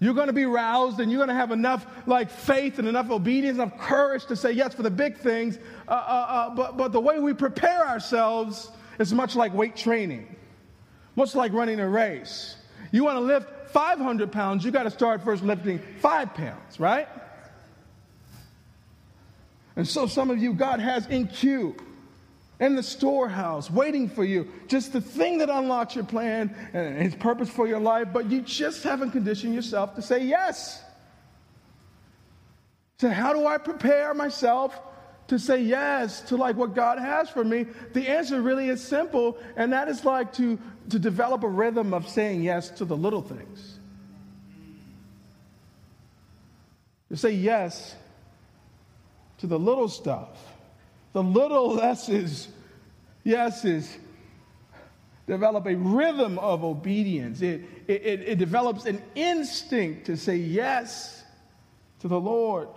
you're 0.00 0.14
going 0.14 0.28
to 0.28 0.32
be 0.32 0.44
roused 0.44 1.00
and 1.00 1.10
you're 1.10 1.18
going 1.18 1.28
to 1.28 1.34
have 1.34 1.50
enough 1.50 1.86
like 2.06 2.30
faith 2.30 2.78
and 2.78 2.86
enough 2.86 3.10
obedience, 3.10 3.56
enough 3.56 3.76
courage 3.78 4.26
to 4.26 4.36
say 4.36 4.52
yes 4.52 4.74
for 4.74 4.82
the 4.82 4.90
big 4.90 5.18
things. 5.18 5.58
Uh, 5.88 5.90
uh, 5.90 5.94
uh, 5.94 6.54
but, 6.54 6.76
but 6.76 6.92
the 6.92 7.00
way 7.00 7.18
we 7.18 7.34
prepare 7.34 7.86
ourselves 7.86 8.70
is 8.98 9.12
much 9.12 9.34
like 9.34 9.52
weight 9.54 9.74
training, 9.74 10.36
much 11.16 11.34
like 11.34 11.52
running 11.52 11.80
a 11.80 11.88
race. 11.88 12.56
You 12.92 13.04
want 13.04 13.16
to 13.16 13.20
lift 13.20 13.70
500 13.70 14.30
pounds, 14.30 14.64
you 14.64 14.70
got 14.70 14.84
to 14.84 14.90
start 14.90 15.22
first 15.22 15.42
lifting 15.42 15.80
five 16.00 16.32
pounds, 16.32 16.78
right? 16.78 17.08
And 19.76 19.86
so 19.86 20.06
some 20.06 20.30
of 20.30 20.38
you, 20.38 20.54
God 20.54 20.80
has 20.80 21.06
in 21.06 21.26
queue 21.26 21.76
in 22.60 22.74
the 22.74 22.82
storehouse 22.82 23.70
waiting 23.70 24.08
for 24.08 24.24
you. 24.24 24.48
Just 24.66 24.92
the 24.92 25.00
thing 25.00 25.38
that 25.38 25.48
unlocks 25.48 25.94
your 25.94 26.04
plan 26.04 26.54
and 26.72 27.00
his 27.00 27.14
purpose 27.14 27.48
for 27.48 27.66
your 27.66 27.80
life, 27.80 28.08
but 28.12 28.30
you 28.30 28.40
just 28.40 28.82
haven't 28.82 29.12
conditioned 29.12 29.54
yourself 29.54 29.94
to 29.94 30.02
say 30.02 30.24
yes. 30.24 30.82
So, 32.98 33.10
how 33.10 33.32
do 33.32 33.46
I 33.46 33.58
prepare 33.58 34.12
myself 34.12 34.78
to 35.28 35.38
say 35.38 35.62
yes 35.62 36.20
to 36.22 36.36
like 36.36 36.56
what 36.56 36.74
God 36.74 36.98
has 36.98 37.30
for 37.30 37.44
me? 37.44 37.66
The 37.92 38.08
answer 38.08 38.40
really 38.42 38.68
is 38.68 38.82
simple, 38.82 39.38
and 39.56 39.72
that 39.72 39.88
is 39.88 40.04
like 40.04 40.32
to, 40.34 40.58
to 40.90 40.98
develop 40.98 41.44
a 41.44 41.48
rhythm 41.48 41.94
of 41.94 42.08
saying 42.08 42.42
yes 42.42 42.70
to 42.70 42.84
the 42.84 42.96
little 42.96 43.22
things. 43.22 43.78
To 47.10 47.16
say 47.16 47.30
yes 47.30 47.94
to 49.38 49.46
the 49.46 49.58
little 49.58 49.88
stuff 49.88 50.47
the 51.12 51.22
little 51.22 51.80
S's, 51.80 52.48
yeses, 53.24 53.96
develop 55.26 55.66
a 55.66 55.74
rhythm 55.76 56.38
of 56.38 56.64
obedience. 56.64 57.42
It, 57.42 57.62
it, 57.86 58.02
it, 58.02 58.38
develops 58.38 58.86
an 58.86 59.02
instinct 59.14 60.06
to 60.06 60.16
say 60.16 60.36
yes 60.36 61.22
to 62.00 62.08
the 62.08 62.18
Lord. 62.18 62.68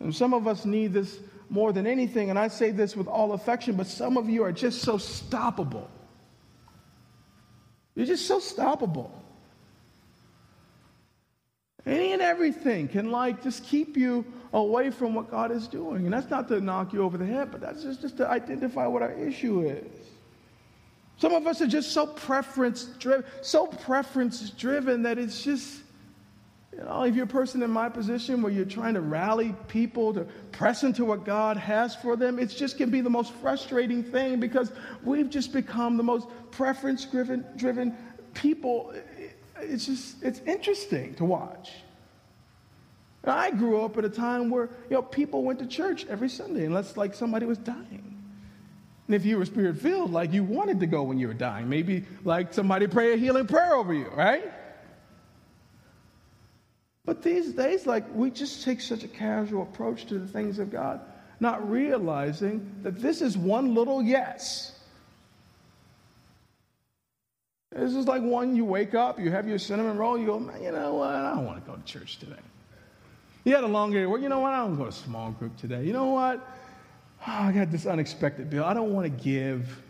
And 0.00 0.14
some 0.14 0.34
of 0.34 0.46
us 0.46 0.64
need 0.64 0.92
this 0.92 1.18
more 1.48 1.72
than 1.72 1.86
anything, 1.86 2.30
and 2.30 2.38
I 2.38 2.48
say 2.48 2.70
this 2.70 2.96
with 2.96 3.06
all 3.06 3.32
affection, 3.32 3.76
but 3.76 3.86
some 3.86 4.16
of 4.16 4.28
you 4.28 4.42
are 4.42 4.52
just 4.52 4.82
so 4.82 4.96
stoppable. 4.96 5.86
You're 7.94 8.06
just 8.06 8.26
so 8.26 8.40
stoppable. 8.40 9.10
Any 11.86 12.12
and 12.12 12.22
everything 12.22 12.88
can 12.88 13.10
like 13.10 13.42
just 13.42 13.64
keep 13.64 13.96
you 13.96 14.24
away 14.54 14.90
from 14.90 15.14
what 15.14 15.30
God 15.30 15.50
is 15.50 15.68
doing. 15.68 16.04
And 16.04 16.12
that's 16.12 16.30
not 16.30 16.48
to 16.48 16.60
knock 16.60 16.92
you 16.92 17.02
over 17.02 17.18
the 17.18 17.26
head, 17.26 17.50
but 17.50 17.60
that's 17.60 17.82
just, 17.82 18.00
just 18.00 18.16
to 18.18 18.28
identify 18.28 18.86
what 18.86 19.02
our 19.02 19.12
issue 19.12 19.60
is. 19.60 20.04
Some 21.18 21.32
of 21.32 21.46
us 21.46 21.60
are 21.60 21.66
just 21.66 21.92
so 21.92 22.06
preference 22.06 22.84
driven, 22.98 23.24
so 23.42 23.66
preference 23.66 24.50
driven 24.50 25.02
that 25.02 25.18
it's 25.18 25.44
just, 25.44 25.80
you 26.72 26.82
know, 26.82 27.04
if 27.04 27.14
you're 27.14 27.24
a 27.24 27.28
person 27.28 27.62
in 27.62 27.70
my 27.70 27.88
position 27.88 28.42
where 28.42 28.50
you're 28.50 28.64
trying 28.64 28.94
to 28.94 29.00
rally 29.00 29.54
people 29.68 30.12
to 30.14 30.26
press 30.52 30.82
into 30.82 31.04
what 31.04 31.24
God 31.24 31.56
has 31.56 31.94
for 31.94 32.16
them, 32.16 32.38
it 32.38 32.46
just 32.46 32.78
can 32.78 32.90
be 32.90 33.00
the 33.00 33.10
most 33.10 33.32
frustrating 33.34 34.02
thing 34.02 34.40
because 34.40 34.72
we've 35.04 35.30
just 35.30 35.52
become 35.52 35.96
the 35.96 36.02
most 36.02 36.28
preference 36.50 37.04
driven, 37.04 37.44
driven 37.56 37.96
people 38.34 38.92
it's 39.60 39.86
just, 39.86 40.22
it's 40.22 40.40
interesting 40.40 41.14
to 41.16 41.24
watch. 41.24 41.70
And 43.22 43.32
I 43.32 43.50
grew 43.50 43.82
up 43.82 43.96
at 43.96 44.04
a 44.04 44.10
time 44.10 44.50
where, 44.50 44.68
you 44.90 44.96
know, 44.96 45.02
people 45.02 45.44
went 45.44 45.58
to 45.60 45.66
church 45.66 46.06
every 46.08 46.28
Sunday 46.28 46.66
unless, 46.66 46.96
like, 46.96 47.14
somebody 47.14 47.46
was 47.46 47.58
dying. 47.58 48.22
And 49.06 49.14
if 49.14 49.24
you 49.24 49.38
were 49.38 49.44
spirit 49.44 49.78
filled, 49.78 50.12
like, 50.12 50.32
you 50.32 50.44
wanted 50.44 50.80
to 50.80 50.86
go 50.86 51.02
when 51.02 51.18
you 51.18 51.28
were 51.28 51.34
dying. 51.34 51.68
Maybe, 51.68 52.04
like, 52.24 52.52
somebody 52.52 52.86
pray 52.86 53.14
a 53.14 53.16
healing 53.16 53.46
prayer 53.46 53.74
over 53.74 53.94
you, 53.94 54.08
right? 54.08 54.44
But 57.06 57.22
these 57.22 57.52
days, 57.52 57.86
like, 57.86 58.04
we 58.14 58.30
just 58.30 58.64
take 58.64 58.80
such 58.80 59.04
a 59.04 59.08
casual 59.08 59.62
approach 59.62 60.06
to 60.06 60.18
the 60.18 60.26
things 60.26 60.58
of 60.58 60.70
God, 60.70 61.00
not 61.40 61.70
realizing 61.70 62.74
that 62.82 63.00
this 63.00 63.20
is 63.20 63.36
one 63.36 63.74
little 63.74 64.02
yes 64.02 64.73
this 67.74 67.94
is 67.94 68.06
like 68.06 68.22
one 68.22 68.54
you 68.54 68.64
wake 68.64 68.94
up, 68.94 69.18
you 69.18 69.30
have 69.30 69.48
your 69.48 69.58
cinnamon 69.58 69.96
roll, 69.96 70.16
you 70.18 70.26
go, 70.26 70.38
man, 70.38 70.62
you 70.62 70.70
know 70.70 70.94
what? 70.94 71.10
I 71.10 71.34
don't 71.34 71.44
want 71.44 71.64
to 71.64 71.70
go 71.70 71.76
to 71.76 71.82
church 71.84 72.18
today. 72.18 72.34
You 73.44 73.54
had 73.54 73.64
a 73.64 73.68
long 73.68 73.92
day. 73.92 74.06
Well, 74.06 74.20
you 74.20 74.28
know 74.28 74.40
what? 74.40 74.52
I 74.52 74.58
don't 74.58 74.76
go 74.76 74.84
to 74.84 74.88
a 74.88 74.92
small 74.92 75.32
group 75.32 75.56
today. 75.56 75.84
You 75.84 75.92
know 75.92 76.06
what? 76.06 76.40
Oh, 77.26 77.32
I 77.32 77.52
got 77.52 77.70
this 77.70 77.86
unexpected 77.86 78.48
bill. 78.48 78.64
I 78.64 78.74
don't 78.74 78.92
want 78.92 79.04
to 79.04 79.22
give 79.22 79.82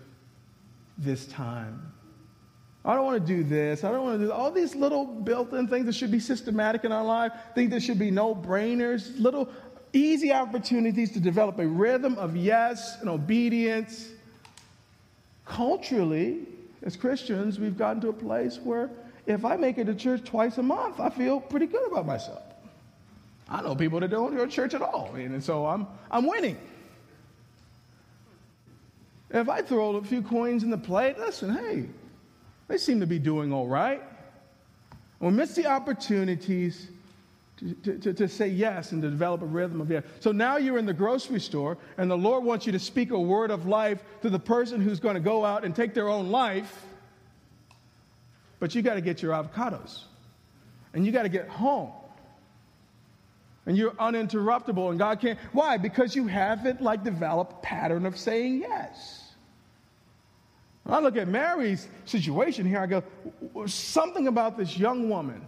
this 0.99 1.27
time. 1.27 1.93
I 2.85 2.95
don't 2.95 3.05
want 3.05 3.27
to 3.27 3.27
do 3.27 3.43
this. 3.45 3.83
I 3.83 3.91
don't 3.91 4.05
want 4.05 4.21
to 4.21 4.27
do 4.27 4.33
all 4.33 4.51
these 4.51 4.75
little 4.75 5.07
built-in 5.07 5.69
things 5.69 5.87
that 5.87 5.95
should 5.95 6.11
be 6.11 6.21
systematic 6.21 6.85
in 6.85 6.93
our 6.93 7.05
life. 7.05 7.33
Things 7.55 7.71
that 7.71 7.83
should 7.83 7.99
be 7.99 8.11
no-brainers. 8.11 9.19
Little 9.21 9.49
easy 9.93 10.33
opportunities 10.33 11.13
to 11.13 11.21
develop 11.21 11.59
a 11.59 11.67
rhythm 11.67 12.17
of 12.19 12.37
yes 12.37 13.01
and 13.01 13.09
obedience. 13.09 14.11
Culturally, 15.45 16.47
as 16.85 16.97
Christians, 16.97 17.59
we've 17.59 17.77
gotten 17.77 18.01
to 18.03 18.11
a 18.11 18.13
place 18.13 18.61
where 18.63 18.91
if 19.27 19.45
I 19.45 19.57
make 19.57 19.79
it 19.79 19.87
to 19.87 19.95
church 19.95 20.23
twice 20.23 20.59
a 20.59 20.63
month, 20.63 21.01
I 21.01 21.09
feel 21.09 21.41
pretty 21.41 21.67
good 21.67 21.91
about 21.91 22.07
myself. 22.07 22.43
I 23.49 23.63
know 23.63 23.75
people 23.75 24.01
that 24.01 24.11
don't 24.11 24.37
go 24.37 24.45
to 24.45 24.51
church 24.51 24.75
at 24.75 24.83
all, 24.83 25.15
and 25.15 25.43
so 25.43 25.67
I'm, 25.67 25.87
I'm 26.11 26.27
winning. 26.27 26.59
If 29.31 29.49
I 29.49 29.63
throw 29.63 29.97
a 29.97 30.05
few 30.05 30.23
coins 30.23 30.63
in 30.63 30.71
the 30.71 30.79
plate, 30.79 31.19
listen, 31.19 31.55
hey, 31.55 31.87
they 32.69 32.77
seem 32.77 33.01
to 33.01 33.07
be 33.07 33.19
doing 33.19 33.53
all 33.53 33.67
right. 33.67 34.03
We 35.21 35.31
miss 35.31 35.55
the 35.55 35.67
opportunities 35.67 36.89
to, 37.57 37.99
to, 37.99 38.13
to, 38.13 38.29
say 38.29 38.49
yes 38.49 38.93
and 38.93 39.01
to 39.03 39.09
develop 39.09 39.43
a 39.43 39.47
rhythm 39.47 39.81
of 39.81 39.91
yes. 39.91 40.03
So 40.21 40.33
now 40.33 40.57
you're 40.57 40.79
in 40.79 40.87
the 40.87 40.93
grocery 40.93 41.41
store, 41.41 41.79
and 41.99 42.11
the 42.11 42.17
Lord 42.17 42.45
wants 42.45 42.67
you 42.67 42.73
to 42.73 42.79
speak 42.79 43.11
a 43.11 43.19
word 43.19 43.51
of 43.51 43.67
life 43.67 44.03
to 44.23 44.31
the 44.31 44.39
person 44.39 44.81
who's 44.81 44.99
going 44.99 45.15
to 45.15 45.21
go 45.21 45.45
out 45.45 45.65
and 45.65 45.75
take 45.75 45.95
their 45.95 46.09
own 46.09 46.31
life. 46.31 46.85
But 48.59 48.75
you 48.75 48.83
got 48.83 48.95
to 48.95 49.01
get 49.01 49.23
your 49.23 49.33
avocados, 49.33 50.03
and 50.95 51.07
you 51.07 51.13
got 51.13 51.23
to 51.23 51.29
get 51.29 51.49
home. 51.49 51.93
And 53.67 53.79
you're 53.79 53.93
uninterruptible, 53.93 54.91
and 54.91 54.99
God 54.99 55.21
can't. 55.21 55.39
Why? 55.53 55.79
Because 55.79 56.15
you 56.15 56.27
haven't 56.27 56.83
like 56.83 57.03
developed 57.03 57.63
pattern 57.63 58.05
of 58.05 58.19
saying 58.19 58.61
yes. 58.61 59.33
When 60.83 60.95
I 60.95 61.01
look 61.01 61.17
at 61.17 61.29
Mary's 61.29 61.89
situation 62.05 62.67
here, 62.67 62.81
I 62.81 62.87
go, 62.87 63.03
something 63.67 64.29
about 64.29 64.59
this 64.59 64.77
young 64.77 65.09
woman 65.09 65.47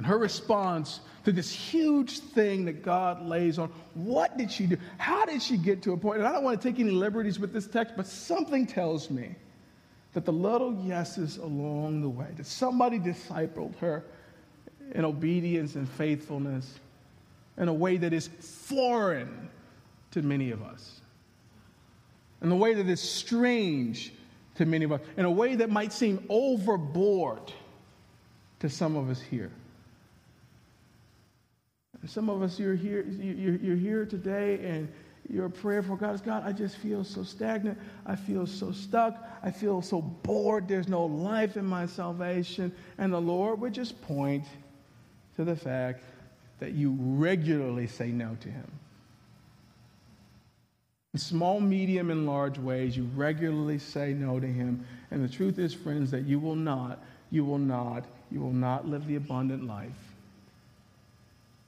and 0.00 0.06
her 0.06 0.16
response 0.16 1.00
to 1.26 1.30
this 1.30 1.52
huge 1.52 2.20
thing 2.20 2.64
that 2.64 2.82
God 2.82 3.26
lays 3.26 3.58
on. 3.58 3.70
What 3.92 4.38
did 4.38 4.50
she 4.50 4.64
do? 4.64 4.78
How 4.96 5.26
did 5.26 5.42
she 5.42 5.58
get 5.58 5.82
to 5.82 5.92
a 5.92 5.96
point? 5.98 6.20
And 6.20 6.26
I 6.26 6.32
don't 6.32 6.42
want 6.42 6.58
to 6.58 6.66
take 6.66 6.80
any 6.80 6.90
liberties 6.90 7.38
with 7.38 7.52
this 7.52 7.66
text, 7.66 7.98
but 7.98 8.06
something 8.06 8.66
tells 8.66 9.10
me 9.10 9.34
that 10.14 10.24
the 10.24 10.32
little 10.32 10.74
yeses 10.76 11.36
along 11.36 12.00
the 12.00 12.08
way, 12.08 12.28
that 12.38 12.46
somebody 12.46 12.98
discipled 12.98 13.76
her 13.80 14.02
in 14.92 15.04
obedience 15.04 15.74
and 15.74 15.86
faithfulness 15.86 16.80
in 17.58 17.68
a 17.68 17.74
way 17.74 17.98
that 17.98 18.14
is 18.14 18.28
foreign 18.28 19.50
to 20.12 20.22
many 20.22 20.50
of 20.50 20.62
us, 20.62 21.02
in 22.40 22.50
a 22.50 22.56
way 22.56 22.72
that 22.72 22.88
is 22.88 23.02
strange 23.02 24.14
to 24.54 24.64
many 24.64 24.86
of 24.86 24.92
us, 24.92 25.02
in 25.18 25.26
a 25.26 25.30
way 25.30 25.56
that 25.56 25.68
might 25.68 25.92
seem 25.92 26.24
overboard 26.30 27.52
to 28.60 28.70
some 28.70 28.96
of 28.96 29.10
us 29.10 29.20
here. 29.20 29.50
Some 32.06 32.30
of 32.30 32.42
us, 32.42 32.58
you're 32.58 32.74
here, 32.74 33.02
you're 33.02 33.76
here 33.76 34.06
today 34.06 34.58
and 34.64 34.88
your 35.28 35.48
prayer 35.48 35.82
for 35.82 35.96
God 35.96 36.14
is 36.14 36.20
God, 36.20 36.42
I 36.44 36.52
just 36.52 36.76
feel 36.78 37.04
so 37.04 37.22
stagnant. 37.22 37.78
I 38.04 38.16
feel 38.16 38.46
so 38.46 38.72
stuck. 38.72 39.22
I 39.42 39.50
feel 39.50 39.80
so 39.80 40.00
bored. 40.00 40.66
There's 40.66 40.88
no 40.88 41.04
life 41.04 41.56
in 41.56 41.64
my 41.64 41.86
salvation. 41.86 42.72
And 42.98 43.12
the 43.12 43.20
Lord 43.20 43.60
would 43.60 43.72
just 43.72 44.00
point 44.02 44.44
to 45.36 45.44
the 45.44 45.54
fact 45.54 46.02
that 46.58 46.72
you 46.72 46.96
regularly 46.98 47.86
say 47.86 48.08
no 48.08 48.36
to 48.40 48.48
Him. 48.48 48.70
In 51.14 51.20
small, 51.20 51.60
medium, 51.60 52.10
and 52.10 52.26
large 52.26 52.58
ways, 52.58 52.96
you 52.96 53.08
regularly 53.14 53.78
say 53.78 54.12
no 54.12 54.40
to 54.40 54.46
Him. 54.46 54.84
And 55.10 55.22
the 55.22 55.28
truth 55.28 55.58
is, 55.58 55.72
friends, 55.74 56.10
that 56.10 56.24
you 56.24 56.40
will 56.40 56.56
not, 56.56 57.02
you 57.30 57.44
will 57.44 57.58
not, 57.58 58.04
you 58.30 58.40
will 58.40 58.52
not 58.52 58.88
live 58.88 59.06
the 59.06 59.16
abundant 59.16 59.64
life 59.66 60.09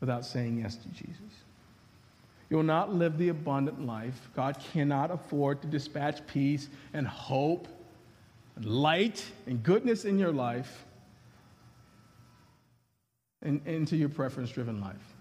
without 0.03 0.27
saying 0.27 0.59
yes 0.59 0.75
to 0.75 0.89
Jesus. 0.89 1.17
You 2.51 2.57
will 2.57 2.65
not 2.65 2.93
live 2.93 3.17
the 3.19 3.29
abundant 3.29 3.87
life. 3.87 4.29
God 4.35 4.59
cannot 4.73 5.13
afford 5.13 5.63
to 5.63 5.69
dispatch 5.69 6.27
peace 6.27 6.69
and 6.93 7.07
hope 7.07 7.69
and 8.57 8.67
light 8.67 9.25
and 9.47 9.63
goodness 9.63 10.05
in 10.05 10.19
your 10.19 10.33
life 10.33 10.85
and 13.43 13.65
into 13.65 13.97
your 13.97 14.09
preference 14.09 14.51
driven 14.51 14.81
life, 14.81 15.15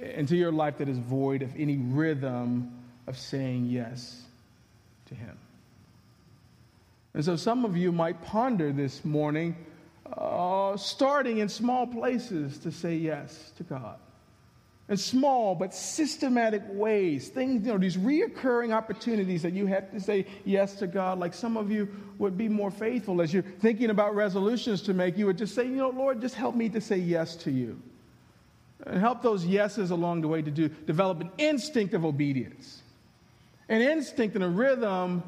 into 0.00 0.36
your 0.36 0.52
life 0.52 0.78
that 0.78 0.88
is 0.88 0.98
void 0.98 1.42
of 1.42 1.52
any 1.56 1.76
rhythm 1.76 2.72
of 3.08 3.18
saying 3.18 3.66
yes 3.66 4.22
to 5.06 5.16
Him. 5.16 5.36
And 7.14 7.24
so 7.24 7.34
some 7.34 7.64
of 7.64 7.76
you 7.76 7.90
might 7.90 8.22
ponder 8.22 8.72
this 8.72 9.04
morning 9.04 9.56
uh, 10.16 10.76
starting 10.76 11.38
in 11.38 11.48
small 11.48 11.86
places 11.86 12.58
to 12.58 12.72
say 12.72 12.96
yes 12.96 13.52
to 13.56 13.62
God. 13.62 13.96
In 14.88 14.96
small 14.96 15.54
but 15.54 15.72
systematic 15.72 16.62
ways, 16.66 17.28
things, 17.28 17.64
you 17.64 17.72
know, 17.72 17.78
these 17.78 17.96
reoccurring 17.96 18.74
opportunities 18.74 19.42
that 19.42 19.52
you 19.52 19.66
have 19.66 19.88
to 19.92 20.00
say 20.00 20.26
yes 20.44 20.74
to 20.76 20.88
God. 20.88 21.20
Like 21.20 21.32
some 21.32 21.56
of 21.56 21.70
you 21.70 21.88
would 22.18 22.36
be 22.36 22.48
more 22.48 22.72
faithful 22.72 23.22
as 23.22 23.32
you're 23.32 23.44
thinking 23.44 23.90
about 23.90 24.16
resolutions 24.16 24.82
to 24.82 24.94
make, 24.94 25.16
you 25.16 25.26
would 25.26 25.38
just 25.38 25.54
say, 25.54 25.64
you 25.64 25.76
know, 25.76 25.90
Lord, 25.90 26.20
just 26.20 26.34
help 26.34 26.56
me 26.56 26.68
to 26.70 26.80
say 26.80 26.96
yes 26.96 27.36
to 27.36 27.52
you. 27.52 27.80
And 28.84 28.98
help 28.98 29.22
those 29.22 29.46
yeses 29.46 29.92
along 29.92 30.22
the 30.22 30.28
way 30.28 30.42
to 30.42 30.50
do, 30.50 30.68
develop 30.68 31.20
an 31.20 31.30
instinct 31.38 31.94
of 31.94 32.04
obedience, 32.04 32.82
an 33.68 33.82
instinct 33.82 34.34
and 34.34 34.42
a 34.42 34.48
rhythm 34.48 35.22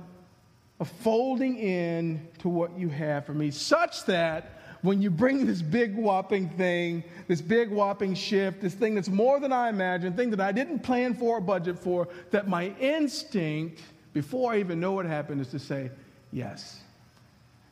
of 0.80 0.88
folding 0.88 1.58
in 1.58 2.26
to 2.38 2.48
what 2.48 2.76
you 2.76 2.88
have 2.88 3.26
for 3.26 3.34
me, 3.34 3.52
such 3.52 4.04
that 4.06 4.61
when 4.82 5.00
you 5.00 5.10
bring 5.10 5.46
this 5.46 5.62
big 5.62 5.96
whopping 5.96 6.48
thing, 6.50 7.04
this 7.28 7.40
big 7.40 7.70
whopping 7.70 8.14
shift, 8.14 8.60
this 8.60 8.74
thing 8.74 8.96
that's 8.96 9.08
more 9.08 9.38
than 9.38 9.52
I 9.52 9.68
imagined, 9.68 10.16
thing 10.16 10.30
that 10.30 10.40
I 10.40 10.50
didn't 10.50 10.80
plan 10.80 11.14
for 11.14 11.38
or 11.38 11.40
budget 11.40 11.78
for, 11.78 12.08
that 12.32 12.48
my 12.48 12.74
instinct, 12.80 13.80
before 14.12 14.52
I 14.52 14.58
even 14.58 14.80
know 14.80 14.92
what 14.92 15.06
happened, 15.06 15.40
is 15.40 15.48
to 15.48 15.60
say, 15.60 15.90
yes. 16.32 16.80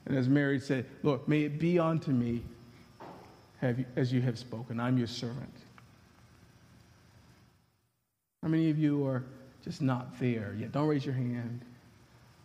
And 0.07 0.17
as 0.17 0.29
Mary 0.29 0.61
said, 0.61 0.87
Lord, 1.03 1.27
may 1.27 1.43
it 1.43 1.59
be 1.59 1.81
unto 1.81 2.13
me 2.13 2.43
as 3.97 4.13
you 4.13 4.23
have 4.23 4.39
spoken. 4.39 4.79
I'm 4.79 4.97
your 4.97 5.09
servant. 5.09 5.55
How 8.43 8.49
many 8.49 8.71
of 8.71 8.79
you 8.79 9.05
are 9.07 9.25
just 9.65 9.83
not 9.83 10.19
there 10.19 10.55
yet? 10.59 10.73
Don't 10.73 10.87
raise 10.87 11.05
your 11.05 11.15
hand. 11.15 11.61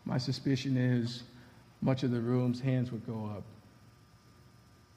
My 0.06 0.18
suspicion 0.18 0.76
is 0.76 1.24
much 1.82 2.04
of 2.04 2.12
the 2.12 2.20
room's 2.20 2.60
hands 2.60 2.92
would 2.92 3.06
go 3.06 3.32
up 3.34 3.44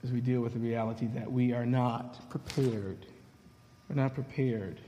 as 0.05 0.13
we 0.13 0.21
deal 0.21 0.41
with 0.41 0.53
the 0.53 0.59
reality 0.59 1.07
that 1.15 1.31
we 1.31 1.53
are 1.53 1.67
not 1.67 2.29
prepared. 2.31 2.99
We're 3.89 3.97
not 3.97 4.15
prepared 4.15 4.79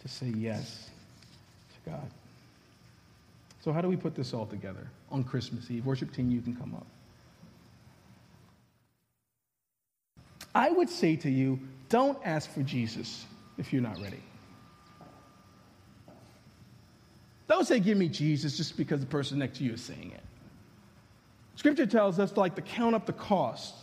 to 0.00 0.08
say 0.08 0.32
yes 0.36 0.90
to 1.84 1.90
God. 1.90 2.10
So, 3.60 3.72
how 3.72 3.80
do 3.80 3.88
we 3.88 3.96
put 3.96 4.14
this 4.14 4.32
all 4.32 4.46
together 4.46 4.86
on 5.10 5.24
Christmas 5.24 5.70
Eve? 5.70 5.84
Worship 5.84 6.12
team, 6.12 6.30
you 6.30 6.40
can 6.40 6.54
come 6.54 6.74
up. 6.74 6.86
I 10.54 10.70
would 10.70 10.88
say 10.88 11.16
to 11.16 11.30
you, 11.30 11.58
don't 11.88 12.18
ask 12.24 12.52
for 12.52 12.62
Jesus 12.62 13.26
if 13.58 13.72
you're 13.72 13.82
not 13.82 14.00
ready. 14.00 14.22
Don't 17.48 17.66
say, 17.66 17.80
Give 17.80 17.98
me 17.98 18.08
Jesus 18.08 18.56
just 18.56 18.76
because 18.76 19.00
the 19.00 19.06
person 19.06 19.38
next 19.38 19.58
to 19.58 19.64
you 19.64 19.72
is 19.72 19.82
saying 19.82 20.12
it. 20.14 20.22
Scripture 21.56 21.86
tells 21.86 22.20
us 22.20 22.30
to 22.32 22.40
like 22.40 22.54
to 22.54 22.62
count 22.62 22.94
up 22.94 23.06
the 23.06 23.12
cost 23.12 23.74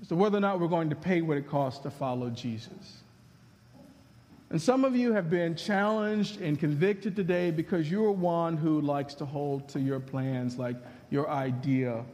as 0.00 0.08
to 0.08 0.14
whether 0.14 0.38
or 0.38 0.40
not 0.40 0.60
we're 0.60 0.68
going 0.68 0.90
to 0.90 0.96
pay 0.96 1.20
what 1.20 1.36
it 1.36 1.48
costs 1.48 1.80
to 1.80 1.90
follow 1.90 2.30
Jesus. 2.30 2.98
And 4.50 4.60
some 4.60 4.84
of 4.84 4.96
you 4.96 5.12
have 5.12 5.28
been 5.28 5.56
challenged 5.56 6.40
and 6.40 6.58
convicted 6.58 7.14
today 7.14 7.50
because 7.50 7.90
you're 7.90 8.10
one 8.10 8.56
who 8.56 8.80
likes 8.80 9.14
to 9.14 9.26
hold 9.26 9.68
to 9.70 9.80
your 9.80 10.00
plans, 10.00 10.58
like 10.58 10.76
your 11.10 11.28
idea 11.28 12.04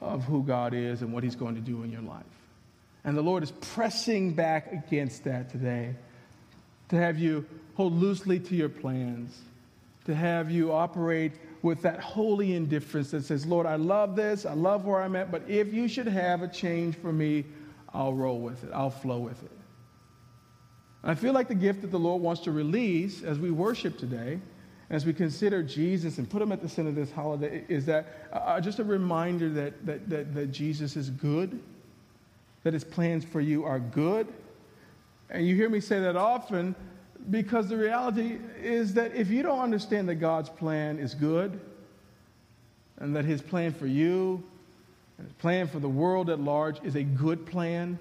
of 0.00 0.22
who 0.24 0.44
God 0.44 0.72
is 0.72 1.02
and 1.02 1.12
what 1.12 1.24
He's 1.24 1.34
going 1.34 1.56
to 1.56 1.60
do 1.60 1.82
in 1.82 1.90
your 1.90 2.02
life. 2.02 2.22
And 3.04 3.16
the 3.16 3.22
Lord 3.22 3.42
is 3.42 3.50
pressing 3.50 4.34
back 4.34 4.72
against 4.72 5.24
that 5.24 5.50
today 5.50 5.96
to 6.90 6.96
have 6.96 7.18
you 7.18 7.44
hold 7.74 7.92
loosely 7.92 8.38
to 8.38 8.54
your 8.54 8.68
plans, 8.68 9.36
to 10.04 10.14
have 10.14 10.50
you 10.50 10.72
operate 10.72 11.32
with 11.62 11.82
that 11.82 12.00
holy 12.00 12.54
indifference 12.54 13.10
that 13.10 13.24
says, 13.24 13.46
Lord, 13.46 13.66
I 13.66 13.76
love 13.76 14.14
this, 14.16 14.46
I 14.46 14.54
love 14.54 14.84
where 14.84 15.02
I'm 15.02 15.16
at, 15.16 15.30
but 15.30 15.42
if 15.48 15.72
you 15.72 15.88
should 15.88 16.06
have 16.06 16.42
a 16.42 16.48
change 16.48 16.96
for 16.96 17.12
me, 17.12 17.44
I'll 17.92 18.12
roll 18.12 18.40
with 18.40 18.64
it, 18.64 18.70
I'll 18.72 18.90
flow 18.90 19.18
with 19.18 19.42
it. 19.42 19.50
I 21.02 21.14
feel 21.14 21.32
like 21.32 21.48
the 21.48 21.54
gift 21.54 21.82
that 21.82 21.90
the 21.90 21.98
Lord 21.98 22.22
wants 22.22 22.42
to 22.42 22.52
release 22.52 23.22
as 23.22 23.38
we 23.38 23.50
worship 23.50 23.98
today, 23.98 24.40
as 24.90 25.04
we 25.04 25.12
consider 25.12 25.62
Jesus 25.62 26.18
and 26.18 26.28
put 26.28 26.42
him 26.42 26.50
at 26.50 26.60
the 26.62 26.68
center 26.68 26.88
of 26.88 26.94
this 26.94 27.10
holiday, 27.10 27.64
is 27.68 27.86
that 27.86 28.28
uh, 28.32 28.60
just 28.60 28.78
a 28.78 28.84
reminder 28.84 29.48
that, 29.50 29.86
that, 29.86 30.08
that, 30.08 30.34
that 30.34 30.46
Jesus 30.50 30.96
is 30.96 31.10
good, 31.10 31.60
that 32.62 32.72
his 32.72 32.84
plans 32.84 33.24
for 33.24 33.40
you 33.40 33.64
are 33.64 33.78
good. 33.78 34.26
And 35.30 35.46
you 35.46 35.54
hear 35.54 35.68
me 35.68 35.80
say 35.80 36.00
that 36.00 36.16
often, 36.16 36.74
because 37.30 37.68
the 37.68 37.76
reality 37.76 38.38
is 38.62 38.94
that 38.94 39.14
if 39.14 39.28
you 39.28 39.42
don't 39.42 39.60
understand 39.60 40.08
that 40.08 40.16
God's 40.16 40.48
plan 40.48 40.98
is 40.98 41.14
good 41.14 41.60
and 42.98 43.14
that 43.14 43.24
his 43.24 43.42
plan 43.42 43.72
for 43.72 43.86
you 43.86 44.42
and 45.18 45.26
his 45.26 45.34
plan 45.34 45.66
for 45.66 45.78
the 45.78 45.88
world 45.88 46.30
at 46.30 46.40
large 46.40 46.82
is 46.82 46.94
a 46.94 47.02
good 47.02 47.44
plan, 47.44 47.98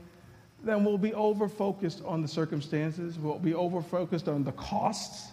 then 0.63 0.83
we'll 0.83 0.97
be 0.97 1.13
over 1.13 1.49
focused 1.49 2.01
on 2.05 2.21
the 2.21 2.27
circumstances, 2.27 3.19
we'll 3.19 3.39
be 3.39 3.53
over 3.53 3.81
focused 3.81 4.27
on 4.27 4.43
the 4.43 4.51
costs 4.53 5.29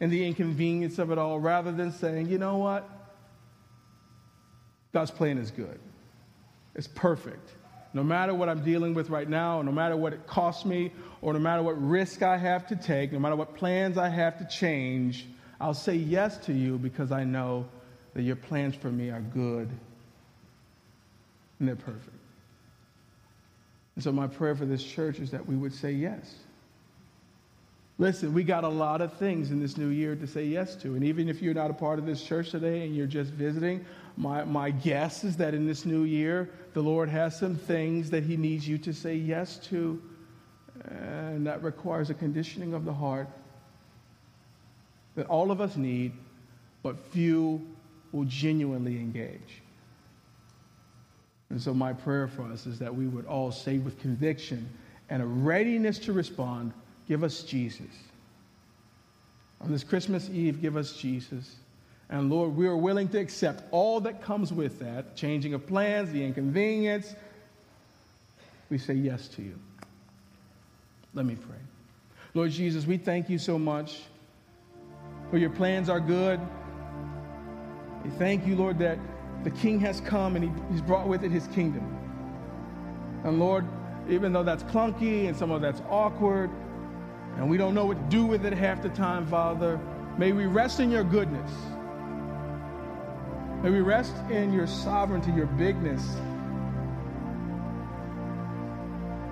and 0.00 0.10
the 0.10 0.26
inconvenience 0.26 0.98
of 0.98 1.10
it 1.10 1.18
all 1.18 1.38
rather 1.38 1.72
than 1.72 1.92
saying, 1.92 2.28
you 2.28 2.38
know 2.38 2.58
what? 2.58 2.88
God's 4.92 5.10
plan 5.10 5.38
is 5.38 5.50
good. 5.50 5.78
It's 6.74 6.86
perfect. 6.86 7.50
No 7.94 8.02
matter 8.02 8.34
what 8.34 8.48
I'm 8.48 8.62
dealing 8.62 8.94
with 8.94 9.10
right 9.10 9.28
now, 9.28 9.62
no 9.62 9.72
matter 9.72 9.96
what 9.96 10.12
it 10.12 10.26
costs 10.26 10.64
me, 10.64 10.92
or 11.22 11.32
no 11.32 11.38
matter 11.38 11.62
what 11.62 11.80
risk 11.82 12.22
I 12.22 12.36
have 12.36 12.66
to 12.68 12.76
take, 12.76 13.12
no 13.12 13.18
matter 13.18 13.36
what 13.36 13.56
plans 13.56 13.98
I 13.98 14.08
have 14.08 14.38
to 14.38 14.44
change, 14.46 15.26
I'll 15.60 15.74
say 15.74 15.96
yes 15.96 16.38
to 16.46 16.52
you 16.52 16.78
because 16.78 17.10
I 17.10 17.24
know 17.24 17.66
that 18.14 18.22
your 18.22 18.36
plans 18.36 18.74
for 18.74 18.90
me 18.90 19.10
are 19.10 19.20
good 19.20 19.68
and 21.58 21.68
they're 21.68 21.76
perfect. 21.76 22.16
And 23.96 24.04
so, 24.04 24.12
my 24.12 24.28
prayer 24.28 24.54
for 24.54 24.64
this 24.64 24.82
church 24.82 25.18
is 25.18 25.32
that 25.32 25.44
we 25.46 25.56
would 25.56 25.74
say 25.74 25.90
yes. 25.90 26.34
Listen, 28.00 28.32
we 28.32 28.44
got 28.44 28.62
a 28.62 28.68
lot 28.68 29.00
of 29.00 29.12
things 29.14 29.50
in 29.50 29.60
this 29.60 29.76
new 29.76 29.88
year 29.88 30.14
to 30.14 30.26
say 30.26 30.44
yes 30.44 30.76
to. 30.76 30.94
And 30.94 31.02
even 31.02 31.28
if 31.28 31.42
you're 31.42 31.54
not 31.54 31.68
a 31.68 31.74
part 31.74 31.98
of 31.98 32.06
this 32.06 32.22
church 32.22 32.50
today 32.50 32.86
and 32.86 32.94
you're 32.94 33.08
just 33.08 33.32
visiting, 33.32 33.84
my, 34.16 34.44
my 34.44 34.70
guess 34.70 35.24
is 35.24 35.36
that 35.38 35.52
in 35.52 35.66
this 35.66 35.84
new 35.84 36.04
year, 36.04 36.48
the 36.74 36.80
Lord 36.80 37.08
has 37.08 37.36
some 37.36 37.56
things 37.56 38.08
that 38.10 38.22
He 38.22 38.36
needs 38.36 38.68
you 38.68 38.78
to 38.78 38.92
say 38.92 39.16
yes 39.16 39.58
to. 39.66 40.00
And 40.84 41.44
that 41.44 41.60
requires 41.64 42.08
a 42.08 42.14
conditioning 42.14 42.72
of 42.72 42.84
the 42.84 42.92
heart 42.92 43.28
that 45.16 45.26
all 45.26 45.50
of 45.50 45.60
us 45.60 45.76
need, 45.76 46.12
but 46.84 46.96
few 46.96 47.66
will 48.12 48.24
genuinely 48.24 48.94
engage. 48.96 49.62
And 51.50 51.60
so, 51.60 51.74
my 51.74 51.92
prayer 51.92 52.28
for 52.28 52.42
us 52.42 52.66
is 52.66 52.78
that 52.78 52.94
we 52.94 53.08
would 53.08 53.26
all 53.26 53.50
say 53.50 53.78
with 53.78 53.98
conviction 53.98 54.68
and 55.10 55.20
a 55.20 55.26
readiness 55.26 55.98
to 56.00 56.12
respond 56.12 56.72
give 57.08 57.24
us 57.24 57.42
Jesus. 57.42 57.86
On 59.60 59.72
this 59.72 59.82
Christmas 59.82 60.28
Eve, 60.30 60.60
give 60.60 60.76
us 60.76 60.92
Jesus. 60.92 61.56
And 62.10 62.30
Lord, 62.30 62.56
we 62.56 62.66
are 62.66 62.76
willing 62.76 63.08
to 63.08 63.18
accept 63.18 63.64
all 63.70 64.00
that 64.00 64.22
comes 64.22 64.52
with 64.52 64.78
that 64.78 65.16
changing 65.16 65.54
of 65.54 65.66
plans, 65.66 66.10
the 66.12 66.24
inconvenience. 66.24 67.14
We 68.70 68.78
say 68.78 68.94
yes 68.94 69.28
to 69.28 69.42
you. 69.42 69.58
Let 71.14 71.26
me 71.26 71.34
pray. 71.34 71.56
Lord 72.34 72.50
Jesus, 72.50 72.86
we 72.86 72.98
thank 72.98 73.28
you 73.28 73.38
so 73.38 73.58
much 73.58 74.02
for 75.30 75.38
your 75.38 75.50
plans 75.50 75.88
are 75.88 76.00
good. 76.00 76.40
We 78.04 78.10
thank 78.10 78.46
you, 78.46 78.56
Lord, 78.56 78.78
that 78.78 78.98
the 79.44 79.50
king 79.50 79.80
has 79.80 80.00
come 80.00 80.36
and 80.36 80.44
he, 80.44 80.50
he's 80.72 80.82
brought 80.82 81.08
with 81.08 81.24
it 81.24 81.30
his 81.30 81.46
kingdom. 81.48 81.96
And 83.24 83.38
Lord, 83.38 83.66
even 84.08 84.32
though 84.32 84.44
that's 84.44 84.62
clunky 84.64 85.26
and 85.28 85.36
some 85.36 85.50
of 85.50 85.60
that's 85.60 85.82
awkward, 85.90 86.50
and 87.38 87.48
we 87.48 87.56
don't 87.56 87.72
know 87.72 87.86
what 87.86 87.96
to 87.96 88.16
do 88.16 88.26
with 88.26 88.44
it 88.44 88.52
half 88.52 88.82
the 88.82 88.88
time, 88.88 89.24
Father, 89.24 89.80
may 90.18 90.32
we 90.32 90.46
rest 90.46 90.80
in 90.80 90.90
your 90.90 91.04
goodness. 91.04 91.50
May 93.62 93.70
we 93.70 93.80
rest 93.80 94.14
in 94.28 94.52
your 94.52 94.66
sovereignty, 94.66 95.30
your 95.30 95.46
bigness. 95.46 96.04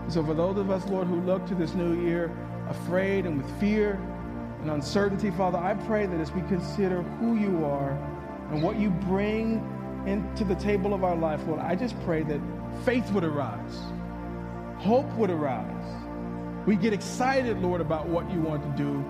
So, 0.08 0.24
for 0.24 0.34
those 0.34 0.56
of 0.56 0.70
us, 0.70 0.86
Lord, 0.86 1.08
who 1.08 1.20
look 1.22 1.46
to 1.46 1.56
this 1.56 1.74
new 1.74 2.00
year 2.00 2.30
afraid 2.68 3.26
and 3.26 3.42
with 3.42 3.60
fear 3.60 4.00
and 4.60 4.70
uncertainty, 4.70 5.32
Father, 5.32 5.58
I 5.58 5.74
pray 5.74 6.06
that 6.06 6.20
as 6.20 6.30
we 6.30 6.42
consider 6.42 7.02
who 7.02 7.36
you 7.36 7.64
are 7.64 7.90
and 8.52 8.62
what 8.62 8.78
you 8.78 8.90
bring 8.90 9.64
into 10.06 10.44
the 10.44 10.54
table 10.54 10.94
of 10.94 11.02
our 11.02 11.16
life, 11.16 11.44
Lord, 11.48 11.60
I 11.60 11.74
just 11.74 12.00
pray 12.04 12.22
that 12.22 12.40
faith 12.84 13.10
would 13.10 13.24
arise, 13.24 13.78
hope 14.78 15.10
would 15.14 15.30
arise. 15.30 16.05
We 16.66 16.74
get 16.74 16.92
excited, 16.92 17.62
Lord, 17.62 17.80
about 17.80 18.08
what 18.08 18.28
you 18.28 18.40
want 18.40 18.60
to 18.64 18.82
do 18.82 19.04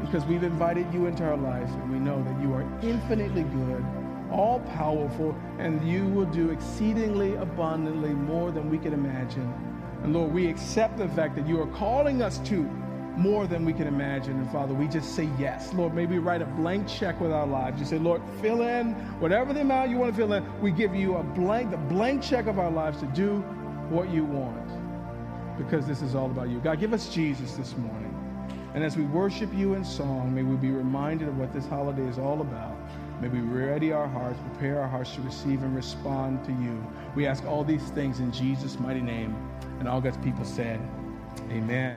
because 0.00 0.24
we've 0.24 0.42
invited 0.42 0.92
you 0.92 1.04
into 1.04 1.22
our 1.22 1.36
life 1.36 1.68
and 1.68 1.92
we 1.92 1.98
know 1.98 2.22
that 2.22 2.40
you 2.40 2.54
are 2.54 2.62
infinitely 2.82 3.42
good, 3.42 3.84
all 4.32 4.60
powerful, 4.74 5.36
and 5.58 5.86
you 5.86 6.06
will 6.06 6.24
do 6.24 6.48
exceedingly 6.48 7.34
abundantly 7.34 8.14
more 8.14 8.50
than 8.50 8.70
we 8.70 8.78
can 8.78 8.94
imagine. 8.94 9.52
And 10.02 10.14
Lord, 10.14 10.32
we 10.32 10.46
accept 10.46 10.96
the 10.96 11.06
fact 11.08 11.36
that 11.36 11.46
you 11.46 11.60
are 11.60 11.66
calling 11.66 12.22
us 12.22 12.38
to 12.48 12.62
more 13.18 13.46
than 13.46 13.66
we 13.66 13.74
can 13.74 13.86
imagine. 13.86 14.38
And 14.38 14.50
Father, 14.50 14.72
we 14.72 14.88
just 14.88 15.14
say 15.14 15.28
yes. 15.38 15.74
Lord, 15.74 15.92
maybe 15.92 16.18
write 16.18 16.40
a 16.40 16.46
blank 16.46 16.88
check 16.88 17.20
with 17.20 17.32
our 17.32 17.46
lives. 17.46 17.78
You 17.80 17.86
say, 17.86 17.98
Lord, 17.98 18.22
fill 18.40 18.62
in 18.62 18.94
whatever 19.20 19.52
the 19.52 19.60
amount 19.60 19.90
you 19.90 19.98
want 19.98 20.14
to 20.14 20.16
fill 20.16 20.32
in. 20.32 20.60
We 20.62 20.70
give 20.70 20.94
you 20.94 21.16
a 21.16 21.22
blank, 21.22 21.70
the 21.70 21.76
blank 21.76 22.22
check 22.22 22.46
of 22.46 22.58
our 22.58 22.70
lives 22.70 23.00
to 23.00 23.06
do 23.08 23.40
what 23.90 24.08
you 24.08 24.24
want. 24.24 24.83
Because 25.58 25.86
this 25.86 26.02
is 26.02 26.14
all 26.14 26.26
about 26.26 26.48
you. 26.48 26.58
God, 26.60 26.80
give 26.80 26.92
us 26.92 27.08
Jesus 27.08 27.54
this 27.54 27.76
morning. 27.76 28.10
And 28.74 28.82
as 28.82 28.96
we 28.96 29.04
worship 29.04 29.52
you 29.54 29.74
in 29.74 29.84
song, 29.84 30.34
may 30.34 30.42
we 30.42 30.56
be 30.56 30.70
reminded 30.70 31.28
of 31.28 31.38
what 31.38 31.52
this 31.52 31.66
holiday 31.66 32.06
is 32.08 32.18
all 32.18 32.40
about. 32.40 32.76
May 33.20 33.28
we 33.28 33.38
ready 33.40 33.92
our 33.92 34.08
hearts, 34.08 34.38
prepare 34.50 34.80
our 34.80 34.88
hearts 34.88 35.14
to 35.14 35.20
receive 35.22 35.62
and 35.62 35.74
respond 35.76 36.44
to 36.44 36.50
you. 36.52 36.84
We 37.14 37.26
ask 37.26 37.44
all 37.44 37.62
these 37.62 37.84
things 37.90 38.18
in 38.18 38.32
Jesus' 38.32 38.78
mighty 38.80 39.00
name. 39.00 39.36
And 39.78 39.86
all 39.86 40.00
God's 40.00 40.16
people 40.18 40.44
said, 40.44 40.80
Amen. 41.50 41.92